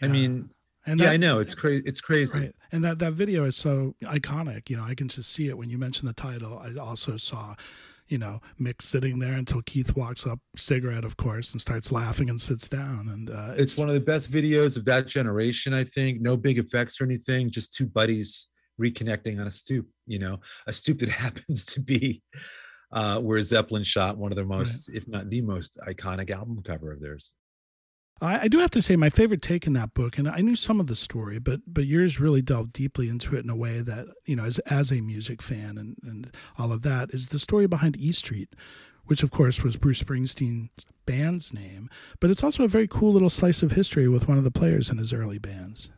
Yeah. 0.00 0.06
I 0.06 0.08
mean, 0.08 0.50
and 0.86 1.00
yeah, 1.00 1.06
that, 1.06 1.12
I 1.12 1.16
know 1.16 1.38
it's 1.38 1.54
crazy. 1.54 1.82
It's 1.86 2.00
crazy. 2.00 2.40
Right. 2.40 2.54
And 2.72 2.84
that 2.84 2.98
that 2.98 3.12
video 3.12 3.44
is 3.44 3.56
so 3.56 3.94
iconic. 4.04 4.68
You 4.68 4.76
know, 4.76 4.84
I 4.84 4.94
can 4.94 5.08
just 5.08 5.30
see 5.32 5.48
it 5.48 5.56
when 5.56 5.70
you 5.70 5.78
mention 5.78 6.06
the 6.06 6.12
title. 6.12 6.58
I 6.58 6.78
also 6.78 7.16
saw, 7.16 7.54
you 8.08 8.18
know, 8.18 8.40
Mick 8.60 8.82
sitting 8.82 9.18
there 9.18 9.32
until 9.32 9.62
Keith 9.62 9.96
walks 9.96 10.26
up, 10.26 10.40
cigarette, 10.56 11.04
of 11.04 11.16
course, 11.16 11.52
and 11.52 11.60
starts 11.60 11.92
laughing 11.92 12.28
and 12.28 12.40
sits 12.40 12.68
down. 12.68 13.08
And 13.08 13.30
uh, 13.30 13.52
it's, 13.52 13.72
it's 13.72 13.78
one 13.78 13.88
of 13.88 13.94
the 13.94 14.00
best 14.00 14.30
videos 14.30 14.76
of 14.76 14.84
that 14.86 15.06
generation. 15.06 15.72
I 15.72 15.84
think 15.84 16.20
no 16.20 16.36
big 16.36 16.58
effects 16.58 17.00
or 17.00 17.04
anything, 17.04 17.50
just 17.50 17.72
two 17.72 17.86
buddies 17.86 18.48
reconnecting 18.80 19.40
on 19.40 19.46
a 19.46 19.50
stoop. 19.52 19.86
You 20.06 20.18
know, 20.18 20.40
a 20.66 20.72
stoop 20.72 20.98
that 20.98 21.08
happens 21.24 21.64
to 21.66 21.80
be 21.80 22.22
uh, 22.94 23.20
where 23.20 23.42
Zeppelin 23.42 23.82
shot 23.82 24.16
one 24.16 24.30
of 24.32 24.36
their 24.36 24.46
most, 24.46 24.88
right. 24.88 24.96
if 24.96 25.08
not 25.08 25.28
the 25.28 25.42
most 25.42 25.78
iconic 25.86 26.30
album 26.30 26.62
cover 26.64 26.92
of 26.92 27.00
theirs. 27.00 27.32
I, 28.20 28.42
I, 28.42 28.48
do 28.48 28.60
have 28.60 28.70
to 28.70 28.80
say 28.80 28.94
my 28.94 29.10
favorite 29.10 29.42
take 29.42 29.66
in 29.66 29.72
that 29.72 29.92
book, 29.94 30.16
and 30.16 30.28
I 30.28 30.38
knew 30.38 30.54
some 30.54 30.78
of 30.78 30.86
the 30.86 30.94
story, 30.94 31.40
but 31.40 31.60
but 31.66 31.86
yours 31.86 32.20
really 32.20 32.40
delved 32.40 32.72
deeply 32.72 33.08
into 33.08 33.36
it 33.36 33.44
in 33.44 33.50
a 33.50 33.56
way 33.56 33.80
that 33.80 34.06
you 34.26 34.36
know, 34.36 34.44
as 34.44 34.60
as 34.60 34.92
a 34.92 35.00
music 35.00 35.42
fan 35.42 35.76
and 35.76 35.96
and 36.04 36.34
all 36.56 36.72
of 36.72 36.82
that, 36.82 37.10
is 37.10 37.26
the 37.26 37.40
story 37.40 37.66
behind 37.66 37.96
E 37.96 38.12
Street, 38.12 38.54
which 39.06 39.24
of 39.24 39.32
course 39.32 39.62
was 39.62 39.76
Bruce 39.76 40.02
Springsteen's 40.02 40.86
band's 41.04 41.52
name, 41.52 41.90
but 42.20 42.30
it's 42.30 42.44
also 42.44 42.62
a 42.62 42.68
very 42.68 42.86
cool 42.86 43.12
little 43.12 43.28
slice 43.28 43.62
of 43.62 43.72
history 43.72 44.06
with 44.06 44.28
one 44.28 44.38
of 44.38 44.44
the 44.44 44.52
players 44.52 44.88
in 44.88 44.98
his 44.98 45.12
early 45.12 45.38
bands. 45.38 45.90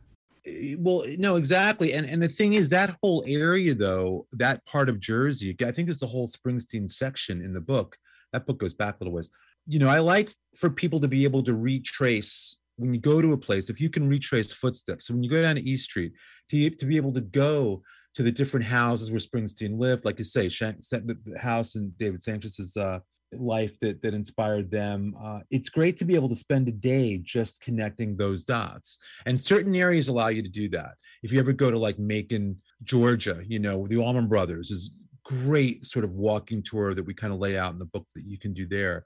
Well 0.79 1.05
no 1.19 1.37
exactly 1.37 1.93
and 1.93 2.07
and 2.07 2.23
the 2.23 2.29
thing 2.29 2.53
is 2.53 2.69
that 2.71 2.97
whole 3.03 3.25
area 3.27 3.75
though 3.75 4.27
that 4.33 4.65
part 4.65 4.89
of 4.89 5.01
jersey 5.01 5.57
i 5.65 5.73
think 5.73 5.89
it's 5.89 6.01
the 6.01 6.07
whole 6.07 6.29
springsteen 6.29 6.91
section 6.91 7.43
in 7.43 7.53
the 7.53 7.61
book. 7.61 7.97
That 8.33 8.47
book 8.47 8.59
goes 8.59 8.75
back 8.75 8.97
a 8.97 8.99
little 9.05 9.15
ways. 9.15 9.31
You 9.67 9.79
know 9.79 9.89
i 9.89 9.99
like 9.99 10.33
for 10.57 10.71
people 10.71 11.01
to 11.01 11.09
be 11.09 11.25
able 11.25 11.43
to 11.45 11.55
retrace 11.55 12.59
when 12.77 12.93
you 12.93 13.01
go 13.01 13.21
to 13.21 13.33
a 13.33 13.39
place 13.39 13.71
if 13.71 13.81
you 13.81 13.91
can 13.91 14.09
retrace 14.09 14.53
footsteps 14.53 15.07
so 15.07 15.15
when 15.15 15.23
you 15.23 15.31
go 15.31 15.43
down 15.43 15.57
to 15.57 15.69
east 15.69 15.85
street 15.85 16.13
to, 16.51 16.71
to 16.71 16.87
be 16.87 16.97
able 16.97 17.13
to 17.13 17.23
go 17.23 17.83
to 18.15 18.23
the 18.23 18.31
different 18.31 18.67
houses 18.67 19.11
where 19.11 19.19
springsteen 19.19 19.79
lived 19.79 20.05
like 20.05 20.19
you 20.19 20.25
say 20.25 20.49
Shank, 20.49 20.77
the 20.77 21.17
house 21.41 21.75
in 21.75 21.93
david 21.97 22.23
sancious's 22.23 22.77
uh, 22.77 23.01
life 23.41 23.79
that 23.81 24.03
that 24.03 24.15
inspired 24.15 24.71
them. 24.71 25.15
Uh, 25.21 25.41
it's 25.51 25.69
great 25.69 25.97
to 25.99 26.05
be 26.05 26.15
able 26.15 26.29
to 26.29 26.37
spend 26.37 26.69
a 26.69 26.73
day 26.73 27.19
just 27.19 27.61
connecting 27.61 28.17
those 28.17 28.45
dots, 28.45 28.99
and 29.27 29.41
certain 29.41 29.75
areas 29.75 30.09
allow 30.09 30.29
you 30.29 30.43
to 30.43 30.49
do 30.49 30.69
that. 30.71 30.95
If 31.23 31.33
you 31.33 31.39
ever 31.39 31.53
go 31.53 31.71
to 31.71 31.79
like 31.79 31.99
Macon, 31.99 32.61
Georgia, 32.83 33.43
you 33.47 33.59
know 33.59 33.87
the 33.87 33.99
Allman 33.99 34.29
Brothers 34.29 34.71
is 34.71 34.91
great 35.25 35.85
sort 35.85 36.05
of 36.05 36.13
walking 36.13 36.63
tour 36.63 36.95
that 36.95 37.05
we 37.05 37.13
kind 37.13 37.33
of 37.33 37.41
lay 37.41 37.59
out 37.59 37.73
in 37.73 37.79
the 37.79 37.87
book 37.87 38.07
that 38.15 38.25
you 38.25 38.39
can 38.39 38.55
do 38.55 38.67
there. 38.67 39.05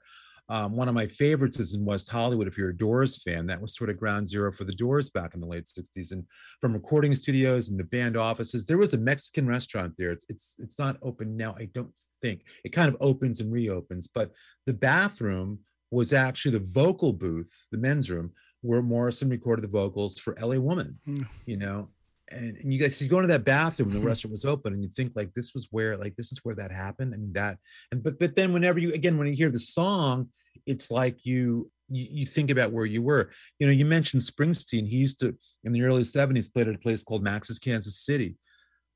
Um, 0.49 0.75
one 0.75 0.89
of 0.89 0.93
my 0.93 1.07
favorites 1.07 1.59
is 1.59 1.75
in 1.75 1.85
West 1.85 2.09
Hollywood. 2.09 2.47
If 2.47 2.57
you're 2.57 2.71
a 2.71 2.77
Doors 2.77 3.21
fan, 3.23 3.47
that 3.47 3.61
was 3.61 3.75
sort 3.75 3.89
of 3.89 3.97
ground 3.97 4.27
zero 4.27 4.51
for 4.51 4.65
the 4.65 4.73
Doors 4.73 5.09
back 5.09 5.33
in 5.33 5.39
the 5.39 5.47
late 5.47 5.65
'60s. 5.65 6.11
And 6.11 6.25
from 6.59 6.73
recording 6.73 7.15
studios 7.15 7.69
and 7.69 7.79
the 7.79 7.85
band 7.85 8.17
offices, 8.17 8.65
there 8.65 8.77
was 8.77 8.93
a 8.93 8.97
Mexican 8.97 9.47
restaurant 9.47 9.93
there. 9.97 10.11
It's 10.11 10.25
it's 10.29 10.57
it's 10.59 10.77
not 10.77 10.97
open 11.01 11.37
now, 11.37 11.55
I 11.57 11.65
don't 11.73 11.93
think. 12.21 12.47
It 12.63 12.73
kind 12.73 12.89
of 12.89 12.97
opens 12.99 13.39
and 13.39 13.51
reopens, 13.51 14.07
but 14.07 14.31
the 14.65 14.73
bathroom 14.73 15.59
was 15.89 16.13
actually 16.13 16.51
the 16.57 16.65
vocal 16.65 17.13
booth, 17.13 17.51
the 17.71 17.77
men's 17.77 18.09
room, 18.09 18.31
where 18.61 18.81
Morrison 18.81 19.29
recorded 19.29 19.63
the 19.63 19.67
vocals 19.67 20.19
for 20.19 20.37
"L.A. 20.39 20.59
Woman." 20.59 20.99
Mm. 21.07 21.27
You 21.45 21.57
know, 21.57 21.89
and, 22.31 22.57
and 22.57 22.73
you 22.73 22.79
guys 22.79 23.01
you 23.01 23.07
go 23.07 23.17
into 23.17 23.27
that 23.27 23.45
bathroom 23.45 23.91
and 23.91 24.01
the 24.01 24.05
restaurant 24.11 24.31
was 24.31 24.45
open 24.45 24.73
and 24.73 24.83
you 24.83 24.89
think 24.89 25.11
like 25.15 25.33
this 25.33 25.53
was 25.53 25.67
where 25.71 25.97
like 25.97 26.15
this 26.15 26.31
is 26.31 26.39
where 26.43 26.55
that 26.55 26.71
happened 26.71 27.13
I 27.13 27.17
mean 27.17 27.33
that 27.33 27.57
and 27.91 28.03
but 28.03 28.19
but 28.19 28.35
then 28.35 28.53
whenever 28.53 28.79
you 28.79 28.93
again 28.93 29.17
when 29.17 29.27
you 29.27 29.33
hear 29.33 29.49
the 29.49 29.59
song 29.59 30.29
it's 30.65 30.91
like 30.91 31.25
you, 31.25 31.71
you 31.89 32.07
you 32.11 32.25
think 32.25 32.51
about 32.51 32.71
where 32.71 32.85
you 32.85 33.01
were. 33.01 33.31
You 33.59 33.67
know 33.67 33.73
you 33.73 33.85
mentioned 33.85 34.21
springsteen. 34.21 34.87
He 34.87 34.97
used 34.97 35.19
to 35.21 35.35
in 35.63 35.71
the 35.71 35.83
early 35.83 36.03
70s 36.03 36.51
played 36.51 36.67
at 36.67 36.75
a 36.75 36.79
place 36.79 37.03
called 37.03 37.23
max's 37.23 37.59
kansas 37.59 37.99
city 37.99 38.35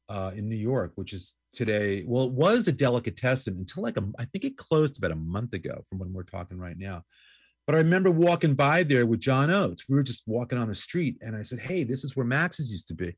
uh, 0.10 0.32
in 0.36 0.48
new 0.48 0.56
york 0.56 0.92
which 0.96 1.14
is 1.14 1.38
today 1.52 2.04
well 2.08 2.26
it 2.26 2.32
was 2.32 2.68
a 2.68 2.72
delicatessen 2.72 3.58
until 3.58 3.84
like 3.84 3.98
a, 3.98 4.04
i 4.20 4.26
think 4.26 4.44
it 4.46 4.58
closed 4.58 4.98
about 4.98 5.12
a 5.12 5.16
month 5.16 5.54
ago 5.54 5.84
from 5.90 6.00
when 6.00 6.14
we're 6.14 6.24
talking 6.24 6.58
right 6.58 6.78
now 6.78 7.04
but 7.66 7.76
I 7.76 7.80
remember 7.80 8.12
walking 8.12 8.54
by 8.54 8.84
there 8.84 9.06
with 9.06 9.20
John 9.20 9.50
Oates. 9.50 9.90
We 9.90 9.96
were 9.96 10.04
just 10.04 10.28
walking 10.28 10.58
on 10.58 10.68
the 10.68 10.76
street, 10.76 11.18
and 11.22 11.36
I 11.36 11.44
said, 11.44 11.60
"Hey, 11.60 11.84
this 11.84 12.04
is 12.04 12.16
where 12.16 12.26
Max's 12.26 12.72
used 12.72 12.88
to 12.88 12.94
be." 12.94 13.16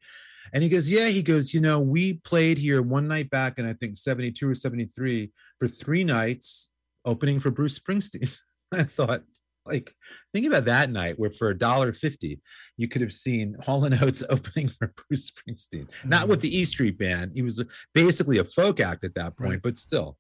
And 0.54 0.64
he 0.64 0.70
goes, 0.70 0.90
"Yeah." 0.90 1.10
He 1.10 1.22
goes, 1.22 1.54
"You 1.54 1.62
know, 1.62 1.80
we 1.82 2.14
played 2.14 2.58
here 2.58 2.82
one 2.82 3.08
night 3.08 3.30
back 3.30 3.60
in 3.60 3.66
I 3.66 3.74
think 3.74 3.98
'72 3.98 4.50
or 4.50 4.56
'73 4.56 5.32
for 5.60 5.68
three 5.68 6.04
nights, 6.04 6.72
opening 7.06 7.40
for 7.40 7.52
Bruce 7.52 7.78
Springsteen. 7.78 8.38
I 8.74 8.84
thought, 8.84 9.24
like, 9.66 9.94
think 10.34 10.46
about 10.46 10.66
that 10.66 10.90
night 10.90 11.18
where 11.20 11.32
for 11.32 11.50
a 11.50 11.58
dollar 11.58 11.92
fifty, 11.92 12.40
you 12.78 12.88
could 12.88 13.02
have 13.02 13.14
seen 13.14 13.56
Hall 13.66 13.84
and 13.84 14.02
Oates 14.02 14.24
opening 14.30 14.70
for 14.70 14.94
Bruce 15.10 15.30
Springsteen. 15.30 15.88
Not 16.06 16.30
with 16.30 16.40
the 16.40 16.58
E 16.58 16.64
Street 16.64 16.98
Band. 16.98 17.34
He 17.34 17.42
was 17.42 17.64
basically 17.94 18.38
a 18.38 18.46
folk 18.46 18.80
act 18.80 19.04
at 19.04 19.16
that 19.16 19.36
point, 19.36 19.52
right. 19.52 19.62
but 19.62 19.76
still. 19.76 20.18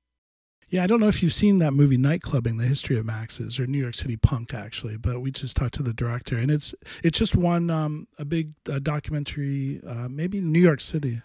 Yeah, 0.69 0.83
I 0.83 0.87
don't 0.87 0.99
know 0.99 1.07
if 1.07 1.23
you've 1.23 1.31
seen 1.31 1.59
that 1.59 1.71
movie 1.71 1.97
Nightclubbing: 1.97 2.57
The 2.57 2.65
History 2.65 2.97
of 2.97 3.05
Max's 3.05 3.57
or 3.59 3.67
New 3.67 3.77
York 3.77 3.95
City 3.95 4.17
Punk, 4.17 4.53
actually, 4.53 4.97
but 4.97 5.21
we 5.21 5.31
just 5.31 5.55
talked 5.55 5.75
to 5.75 5.83
the 5.83 5.93
director, 5.93 6.37
and 6.37 6.51
it's 6.51 6.75
it's 7.03 7.17
just 7.17 7.35
one 7.35 7.69
um, 7.69 8.07
a 8.19 8.25
big 8.25 8.51
uh, 8.69 8.79
documentary, 8.79 9.79
uh, 9.87 10.09
maybe 10.09 10.41
New 10.41 10.59
York 10.59 10.81
City. 10.81 11.19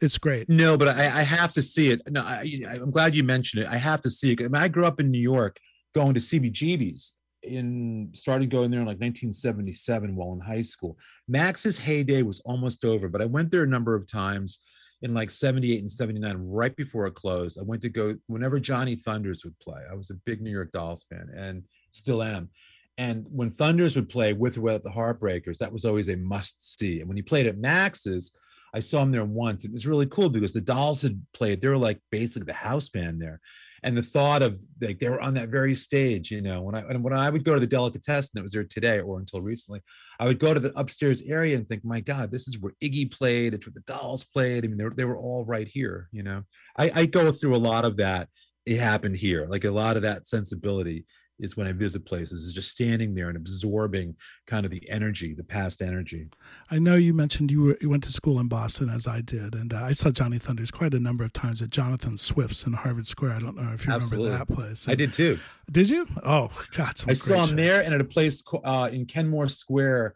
It's 0.00 0.18
great. 0.18 0.48
No, 0.48 0.76
but 0.76 0.88
I, 0.88 1.04
I 1.04 1.22
have 1.22 1.52
to 1.52 1.62
see 1.62 1.90
it. 1.90 2.00
No, 2.10 2.22
I, 2.22 2.62
am 2.66 2.90
glad 2.90 3.14
you 3.14 3.22
mentioned 3.22 3.62
it. 3.62 3.68
I 3.68 3.76
have 3.76 4.00
to 4.00 4.10
see 4.10 4.32
it. 4.32 4.40
I, 4.40 4.44
mean, 4.44 4.56
I 4.56 4.66
grew 4.66 4.86
up 4.86 4.98
in 4.98 5.10
New 5.10 5.20
York, 5.20 5.58
going 5.94 6.14
to 6.14 6.20
CBGB's 6.20 7.14
in 7.42 8.10
started 8.14 8.50
going 8.50 8.70
there 8.70 8.80
in 8.80 8.86
like 8.86 8.98
1977 8.98 10.16
while 10.16 10.32
in 10.32 10.40
high 10.40 10.62
school. 10.62 10.98
Max's 11.28 11.78
heyday 11.78 12.22
was 12.22 12.40
almost 12.40 12.84
over, 12.84 13.08
but 13.08 13.22
I 13.22 13.26
went 13.26 13.50
there 13.50 13.62
a 13.62 13.68
number 13.68 13.94
of 13.94 14.10
times. 14.10 14.60
In 15.02 15.14
like 15.14 15.30
78 15.30 15.80
and 15.80 15.90
79, 15.90 16.36
right 16.38 16.74
before 16.76 17.06
it 17.06 17.14
closed. 17.14 17.58
I 17.58 17.62
went 17.62 17.82
to 17.82 17.88
go 17.88 18.16
whenever 18.26 18.60
Johnny 18.60 18.96
Thunders 18.96 19.44
would 19.44 19.58
play. 19.58 19.82
I 19.90 19.94
was 19.94 20.10
a 20.10 20.14
big 20.26 20.42
New 20.42 20.50
York 20.50 20.72
Dolls 20.72 21.04
fan 21.04 21.30
and 21.34 21.62
still 21.90 22.22
am. 22.22 22.50
And 22.98 23.24
when 23.30 23.50
Thunders 23.50 23.96
would 23.96 24.10
play 24.10 24.34
with 24.34 24.58
or 24.58 24.62
without 24.62 24.82
the 24.82 24.90
Heartbreakers, 24.90 25.56
that 25.58 25.72
was 25.72 25.86
always 25.86 26.08
a 26.08 26.16
must 26.16 26.78
see. 26.78 27.00
And 27.00 27.08
when 27.08 27.16
he 27.16 27.22
played 27.22 27.46
at 27.46 27.56
Max's, 27.56 28.38
I 28.74 28.80
saw 28.80 29.02
him 29.02 29.10
there 29.10 29.24
once. 29.24 29.64
It 29.64 29.72
was 29.72 29.86
really 29.86 30.06
cool 30.06 30.28
because 30.28 30.52
the 30.52 30.60
Dolls 30.60 31.00
had 31.02 31.20
played. 31.32 31.60
They 31.60 31.68
were 31.68 31.78
like 31.78 31.98
basically 32.10 32.46
the 32.46 32.52
house 32.52 32.88
band 32.88 33.20
there, 33.20 33.40
and 33.82 33.96
the 33.96 34.02
thought 34.02 34.42
of 34.42 34.60
like 34.80 34.98
they 34.98 35.08
were 35.08 35.20
on 35.20 35.34
that 35.34 35.48
very 35.48 35.74
stage. 35.74 36.30
You 36.30 36.42
know, 36.42 36.62
when 36.62 36.74
I 36.74 36.80
and 36.80 37.02
when 37.02 37.12
I 37.12 37.30
would 37.30 37.44
go 37.44 37.54
to 37.54 37.60
the 37.60 37.66
delicatessen 37.66 38.32
that 38.34 38.42
was 38.42 38.52
there 38.52 38.64
today 38.64 39.00
or 39.00 39.18
until 39.18 39.40
recently, 39.40 39.80
I 40.18 40.26
would 40.26 40.38
go 40.38 40.54
to 40.54 40.60
the 40.60 40.78
upstairs 40.78 41.22
area 41.22 41.56
and 41.56 41.68
think, 41.68 41.84
my 41.84 42.00
God, 42.00 42.30
this 42.30 42.48
is 42.48 42.58
where 42.58 42.72
Iggy 42.82 43.10
played. 43.10 43.54
It's 43.54 43.66
where 43.66 43.74
the 43.74 43.92
Dolls 43.92 44.24
played. 44.24 44.64
I 44.64 44.68
mean, 44.68 44.78
they 44.78 44.84
were, 44.84 44.94
they 44.94 45.04
were 45.04 45.16
all 45.16 45.44
right 45.44 45.68
here. 45.68 46.08
You 46.12 46.22
know, 46.22 46.42
I, 46.76 46.90
I 46.94 47.06
go 47.06 47.32
through 47.32 47.56
a 47.56 47.58
lot 47.58 47.84
of 47.84 47.96
that. 47.98 48.28
It 48.66 48.78
happened 48.78 49.16
here, 49.16 49.46
like 49.46 49.64
a 49.64 49.70
lot 49.70 49.96
of 49.96 50.02
that 50.02 50.28
sensibility 50.28 51.06
is 51.40 51.56
when 51.56 51.66
I 51.66 51.72
visit 51.72 52.04
places, 52.04 52.44
is 52.44 52.52
just 52.52 52.70
standing 52.70 53.14
there 53.14 53.28
and 53.28 53.36
absorbing 53.36 54.16
kind 54.46 54.64
of 54.64 54.70
the 54.70 54.88
energy, 54.90 55.34
the 55.34 55.44
past 55.44 55.82
energy. 55.82 56.28
I 56.70 56.78
know 56.78 56.96
you 56.96 57.14
mentioned 57.14 57.50
you, 57.50 57.62
were, 57.62 57.78
you 57.80 57.90
went 57.90 58.04
to 58.04 58.12
school 58.12 58.38
in 58.38 58.48
Boston, 58.48 58.88
as 58.88 59.06
I 59.06 59.20
did, 59.20 59.54
and 59.54 59.72
uh, 59.72 59.84
I 59.84 59.92
saw 59.92 60.10
Johnny 60.10 60.38
Thunders 60.38 60.70
quite 60.70 60.94
a 60.94 61.00
number 61.00 61.24
of 61.24 61.32
times 61.32 61.62
at 61.62 61.70
Jonathan 61.70 62.16
Swift's 62.16 62.66
in 62.66 62.72
Harvard 62.72 63.06
Square. 63.06 63.32
I 63.32 63.38
don't 63.38 63.56
know 63.56 63.72
if 63.72 63.86
you 63.86 63.92
Absolutely. 63.92 64.30
remember 64.30 64.46
that 64.46 64.54
place. 64.54 64.86
And 64.86 64.92
I 64.92 64.94
did 64.96 65.12
too. 65.12 65.38
Did 65.70 65.88
you? 65.88 66.06
Oh 66.24 66.50
God, 66.76 66.94
I 67.06 67.12
saw 67.12 67.46
him 67.46 67.56
there 67.56 67.82
and 67.82 67.94
at 67.94 68.00
a 68.00 68.04
place 68.04 68.42
uh, 68.64 68.90
in 68.92 69.06
Kenmore 69.06 69.48
Square 69.48 70.14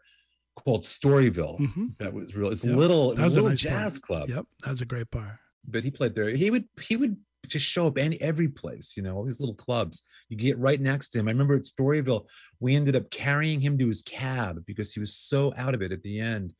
called 0.55 0.83
Storyville. 0.83 1.59
Mm-hmm. 1.59 1.85
That 1.99 2.13
was 2.13 2.35
real. 2.35 2.51
It's 2.51 2.63
yep. 2.63 2.75
little, 2.75 3.15
that 3.15 3.23
was 3.23 3.35
a 3.35 3.41
little 3.41 3.49
nice 3.51 3.61
jazz 3.61 3.99
bar. 3.99 4.19
club. 4.19 4.29
Yep, 4.29 4.45
that 4.63 4.69
was 4.69 4.81
a 4.81 4.85
great 4.85 5.09
bar. 5.11 5.39
But 5.67 5.83
he 5.83 5.91
played 5.91 6.15
there. 6.15 6.29
He 6.29 6.51
would 6.51 6.65
he 6.81 6.95
would 6.95 7.17
just 7.47 7.65
show 7.65 7.87
up 7.87 7.97
any 7.97 8.19
every 8.21 8.47
place, 8.47 8.95
you 8.95 9.03
know, 9.03 9.15
all 9.15 9.23
these 9.23 9.39
little 9.39 9.55
clubs. 9.55 10.03
You 10.29 10.37
get 10.37 10.57
right 10.57 10.81
next 10.81 11.09
to 11.09 11.19
him. 11.19 11.27
I 11.27 11.31
remember 11.31 11.55
at 11.55 11.63
Storyville, 11.63 12.25
we 12.59 12.75
ended 12.75 12.95
up 12.95 13.09
carrying 13.11 13.61
him 13.61 13.77
to 13.77 13.87
his 13.87 14.01
cab 14.01 14.63
because 14.65 14.93
he 14.93 14.99
was 14.99 15.15
so 15.15 15.53
out 15.57 15.75
of 15.75 15.81
it 15.81 15.91
at 15.91 16.03
the 16.03 16.19
end. 16.19 16.53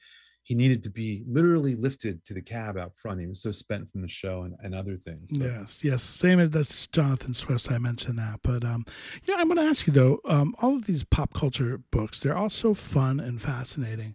He 0.44 0.54
needed 0.54 0.84
to 0.84 0.92
be 0.92 1.24
literally 1.28 1.74
lifted 1.74 2.24
to 2.26 2.36
the 2.36 2.42
cab 2.42 2.78
out 2.78 2.96
front. 2.96 3.20
He 3.20 3.26
was 3.26 3.42
so 3.42 3.52
spent 3.52 3.90
from 3.90 4.02
the 4.02 4.08
show 4.08 4.44
and, 4.44 4.56
and 4.62 4.76
other 4.76 4.96
things. 4.96 5.32
But, 5.32 5.42
yes, 5.42 5.84
yes. 5.84 6.04
Same 6.04 6.40
as 6.40 6.52
that's 6.52 6.86
Jonathan 6.86 7.34
Swift. 7.34 7.72
I 7.72 7.80
mentioned 7.80 8.20
that. 8.20 8.42
But 8.44 8.64
um, 8.64 8.86
you 9.24 9.34
know, 9.34 9.42
I'm 9.42 9.50
to 9.56 9.62
ask 9.62 9.88
you 9.88 9.94
though, 9.94 10.20
um, 10.26 10.54
all 10.62 10.76
of 10.76 10.86
these 10.86 11.04
pop 11.04 11.34
culture 11.34 11.82
books, 11.92 12.20
they're 12.20 12.38
all 12.38 12.52
so 12.52 12.76
fun 12.76 13.20
and 13.20 13.42
fascinating. 13.42 14.14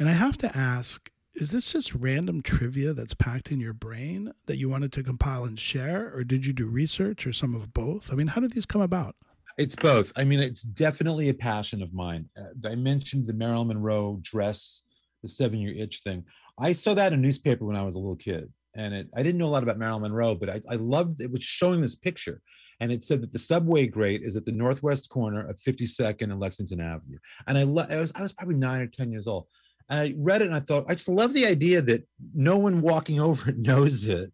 And 0.00 0.08
I 0.08 0.12
have 0.12 0.36
to 0.38 0.56
ask, 0.56 1.10
is 1.40 1.52
this 1.52 1.72
just 1.72 1.94
random 1.94 2.42
trivia 2.42 2.92
that's 2.92 3.14
packed 3.14 3.52
in 3.52 3.60
your 3.60 3.72
brain 3.72 4.32
that 4.46 4.56
you 4.56 4.68
wanted 4.68 4.92
to 4.92 5.04
compile 5.04 5.44
and 5.44 5.58
share, 5.58 6.12
or 6.12 6.24
did 6.24 6.44
you 6.44 6.52
do 6.52 6.66
research 6.66 7.26
or 7.26 7.32
some 7.32 7.54
of 7.54 7.72
both? 7.72 8.12
I 8.12 8.16
mean, 8.16 8.26
how 8.26 8.40
did 8.40 8.52
these 8.52 8.66
come 8.66 8.82
about? 8.82 9.14
It's 9.56 9.76
both. 9.76 10.12
I 10.16 10.24
mean, 10.24 10.40
it's 10.40 10.62
definitely 10.62 11.28
a 11.28 11.34
passion 11.34 11.80
of 11.80 11.92
mine. 11.92 12.28
Uh, 12.36 12.68
I 12.68 12.74
mentioned 12.74 13.26
the 13.26 13.32
Marilyn 13.32 13.68
Monroe 13.68 14.18
dress, 14.22 14.82
the 15.22 15.28
seven 15.28 15.60
year 15.60 15.74
itch 15.76 16.00
thing. 16.00 16.24
I 16.58 16.72
saw 16.72 16.94
that 16.94 17.12
in 17.12 17.20
a 17.20 17.22
newspaper 17.22 17.64
when 17.64 17.76
I 17.76 17.84
was 17.84 17.94
a 17.94 17.98
little 18.00 18.16
kid. 18.16 18.52
And 18.74 18.94
it, 18.94 19.08
I 19.16 19.22
didn't 19.22 19.38
know 19.38 19.46
a 19.46 19.48
lot 19.48 19.62
about 19.62 19.78
Marilyn 19.78 20.02
Monroe, 20.02 20.34
but 20.34 20.50
I, 20.50 20.60
I 20.68 20.74
loved 20.74 21.20
it 21.20 21.30
was 21.30 21.42
showing 21.42 21.80
this 21.80 21.96
picture. 21.96 22.40
And 22.80 22.92
it 22.92 23.02
said 23.02 23.20
that 23.22 23.32
the 23.32 23.38
subway 23.38 23.86
grate 23.86 24.22
is 24.22 24.36
at 24.36 24.44
the 24.44 24.52
northwest 24.52 25.08
corner 25.08 25.48
of 25.48 25.58
52nd 25.58 26.22
and 26.22 26.38
Lexington 26.38 26.80
Avenue. 26.80 27.18
And 27.46 27.58
I, 27.58 27.64
lo- 27.64 27.86
I, 27.88 27.98
was, 27.98 28.12
I 28.14 28.22
was 28.22 28.32
probably 28.32 28.54
nine 28.54 28.80
or 28.80 28.86
10 28.86 29.10
years 29.10 29.26
old. 29.26 29.46
And 29.88 30.00
I 30.00 30.14
read 30.16 30.42
it 30.42 30.46
and 30.46 30.54
I 30.54 30.60
thought, 30.60 30.86
I 30.88 30.94
just 30.94 31.08
love 31.08 31.32
the 31.32 31.46
idea 31.46 31.82
that 31.82 32.06
no 32.34 32.58
one 32.58 32.80
walking 32.80 33.20
over 33.28 33.50
it 33.50 33.58
knows 33.58 34.06
it. 34.06 34.32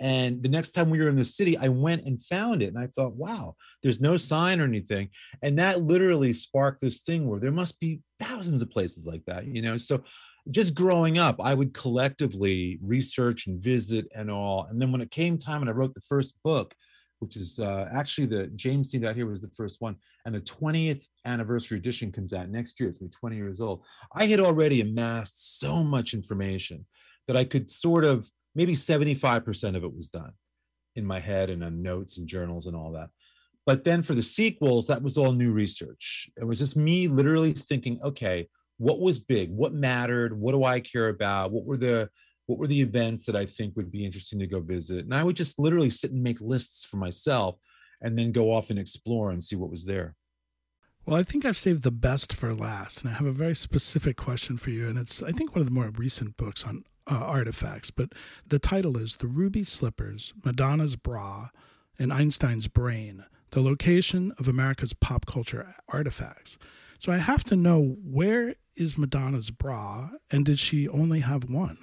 And 0.00 0.42
the 0.42 0.48
next 0.48 0.70
time 0.70 0.90
we 0.90 1.00
were 1.00 1.08
in 1.08 1.16
the 1.16 1.24
city, 1.24 1.56
I 1.56 1.68
went 1.68 2.04
and 2.06 2.20
found 2.20 2.60
it. 2.60 2.66
And 2.66 2.78
I 2.78 2.88
thought, 2.88 3.14
wow, 3.14 3.54
there's 3.84 4.00
no 4.00 4.16
sign 4.16 4.60
or 4.60 4.64
anything. 4.64 5.10
And 5.42 5.56
that 5.60 5.82
literally 5.82 6.32
sparked 6.32 6.80
this 6.80 7.00
thing 7.00 7.28
where 7.28 7.38
there 7.38 7.52
must 7.52 7.78
be 7.78 8.00
thousands 8.18 8.62
of 8.62 8.70
places 8.70 9.06
like 9.06 9.24
that, 9.26 9.46
you 9.46 9.62
know? 9.62 9.76
So 9.76 10.02
just 10.50 10.74
growing 10.74 11.18
up, 11.18 11.40
I 11.40 11.54
would 11.54 11.72
collectively 11.72 12.80
research 12.82 13.46
and 13.46 13.60
visit 13.60 14.08
and 14.12 14.28
all. 14.28 14.66
And 14.68 14.82
then 14.82 14.90
when 14.90 15.02
it 15.02 15.12
came 15.12 15.38
time 15.38 15.60
and 15.60 15.70
I 15.70 15.72
wrote 15.72 15.94
the 15.94 16.00
first 16.00 16.36
book, 16.42 16.74
which 17.22 17.36
is 17.36 17.60
uh, 17.60 17.88
actually 17.94 18.26
the 18.26 18.48
James 18.48 18.90
Dean 18.90 19.02
Died 19.02 19.14
Here 19.14 19.26
was 19.26 19.40
the 19.40 19.48
first 19.50 19.80
one, 19.80 19.94
and 20.26 20.34
the 20.34 20.40
20th 20.40 21.06
anniversary 21.24 21.78
edition 21.78 22.10
comes 22.10 22.32
out 22.32 22.48
next 22.48 22.80
year. 22.80 22.88
It's 22.88 22.98
gonna 22.98 23.10
be 23.10 23.14
20 23.14 23.36
years 23.36 23.60
old. 23.60 23.84
I 24.12 24.26
had 24.26 24.40
already 24.40 24.80
amassed 24.80 25.60
so 25.60 25.84
much 25.84 26.14
information 26.14 26.84
that 27.28 27.36
I 27.36 27.44
could 27.44 27.70
sort 27.70 28.04
of 28.04 28.28
maybe 28.56 28.72
75% 28.72 29.76
of 29.76 29.84
it 29.84 29.94
was 29.94 30.08
done 30.08 30.32
in 30.96 31.06
my 31.06 31.20
head 31.20 31.48
and 31.48 31.62
on 31.62 31.80
notes 31.80 32.18
and 32.18 32.26
journals 32.26 32.66
and 32.66 32.74
all 32.74 32.90
that. 32.90 33.10
But 33.66 33.84
then 33.84 34.02
for 34.02 34.14
the 34.14 34.22
sequels, 34.24 34.88
that 34.88 35.00
was 35.00 35.16
all 35.16 35.30
new 35.30 35.52
research. 35.52 36.28
It 36.36 36.44
was 36.44 36.58
just 36.58 36.76
me 36.76 37.06
literally 37.06 37.52
thinking, 37.52 38.00
okay, 38.02 38.48
what 38.78 38.98
was 38.98 39.20
big? 39.20 39.52
What 39.52 39.72
mattered? 39.72 40.36
What 40.36 40.52
do 40.52 40.64
I 40.64 40.80
care 40.80 41.08
about? 41.08 41.52
What 41.52 41.66
were 41.66 41.76
the 41.76 42.10
what 42.46 42.58
were 42.58 42.66
the 42.66 42.80
events 42.80 43.24
that 43.26 43.36
I 43.36 43.46
think 43.46 43.76
would 43.76 43.90
be 43.90 44.04
interesting 44.04 44.38
to 44.40 44.46
go 44.46 44.60
visit? 44.60 45.04
And 45.04 45.14
I 45.14 45.24
would 45.24 45.36
just 45.36 45.58
literally 45.58 45.90
sit 45.90 46.12
and 46.12 46.22
make 46.22 46.40
lists 46.40 46.84
for 46.84 46.96
myself 46.96 47.56
and 48.00 48.18
then 48.18 48.32
go 48.32 48.52
off 48.52 48.70
and 48.70 48.78
explore 48.78 49.30
and 49.30 49.42
see 49.42 49.56
what 49.56 49.70
was 49.70 49.84
there. 49.84 50.16
Well, 51.06 51.16
I 51.16 51.22
think 51.24 51.44
I've 51.44 51.56
saved 51.56 51.82
the 51.82 51.90
best 51.90 52.32
for 52.32 52.54
last, 52.54 53.02
and 53.02 53.12
I 53.12 53.16
have 53.16 53.26
a 53.26 53.32
very 53.32 53.56
specific 53.56 54.16
question 54.16 54.56
for 54.56 54.70
you. 54.70 54.88
And 54.88 54.96
it's, 54.96 55.22
I 55.22 55.32
think, 55.32 55.54
one 55.54 55.60
of 55.60 55.66
the 55.66 55.74
more 55.74 55.90
recent 55.90 56.36
books 56.36 56.64
on 56.64 56.84
uh, 57.10 57.16
artifacts, 57.16 57.90
but 57.90 58.12
the 58.48 58.60
title 58.60 58.96
is 58.96 59.16
The 59.16 59.26
Ruby 59.26 59.64
Slippers, 59.64 60.32
Madonna's 60.44 60.94
Bra, 60.94 61.48
and 61.98 62.12
Einstein's 62.12 62.68
Brain 62.68 63.24
The 63.50 63.60
Location 63.60 64.32
of 64.38 64.46
America's 64.46 64.92
Pop 64.92 65.26
Culture 65.26 65.74
Artifacts. 65.88 66.56
So 67.00 67.10
I 67.10 67.18
have 67.18 67.42
to 67.44 67.56
know 67.56 67.96
where 68.04 68.54
is 68.76 68.96
Madonna's 68.96 69.50
bra, 69.50 70.10
and 70.30 70.44
did 70.44 70.60
she 70.60 70.88
only 70.88 71.20
have 71.20 71.50
one? 71.50 71.78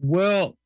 Well, 0.00 0.56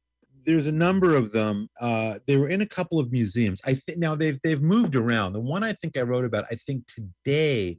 there's 0.44 0.66
a 0.66 0.72
number 0.72 1.16
of 1.16 1.32
them. 1.32 1.68
Uh, 1.80 2.18
they 2.26 2.36
were 2.36 2.48
in 2.48 2.62
a 2.62 2.66
couple 2.66 2.98
of 2.98 3.12
museums. 3.12 3.60
I 3.64 3.74
think 3.74 3.98
now 3.98 4.14
they've 4.14 4.38
they've 4.42 4.62
moved 4.62 4.96
around. 4.96 5.32
The 5.32 5.40
one 5.40 5.62
I 5.62 5.72
think 5.72 5.96
I 5.96 6.02
wrote 6.02 6.24
about, 6.24 6.44
I 6.50 6.56
think 6.56 6.84
today, 6.86 7.78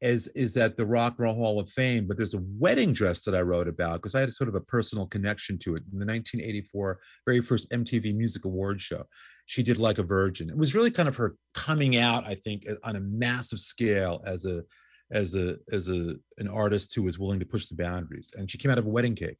is 0.00 0.28
is 0.28 0.56
at 0.56 0.76
the 0.76 0.86
Rock 0.86 1.14
and 1.18 1.24
Roll 1.24 1.34
Hall 1.34 1.60
of 1.60 1.68
Fame. 1.70 2.06
But 2.06 2.16
there's 2.16 2.34
a 2.34 2.42
wedding 2.58 2.92
dress 2.92 3.22
that 3.22 3.34
I 3.34 3.40
wrote 3.40 3.68
about 3.68 3.96
because 3.96 4.14
I 4.14 4.20
had 4.20 4.32
sort 4.32 4.48
of 4.48 4.54
a 4.54 4.60
personal 4.60 5.06
connection 5.06 5.58
to 5.60 5.76
it 5.76 5.82
in 5.92 5.98
the 5.98 6.06
1984 6.06 6.98
very 7.24 7.40
first 7.40 7.70
MTV 7.70 8.14
Music 8.14 8.44
Awards 8.44 8.82
show. 8.82 9.04
She 9.46 9.62
did 9.62 9.78
like 9.78 9.98
a 9.98 10.02
virgin. 10.02 10.50
It 10.50 10.56
was 10.56 10.74
really 10.74 10.90
kind 10.90 11.08
of 11.08 11.16
her 11.16 11.36
coming 11.54 11.96
out, 11.96 12.26
I 12.26 12.34
think, 12.34 12.66
on 12.82 12.96
a 12.96 13.00
massive 13.00 13.60
scale 13.60 14.22
as 14.26 14.44
a 14.44 14.62
as 15.10 15.34
a 15.34 15.56
as 15.72 15.88
a 15.88 16.16
an 16.38 16.48
artist 16.48 16.94
who 16.94 17.02
was 17.02 17.18
willing 17.18 17.40
to 17.40 17.46
push 17.46 17.66
the 17.66 17.76
boundaries. 17.76 18.32
And 18.36 18.50
she 18.50 18.58
came 18.58 18.70
out 18.70 18.78
of 18.78 18.86
a 18.86 18.90
wedding 18.90 19.14
cake. 19.14 19.38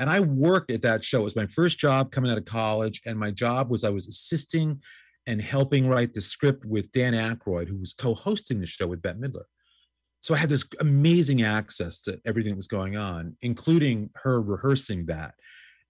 And 0.00 0.08
I 0.08 0.20
worked 0.20 0.70
at 0.70 0.80
that 0.80 1.04
show. 1.04 1.20
It 1.20 1.24
was 1.24 1.36
my 1.36 1.46
first 1.46 1.78
job 1.78 2.10
coming 2.10 2.30
out 2.30 2.38
of 2.38 2.46
college. 2.46 3.02
And 3.04 3.18
my 3.18 3.30
job 3.30 3.70
was 3.70 3.84
I 3.84 3.90
was 3.90 4.08
assisting 4.08 4.80
and 5.26 5.42
helping 5.42 5.86
write 5.86 6.14
the 6.14 6.22
script 6.22 6.64
with 6.64 6.90
Dan 6.90 7.12
Aykroyd, 7.12 7.68
who 7.68 7.76
was 7.76 7.92
co 7.92 8.14
hosting 8.14 8.60
the 8.60 8.66
show 8.66 8.86
with 8.86 9.02
Bette 9.02 9.18
Midler. 9.18 9.44
So 10.22 10.34
I 10.34 10.38
had 10.38 10.48
this 10.48 10.64
amazing 10.80 11.42
access 11.42 12.00
to 12.00 12.18
everything 12.24 12.52
that 12.52 12.56
was 12.56 12.66
going 12.66 12.96
on, 12.96 13.36
including 13.42 14.08
her 14.14 14.40
rehearsing 14.40 15.04
that. 15.06 15.34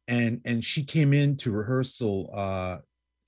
And, 0.09 0.41
and 0.45 0.65
she 0.65 0.83
came 0.83 1.13
in 1.15 1.37
to 1.39 1.53
rehearsal 1.53 2.31
uh, 2.35 2.79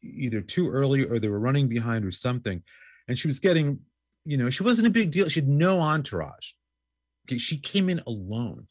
either 0.03 0.41
too 0.41 0.69
early 0.69 1.05
or 1.05 1.21
they 1.21 1.29
were 1.29 1.39
running 1.39 1.69
behind 1.69 2.05
or 2.05 2.11
something. 2.11 2.61
And 3.07 3.17
she 3.17 3.29
was 3.29 3.39
getting, 3.39 3.79
you 4.25 4.37
know, 4.37 4.51
she 4.51 4.65
wasn't 4.65 4.89
a 4.89 4.91
big 4.91 5.13
deal. 5.13 5.29
She 5.29 5.41
had 5.41 5.49
no 5.49 5.79
entourage. 5.79 6.51
Okay, 7.29 7.39
she 7.39 7.57
came 7.57 7.89
in 7.89 8.03
alone 8.05 8.67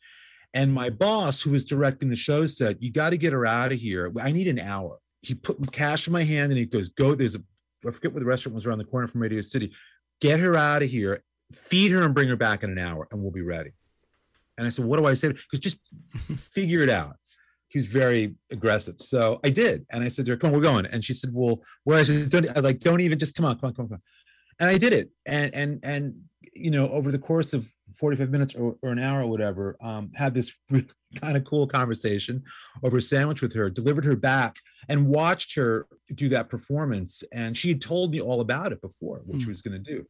and 0.54 0.74
my 0.74 0.89
boss, 0.89 1.41
who 1.41 1.52
was 1.52 1.64
directing 1.64 2.10
the 2.10 2.16
show, 2.16 2.45
said, 2.45 2.78
You 2.80 2.91
got 2.91 3.12
to 3.12 3.18
get 3.18 3.34
her 3.34 3.45
out 3.45 3.72
of 3.72 3.80
here. 3.80 4.12
I 4.22 4.32
need 4.32 4.47
an 4.47 4.60
hour. 4.60 4.99
He 5.22 5.34
put 5.34 5.72
cash 5.72 6.08
in 6.08 6.14
my 6.14 6.24
hand 6.24 6.52
and 6.52 6.60
he 6.60 6.66
goes, 6.66 6.89
Go, 6.89 7.16
there's 7.16 7.36
a, 7.36 7.41
I 7.88 7.91
forget 7.91 8.12
where 8.14 8.20
the 8.20 8.26
restaurant 8.26 8.56
was 8.56 8.66
around 8.66 8.80
the 8.80 8.86
corner 8.86 9.08
from 9.08 9.22
Radio 9.22 9.41
City. 9.41 9.72
Get 10.20 10.39
her 10.39 10.56
out 10.56 10.84
of 10.84 10.89
here, 10.89 11.24
feed 11.54 11.91
her 11.91 12.04
and 12.04 12.14
bring 12.14 12.28
her 12.28 12.36
back 12.36 12.64
in 12.64 12.70
an 12.70 12.78
hour 12.78 13.08
and 13.12 13.22
we'll 13.22 13.32
be 13.32 13.41
ready. 13.41 13.72
And 14.58 14.68
I 14.68 14.70
said, 14.70 14.86
What 14.86 14.97
do 14.99 15.06
I 15.08 15.14
say? 15.14 15.30
Because 15.30 15.60
just 15.60 15.80
figure 16.36 16.82
it 16.82 16.89
out. 16.89 17.16
He 17.70 17.78
was 17.78 17.86
very 17.86 18.36
aggressive. 18.52 18.95
So 18.99 19.39
I 19.45 19.49
did. 19.49 19.86
And 19.91 20.04
I 20.04 20.10
said 20.10 20.26
to 20.26 20.32
her, 20.32 20.38
Come 20.38 20.49
on, 20.49 20.56
we're 20.58 20.64
going. 20.64 20.86
And 20.88 21.04
she 21.04 21.14
said, 21.14 21.30
Well, 21.34 21.64
where 21.86 21.97
I 21.97 22.04
said, 22.04 22.30
Don't 22.30 22.47
I 22.58 22.60
like, 22.60 22.80
don't 22.80 23.02
even 23.02 23.18
just 23.18 23.36
come 23.36 23.45
on, 23.45 23.58
come 23.58 23.70
on, 23.70 23.74
come 23.74 23.84
on. 23.84 23.89
Come 23.89 23.95
on. 23.95 24.02
And 24.60 24.70
I 24.70 24.78
did 24.78 24.91
it. 24.91 25.12
And 25.26 25.56
and 25.56 25.80
and 25.84 26.24
you 26.54 26.72
know, 26.72 26.88
over 26.89 27.12
the 27.12 27.20
course 27.20 27.54
of 27.54 27.68
45 27.99 28.30
minutes 28.30 28.56
or, 28.56 28.76
or 28.82 28.91
an 28.91 28.99
hour 28.99 29.22
or 29.22 29.28
whatever, 29.28 29.78
um, 29.82 30.12
had 30.16 30.34
this 30.34 30.54
really 30.70 30.88
kind 31.16 31.38
of 31.38 31.45
cool 31.45 31.68
conversation 31.68 32.43
over 32.84 32.97
a 32.97 33.02
sandwich 33.02 33.41
with 33.41 33.54
her, 33.54 33.70
delivered 33.70 34.06
her 34.06 34.16
back, 34.16 34.56
and 34.89 35.08
watched 35.08 35.56
her 35.56 35.88
do 36.16 36.30
that 36.30 36.49
performance. 36.49 37.24
And 37.32 37.56
she 37.56 37.70
had 37.70 37.82
told 37.82 38.12
me 38.12 38.20
all 38.20 38.41
about 38.41 38.72
it 38.72 38.82
before, 38.82 39.22
what 39.26 39.38
mm. 39.38 39.41
she 39.41 39.49
was 39.49 39.62
going 39.62 39.84
to 39.84 39.91
do. 39.93 40.06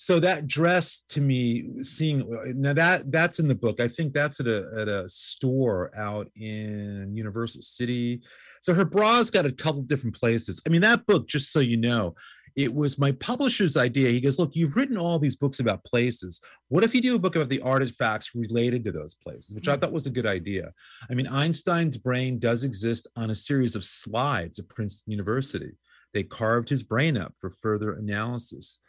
so 0.00 0.20
that 0.20 0.46
dress 0.46 1.02
to 1.08 1.20
me 1.20 1.68
seeing 1.82 2.24
now 2.54 2.72
that 2.72 3.10
that's 3.10 3.40
in 3.40 3.48
the 3.48 3.54
book 3.54 3.80
i 3.80 3.88
think 3.88 4.14
that's 4.14 4.38
at 4.38 4.46
a 4.46 4.70
at 4.78 4.86
a 4.86 5.08
store 5.08 5.90
out 5.96 6.30
in 6.36 7.12
universal 7.16 7.60
city 7.60 8.22
so 8.60 8.72
her 8.72 8.84
bra's 8.84 9.28
got 9.28 9.44
a 9.44 9.50
couple 9.50 9.82
different 9.82 10.14
places 10.14 10.62
i 10.66 10.70
mean 10.70 10.80
that 10.80 11.04
book 11.06 11.26
just 11.26 11.52
so 11.52 11.58
you 11.58 11.76
know 11.76 12.14
it 12.56 12.72
was 12.72 12.98
my 12.98 13.12
publisher's 13.12 13.76
idea 13.76 14.10
he 14.10 14.20
goes 14.20 14.38
look 14.38 14.54
you've 14.54 14.76
written 14.76 14.96
all 14.96 15.18
these 15.18 15.36
books 15.36 15.60
about 15.60 15.84
places 15.84 16.40
what 16.68 16.84
if 16.84 16.94
you 16.94 17.00
do 17.00 17.16
a 17.16 17.18
book 17.18 17.36
about 17.36 17.48
the 17.48 17.60
artifacts 17.62 18.34
related 18.34 18.84
to 18.84 18.92
those 18.92 19.14
places 19.14 19.54
which 19.54 19.68
i 19.68 19.74
hmm. 19.74 19.80
thought 19.80 19.92
was 19.92 20.06
a 20.06 20.10
good 20.10 20.26
idea 20.26 20.72
i 21.10 21.14
mean 21.14 21.26
einstein's 21.28 21.96
brain 21.96 22.38
does 22.38 22.64
exist 22.64 23.08
on 23.16 23.30
a 23.30 23.34
series 23.34 23.74
of 23.74 23.84
slides 23.84 24.58
at 24.58 24.68
princeton 24.68 25.10
university 25.10 25.72
they 26.14 26.22
carved 26.22 26.68
his 26.68 26.82
brain 26.82 27.16
up 27.16 27.34
for 27.40 27.50
further 27.50 27.94
analysis 27.94 28.80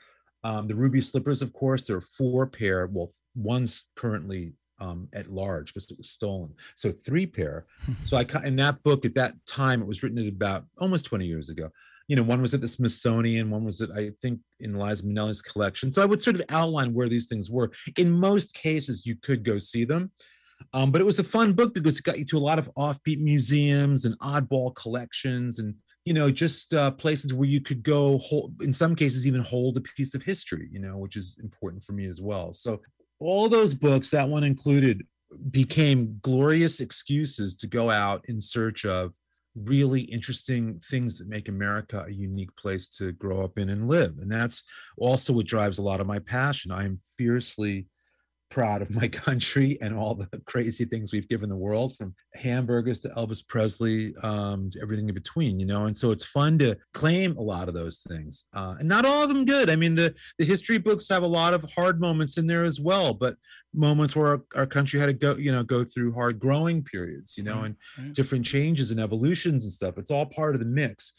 um, 0.43 0.67
the 0.67 0.75
ruby 0.75 1.01
slippers, 1.01 1.41
of 1.41 1.51
course, 1.53 1.83
there 1.83 1.97
are 1.97 2.01
four 2.01 2.47
pair. 2.47 2.87
Well, 2.87 3.11
one's 3.35 3.85
currently 3.95 4.53
um, 4.79 5.07
at 5.13 5.27
large 5.27 5.73
because 5.73 5.91
it 5.91 5.97
was 5.97 6.09
stolen. 6.09 6.53
So 6.75 6.91
three 6.91 7.25
pair. 7.25 7.65
so 8.05 8.17
I 8.17 8.25
in 8.45 8.55
that 8.57 8.81
book 8.83 9.05
at 9.05 9.15
that 9.15 9.33
time, 9.45 9.81
it 9.81 9.87
was 9.87 10.03
written 10.03 10.19
at 10.19 10.27
about 10.27 10.65
almost 10.77 11.05
20 11.05 11.25
years 11.25 11.49
ago. 11.49 11.69
You 12.09 12.17
know, 12.17 12.23
one 12.23 12.41
was 12.41 12.53
at 12.53 12.59
the 12.59 12.67
Smithsonian, 12.67 13.49
one 13.49 13.63
was 13.63 13.79
at 13.79 13.91
I 13.91 14.11
think 14.21 14.41
in 14.59 14.73
Liza 14.73 15.03
Minnelli's 15.03 15.41
collection. 15.41 15.93
So 15.93 16.01
I 16.01 16.05
would 16.05 16.19
sort 16.19 16.35
of 16.35 16.43
outline 16.49 16.93
where 16.93 17.07
these 17.07 17.27
things 17.27 17.49
were. 17.49 17.71
In 17.97 18.11
most 18.11 18.53
cases, 18.53 19.05
you 19.05 19.15
could 19.15 19.43
go 19.43 19.59
see 19.59 19.85
them. 19.85 20.11
Um, 20.73 20.91
but 20.91 20.99
it 20.99 21.05
was 21.05 21.19
a 21.19 21.23
fun 21.23 21.53
book 21.53 21.73
because 21.73 21.97
it 21.97 22.03
got 22.03 22.19
you 22.19 22.25
to 22.25 22.37
a 22.37 22.39
lot 22.39 22.59
of 22.59 22.69
offbeat 22.77 23.21
museums 23.21 24.03
and 24.03 24.19
oddball 24.19 24.75
collections 24.75 25.59
and 25.59 25.73
you 26.05 26.13
know 26.13 26.29
just 26.29 26.73
uh, 26.73 26.91
places 26.91 27.33
where 27.33 27.47
you 27.47 27.61
could 27.61 27.83
go 27.83 28.17
hold 28.19 28.61
in 28.61 28.73
some 28.73 28.95
cases 28.95 29.27
even 29.27 29.41
hold 29.41 29.77
a 29.77 29.81
piece 29.81 30.13
of 30.15 30.23
history 30.23 30.67
you 30.71 30.79
know 30.79 30.97
which 30.97 31.15
is 31.15 31.37
important 31.41 31.83
for 31.83 31.93
me 31.93 32.07
as 32.07 32.19
well 32.19 32.51
so 32.51 32.81
all 33.19 33.47
those 33.49 33.73
books 33.73 34.09
that 34.09 34.27
one 34.27 34.43
included 34.43 35.05
became 35.51 36.17
glorious 36.21 36.79
excuses 36.79 37.55
to 37.55 37.67
go 37.67 37.89
out 37.89 38.25
in 38.27 38.39
search 38.39 38.85
of 38.85 39.13
really 39.63 40.01
interesting 40.01 40.79
things 40.89 41.17
that 41.17 41.27
make 41.27 41.49
america 41.49 42.05
a 42.07 42.11
unique 42.11 42.55
place 42.55 42.87
to 42.87 43.11
grow 43.13 43.43
up 43.43 43.57
in 43.57 43.69
and 43.69 43.87
live 43.87 44.17
and 44.19 44.31
that's 44.31 44.63
also 44.97 45.33
what 45.33 45.45
drives 45.45 45.77
a 45.77 45.81
lot 45.81 46.01
of 46.01 46.07
my 46.07 46.19
passion. 46.19 46.71
I 46.71 46.85
am 46.85 46.97
fiercely 47.17 47.87
proud 48.49 48.81
of 48.81 48.89
my 48.89 49.07
country 49.25 49.77
and 49.81 49.95
all 49.95 50.15
the 50.15 50.27
crazy 50.45 50.85
things 50.85 51.11
we've 51.11 51.29
given 51.29 51.49
the 51.49 51.55
world 51.55 51.95
from 51.95 52.13
hamburgers 52.35 52.99
to 52.99 53.09
elvis 53.09 53.45
presley 53.45 54.13
um, 54.23 54.69
to 54.69 54.81
everything 54.81 55.07
in 55.07 55.15
between 55.15 55.59
you 55.59 55.65
know? 55.65 55.85
And 55.85 55.95
so 55.95 56.11
it's 56.11 56.25
fun 56.25 56.57
to 56.59 56.77
claim 56.93 57.37
a 57.37 57.41
lot 57.41 57.67
of 57.67 57.73
those 57.73 57.99
things 57.99 58.45
uh, 58.53 58.75
and 58.79 58.87
not 58.87 59.05
all 59.05 59.23
of 59.23 59.29
them 59.29 59.45
good. 59.45 59.69
I 59.69 59.75
mean 59.75 59.95
the, 59.95 60.13
the 60.37 60.45
history 60.45 60.77
books 60.77 61.07
have 61.09 61.23
a 61.23 61.27
lot 61.27 61.53
of 61.53 61.69
hard 61.71 61.99
moments 61.99 62.37
in 62.37 62.47
there 62.47 62.65
as 62.65 62.79
well 62.79 63.13
but 63.13 63.35
moments 63.73 64.15
where 64.15 64.27
our, 64.27 64.43
our 64.55 64.65
country 64.65 64.99
had 64.99 65.07
to 65.07 65.13
go 65.13 65.35
you 65.35 65.51
know 65.51 65.63
go 65.63 65.83
through 65.83 66.13
hard 66.13 66.39
growing 66.39 66.83
periods 66.83 67.37
you 67.37 67.43
know 67.43 67.63
and 67.63 67.75
different 68.13 68.45
changes 68.45 68.91
and 68.91 68.99
evolutions 68.99 69.63
and 69.63 69.71
stuff. 69.71 69.97
It's 69.97 70.11
all 70.11 70.25
part 70.25 70.55
of 70.55 70.59
the 70.59 70.65
mix. 70.65 71.13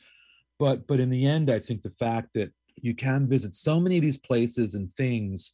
But 0.58 0.86
but 0.86 1.00
in 1.00 1.08
the 1.08 1.26
end 1.26 1.50
i 1.50 1.58
think 1.58 1.80
the 1.80 1.88
fact 1.88 2.28
that 2.34 2.52
you 2.76 2.94
can 2.94 3.28
visit 3.28 3.54
so 3.54 3.80
many 3.80 3.96
of 3.96 4.02
these 4.02 4.18
places 4.18 4.74
and 4.74 4.92
things 4.94 5.52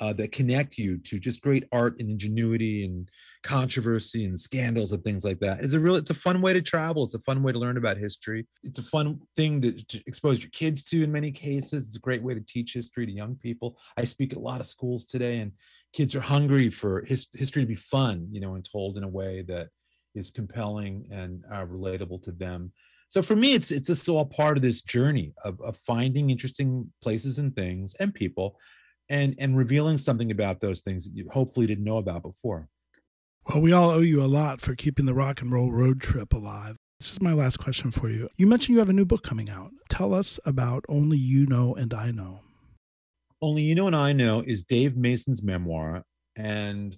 uh, 0.00 0.12
that 0.14 0.32
connect 0.32 0.78
you 0.78 0.98
to 0.98 1.18
just 1.18 1.42
great 1.42 1.64
art 1.70 1.98
and 1.98 2.10
ingenuity 2.10 2.84
and 2.84 3.08
controversy 3.42 4.24
and 4.24 4.38
scandals 4.38 4.92
and 4.92 5.04
things 5.04 5.24
like 5.24 5.38
that. 5.40 5.60
It's 5.60 5.74
a 5.74 5.80
real, 5.80 5.96
it's 5.96 6.10
a 6.10 6.14
fun 6.14 6.40
way 6.40 6.52
to 6.52 6.62
travel. 6.62 7.04
It's 7.04 7.14
a 7.14 7.20
fun 7.20 7.42
way 7.42 7.52
to 7.52 7.58
learn 7.58 7.76
about 7.76 7.98
history. 7.98 8.46
It's 8.62 8.78
a 8.78 8.82
fun 8.82 9.20
thing 9.36 9.60
to, 9.62 9.72
to 9.72 10.02
expose 10.06 10.40
your 10.40 10.50
kids 10.50 10.82
to 10.84 11.02
in 11.02 11.12
many 11.12 11.30
cases. 11.30 11.86
It's 11.86 11.96
a 11.96 12.00
great 12.00 12.22
way 12.22 12.34
to 12.34 12.40
teach 12.40 12.72
history 12.72 13.06
to 13.06 13.12
young 13.12 13.36
people. 13.36 13.78
I 13.96 14.04
speak 14.04 14.32
at 14.32 14.38
a 14.38 14.42
lot 14.42 14.60
of 14.60 14.66
schools 14.66 15.06
today, 15.06 15.40
and 15.40 15.52
kids 15.92 16.16
are 16.16 16.20
hungry 16.20 16.70
for 16.70 17.04
his, 17.04 17.26
history 17.34 17.62
to 17.62 17.68
be 17.68 17.74
fun, 17.74 18.28
you 18.30 18.40
know, 18.40 18.54
and 18.54 18.66
told 18.70 18.96
in 18.96 19.04
a 19.04 19.08
way 19.08 19.42
that 19.42 19.68
is 20.14 20.30
compelling 20.30 21.06
and 21.10 21.44
uh, 21.50 21.66
relatable 21.66 22.22
to 22.22 22.32
them. 22.32 22.72
So 23.08 23.20
for 23.20 23.36
me, 23.36 23.52
it's 23.52 23.70
it's 23.70 23.88
just 23.88 24.08
all 24.08 24.24
part 24.24 24.56
of 24.56 24.62
this 24.62 24.80
journey 24.80 25.34
of, 25.44 25.60
of 25.60 25.76
finding 25.76 26.30
interesting 26.30 26.90
places 27.02 27.36
and 27.36 27.54
things 27.54 27.94
and 28.00 28.14
people 28.14 28.56
and 29.12 29.36
and 29.38 29.56
revealing 29.56 29.98
something 29.98 30.30
about 30.30 30.60
those 30.60 30.80
things 30.80 31.04
that 31.04 31.14
you 31.14 31.28
hopefully 31.30 31.66
didn't 31.66 31.84
know 31.84 31.98
about 31.98 32.22
before. 32.22 32.68
Well, 33.46 33.60
we 33.60 33.72
all 33.72 33.90
owe 33.90 34.00
you 34.00 34.22
a 34.22 34.24
lot 34.24 34.60
for 34.60 34.74
keeping 34.74 35.04
the 35.04 35.14
rock 35.14 35.42
and 35.42 35.52
roll 35.52 35.70
road 35.70 36.00
trip 36.00 36.32
alive. 36.32 36.76
This 36.98 37.12
is 37.12 37.20
my 37.20 37.34
last 37.34 37.58
question 37.58 37.90
for 37.90 38.08
you. 38.08 38.28
You 38.36 38.46
mentioned 38.46 38.74
you 38.74 38.78
have 38.78 38.88
a 38.88 38.94
new 38.94 39.04
book 39.04 39.22
coming 39.22 39.50
out. 39.50 39.70
Tell 39.90 40.14
us 40.14 40.40
about 40.46 40.84
Only 40.88 41.18
You 41.18 41.46
Know 41.46 41.74
and 41.74 41.92
I 41.92 42.10
Know. 42.10 42.40
Only 43.42 43.62
You 43.62 43.74
Know 43.74 43.88
and 43.88 43.96
I 43.96 44.12
Know 44.12 44.42
is 44.46 44.64
Dave 44.64 44.96
Mason's 44.96 45.42
memoir. 45.42 46.04
And 46.36 46.96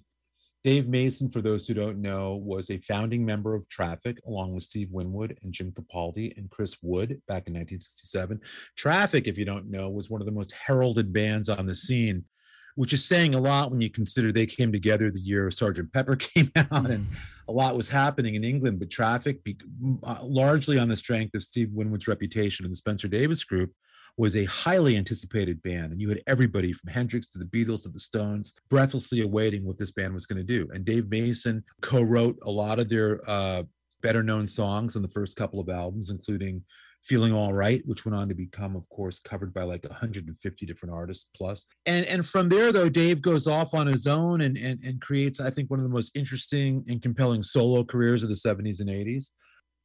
Dave 0.65 0.87
Mason, 0.87 1.29
for 1.29 1.41
those 1.41 1.67
who 1.67 1.75
don't 1.75 2.01
know, 2.01 2.37
was 2.37 2.71
a 2.71 2.79
founding 2.79 3.23
member 3.23 3.53
of 3.53 3.69
Traffic, 3.69 4.17
along 4.25 4.55
with 4.55 4.63
Steve 4.63 4.89
Winwood 4.91 5.37
and 5.43 5.53
Jim 5.53 5.71
Capaldi 5.71 6.35
and 6.39 6.49
Chris 6.49 6.77
Wood 6.81 7.21
back 7.27 7.45
in 7.45 7.53
1967. 7.53 8.41
Traffic, 8.75 9.27
if 9.27 9.37
you 9.37 9.45
don't 9.45 9.69
know, 9.69 9.91
was 9.91 10.09
one 10.09 10.21
of 10.21 10.25
the 10.25 10.31
most 10.31 10.51
heralded 10.53 11.13
bands 11.13 11.49
on 11.49 11.67
the 11.67 11.75
scene, 11.75 12.25
which 12.73 12.93
is 12.93 13.05
saying 13.05 13.35
a 13.35 13.39
lot 13.39 13.69
when 13.69 13.79
you 13.79 13.91
consider 13.91 14.31
they 14.31 14.47
came 14.47 14.71
together 14.71 15.11
the 15.11 15.19
year 15.19 15.51
Sergeant 15.51 15.93
Pepper 15.93 16.15
came 16.33 16.51
out 16.55 16.89
and 16.89 17.05
a 17.47 17.51
lot 17.51 17.77
was 17.77 17.87
happening 17.87 18.33
in 18.33 18.43
England. 18.43 18.79
But 18.79 18.89
Traffic, 18.89 19.47
uh, 20.01 20.17
largely 20.23 20.79
on 20.79 20.87
the 20.87 20.97
strength 20.97 21.35
of 21.35 21.43
Steve 21.43 21.69
Winwood's 21.73 22.07
reputation 22.07 22.65
and 22.65 22.71
the 22.71 22.77
Spencer 22.77 23.07
Davis 23.07 23.43
Group, 23.43 23.71
was 24.17 24.35
a 24.35 24.45
highly 24.45 24.95
anticipated 24.95 25.61
band. 25.63 25.91
And 25.91 26.01
you 26.01 26.09
had 26.09 26.21
everybody 26.27 26.71
from 26.73 26.91
Hendrix 26.91 27.27
to 27.29 27.39
the 27.39 27.45
Beatles 27.45 27.83
to 27.83 27.89
the 27.89 27.99
Stones 27.99 28.53
breathlessly 28.69 29.21
awaiting 29.21 29.65
what 29.65 29.77
this 29.77 29.91
band 29.91 30.13
was 30.13 30.25
going 30.25 30.37
to 30.37 30.43
do. 30.43 30.67
And 30.73 30.85
Dave 30.85 31.09
Mason 31.09 31.63
co 31.81 32.01
wrote 32.01 32.37
a 32.43 32.51
lot 32.51 32.79
of 32.79 32.89
their 32.89 33.19
uh, 33.27 33.63
better 34.01 34.23
known 34.23 34.47
songs 34.47 34.95
on 34.95 35.01
the 35.01 35.09
first 35.09 35.35
couple 35.35 35.59
of 35.59 35.69
albums, 35.69 36.09
including 36.09 36.63
Feeling 37.01 37.33
All 37.33 37.53
Right, 37.53 37.83
which 37.85 38.05
went 38.05 38.15
on 38.15 38.29
to 38.29 38.35
become, 38.35 38.75
of 38.75 38.89
course, 38.89 39.19
covered 39.19 39.53
by 39.53 39.63
like 39.63 39.83
150 39.83 40.65
different 40.65 40.95
artists 40.95 41.29
plus. 41.35 41.65
And 41.85 42.05
and 42.05 42.25
from 42.25 42.49
there, 42.49 42.71
though, 42.71 42.89
Dave 42.89 43.21
goes 43.21 43.47
off 43.47 43.73
on 43.73 43.85
his 43.85 44.07
own 44.07 44.41
and 44.41 44.57
and, 44.57 44.83
and 44.83 45.01
creates, 45.01 45.39
I 45.39 45.49
think, 45.49 45.69
one 45.69 45.79
of 45.79 45.83
the 45.83 45.93
most 45.93 46.15
interesting 46.15 46.83
and 46.87 47.01
compelling 47.01 47.43
solo 47.43 47.83
careers 47.83 48.23
of 48.23 48.29
the 48.29 48.35
70s 48.35 48.79
and 48.79 48.89
80s 48.89 49.31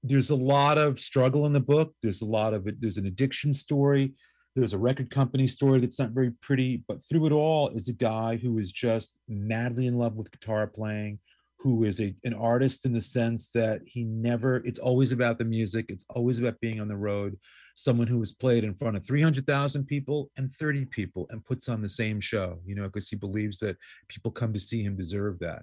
there's 0.03 0.31
a 0.31 0.37
lot 0.37 0.79
of 0.79 0.99
struggle 0.99 1.47
in 1.47 1.53
the 1.53 1.61
book. 1.61 1.95
There's 2.03 2.23
a 2.23 2.27
lot 2.27 2.55
of 2.55 2.67
it. 2.67 2.81
There's 2.81 2.97
an 2.97 3.07
addiction 3.07 3.53
story. 3.53 4.15
There's 4.57 4.73
a 4.73 4.79
record 4.79 5.11
company 5.11 5.47
story 5.47 5.79
that's 5.81 5.99
not 5.99 6.11
very 6.11 6.33
pretty, 6.43 6.83
but 6.89 7.03
through 7.05 7.27
it 7.27 7.33
all 7.33 7.69
is 7.69 7.89
a 7.89 7.93
guy 7.93 8.37
who 8.37 8.59
is 8.59 8.73
just 8.73 9.21
madly 9.29 9.87
in 9.87 9.97
love 9.97 10.17
with 10.17 10.33
guitar 10.33 10.67
playing, 10.67 11.21
who 11.59 11.85
is 11.85 12.01
a, 12.01 12.15
an 12.25 12.35
artist 12.35 12.85
in 12.85 12.93
the 12.93 13.01
sense 13.01 13.51
that 13.51 13.83
he 13.85 14.03
never, 14.05 14.57
it's 14.65 14.79
always 14.79 15.13
about 15.13 15.39
the 15.39 15.45
music. 15.45 15.87
It's 15.89 16.05
always 16.11 16.41
about 16.41 16.61
being 16.61 16.81
on 16.81 16.89
the 16.89 16.97
road. 16.97 17.39
Someone 17.77 18.09
who 18.09 18.19
has 18.19 18.33
played 18.33 18.65
in 18.65 18.75
front 18.75 18.97
of 18.97 19.07
300,000 19.07 19.85
people 19.87 20.31
and 20.37 20.53
30 20.53 20.87
people 20.87 21.27
and 21.31 21.45
puts 21.45 21.69
on 21.69 21.81
the 21.81 21.89
same 21.89 22.21
show, 22.21 22.59
you 22.67 22.75
know, 22.75 22.85
because 22.85 23.09
he 23.09 23.17
believes 23.17 23.59
that 23.59 23.77
people 24.09 24.33
come 24.33 24.53
to 24.53 24.61
see 24.61 24.83
him 24.83 24.97
deserve 24.97 25.39
that 25.41 25.63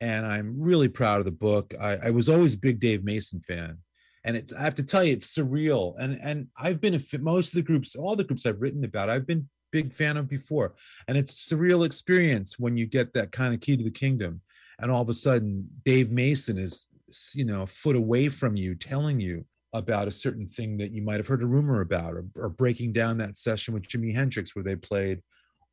and 0.00 0.26
I'm 0.26 0.60
really 0.60 0.88
proud 0.88 1.20
of 1.20 1.24
the 1.24 1.32
book. 1.32 1.74
I, 1.80 1.96
I, 2.04 2.10
was 2.10 2.28
always 2.28 2.54
a 2.54 2.58
big 2.58 2.80
Dave 2.80 3.04
Mason 3.04 3.40
fan, 3.40 3.78
and 4.24 4.36
it's 4.36 4.52
I 4.52 4.62
have 4.62 4.74
to 4.76 4.84
tell 4.84 5.04
you, 5.04 5.12
it's 5.12 5.36
surreal. 5.36 5.94
And 5.98 6.18
and 6.22 6.48
I've 6.58 6.80
been 6.80 6.94
a 6.94 7.18
most 7.18 7.48
of 7.48 7.54
the 7.54 7.62
groups, 7.62 7.96
all 7.96 8.16
the 8.16 8.24
groups 8.24 8.46
I've 8.46 8.60
written 8.60 8.84
about, 8.84 9.10
I've 9.10 9.26
been 9.26 9.48
big 9.72 9.92
fan 9.92 10.16
of 10.16 10.28
before, 10.28 10.74
and 11.08 11.16
it's 11.16 11.48
surreal 11.48 11.86
experience 11.86 12.58
when 12.58 12.76
you 12.76 12.86
get 12.86 13.12
that 13.14 13.32
kind 13.32 13.54
of 13.54 13.60
key 13.60 13.76
to 13.76 13.84
the 13.84 13.90
kingdom, 13.90 14.40
and 14.78 14.90
all 14.90 15.02
of 15.02 15.08
a 15.08 15.14
sudden 15.14 15.68
Dave 15.84 16.10
Mason 16.10 16.58
is 16.58 16.88
you 17.34 17.44
know 17.44 17.62
a 17.62 17.66
foot 17.66 17.96
away 17.96 18.28
from 18.28 18.56
you, 18.56 18.74
telling 18.74 19.20
you 19.20 19.44
about 19.72 20.06
a 20.06 20.12
certain 20.12 20.46
thing 20.46 20.76
that 20.76 20.92
you 20.92 21.02
might 21.02 21.16
have 21.16 21.26
heard 21.26 21.42
a 21.42 21.46
rumor 21.46 21.80
about, 21.80 22.14
or, 22.14 22.24
or 22.36 22.48
breaking 22.48 22.92
down 22.92 23.18
that 23.18 23.36
session 23.36 23.74
with 23.74 23.82
Jimi 23.88 24.14
Hendrix 24.14 24.54
where 24.54 24.62
they 24.62 24.76
played 24.76 25.20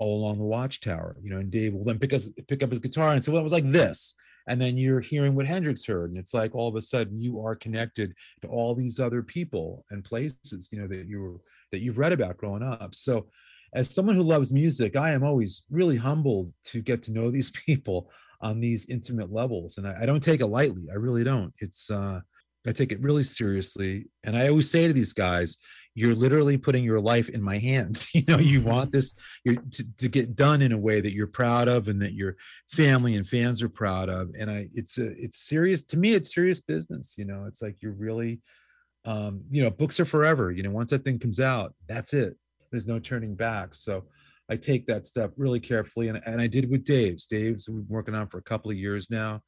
all 0.01 0.17
along 0.17 0.39
the 0.39 0.43
watchtower, 0.43 1.15
you 1.21 1.29
know, 1.29 1.37
and 1.37 1.51
Dave 1.51 1.75
will 1.75 1.83
then 1.83 1.99
pick 1.99 2.11
us 2.11 2.27
pick 2.47 2.63
up 2.63 2.71
his 2.71 2.79
guitar 2.79 3.13
and 3.13 3.23
say, 3.23 3.31
well, 3.31 3.39
it 3.39 3.43
was 3.43 3.53
like 3.53 3.71
this. 3.71 4.15
And 4.47 4.59
then 4.59 4.75
you're 4.75 4.99
hearing 4.99 5.35
what 5.35 5.45
Hendrix 5.45 5.85
heard. 5.85 6.09
And 6.09 6.17
it's 6.17 6.33
like 6.33 6.55
all 6.55 6.67
of 6.67 6.75
a 6.75 6.81
sudden 6.81 7.21
you 7.21 7.39
are 7.39 7.55
connected 7.55 8.15
to 8.41 8.47
all 8.47 8.73
these 8.73 8.99
other 8.99 9.21
people 9.21 9.85
and 9.91 10.03
places, 10.03 10.69
you 10.71 10.81
know, 10.81 10.87
that 10.87 11.05
you 11.05 11.21
were 11.21 11.39
that 11.71 11.81
you've 11.81 11.99
read 11.99 12.13
about 12.13 12.37
growing 12.37 12.63
up. 12.63 12.95
So 12.95 13.27
as 13.75 13.93
someone 13.93 14.15
who 14.15 14.23
loves 14.23 14.51
music, 14.51 14.95
I 14.95 15.11
am 15.11 15.23
always 15.23 15.65
really 15.69 15.97
humbled 15.97 16.51
to 16.65 16.81
get 16.81 17.03
to 17.03 17.11
know 17.11 17.29
these 17.31 17.51
people 17.51 18.09
on 18.41 18.59
these 18.59 18.89
intimate 18.89 19.31
levels. 19.31 19.77
And 19.77 19.87
I, 19.87 20.01
I 20.01 20.05
don't 20.07 20.23
take 20.23 20.41
it 20.41 20.47
lightly. 20.47 20.87
I 20.91 20.95
really 20.95 21.23
don't. 21.23 21.53
It's 21.59 21.91
uh 21.91 22.21
I 22.67 22.71
take 22.71 22.91
it 22.91 23.01
really 23.01 23.23
seriously. 23.23 24.07
And 24.23 24.37
I 24.37 24.47
always 24.47 24.69
say 24.69 24.87
to 24.87 24.93
these 24.93 25.13
guys, 25.13 25.57
you're 25.93 26.15
literally 26.15 26.57
putting 26.57 26.83
your 26.83 27.01
life 27.01 27.27
in 27.29 27.41
my 27.41 27.57
hands. 27.57 28.09
You 28.13 28.23
know, 28.27 28.37
you 28.37 28.61
want 28.61 28.91
this 28.91 29.13
to, 29.47 29.83
to, 29.97 30.07
get 30.07 30.35
done 30.35 30.61
in 30.61 30.71
a 30.71 30.77
way 30.77 31.01
that 31.01 31.13
you're 31.13 31.27
proud 31.27 31.67
of 31.67 31.87
and 31.87 32.01
that 32.01 32.13
your 32.13 32.35
family 32.69 33.15
and 33.15 33.27
fans 33.27 33.63
are 33.63 33.69
proud 33.69 34.09
of. 34.09 34.29
And 34.39 34.51
I, 34.51 34.69
it's 34.75 34.99
a, 34.99 35.07
it's 35.17 35.37
serious 35.39 35.83
to 35.85 35.97
me. 35.97 36.13
It's 36.13 36.33
serious 36.33 36.61
business. 36.61 37.15
You 37.17 37.25
know, 37.25 37.45
it's 37.47 37.61
like 37.61 37.77
you're 37.81 37.93
really, 37.93 38.41
um, 39.05 39.41
you 39.49 39.63
know, 39.63 39.71
books 39.71 39.99
are 39.99 40.05
forever. 40.05 40.51
You 40.51 40.61
know, 40.61 40.71
once 40.71 40.91
that 40.91 41.03
thing 41.03 41.19
comes 41.19 41.39
out, 41.39 41.73
that's 41.87 42.13
it. 42.13 42.37
There's 42.69 42.87
no 42.87 42.99
turning 42.99 43.33
back. 43.33 43.73
So 43.73 44.05
I 44.49 44.57
take 44.57 44.85
that 44.87 45.05
step 45.05 45.31
really 45.37 45.61
carefully, 45.61 46.09
and, 46.09 46.21
and 46.25 46.41
I 46.41 46.47
did 46.47 46.69
with 46.69 46.83
Dave's. 46.83 47.25
Dave's 47.25 47.69
we've 47.69 47.87
been 47.87 47.95
working 47.95 48.15
on 48.15 48.27
for 48.27 48.37
a 48.37 48.43
couple 48.43 48.69
of 48.69 48.77
years 48.77 49.09
now. 49.09 49.41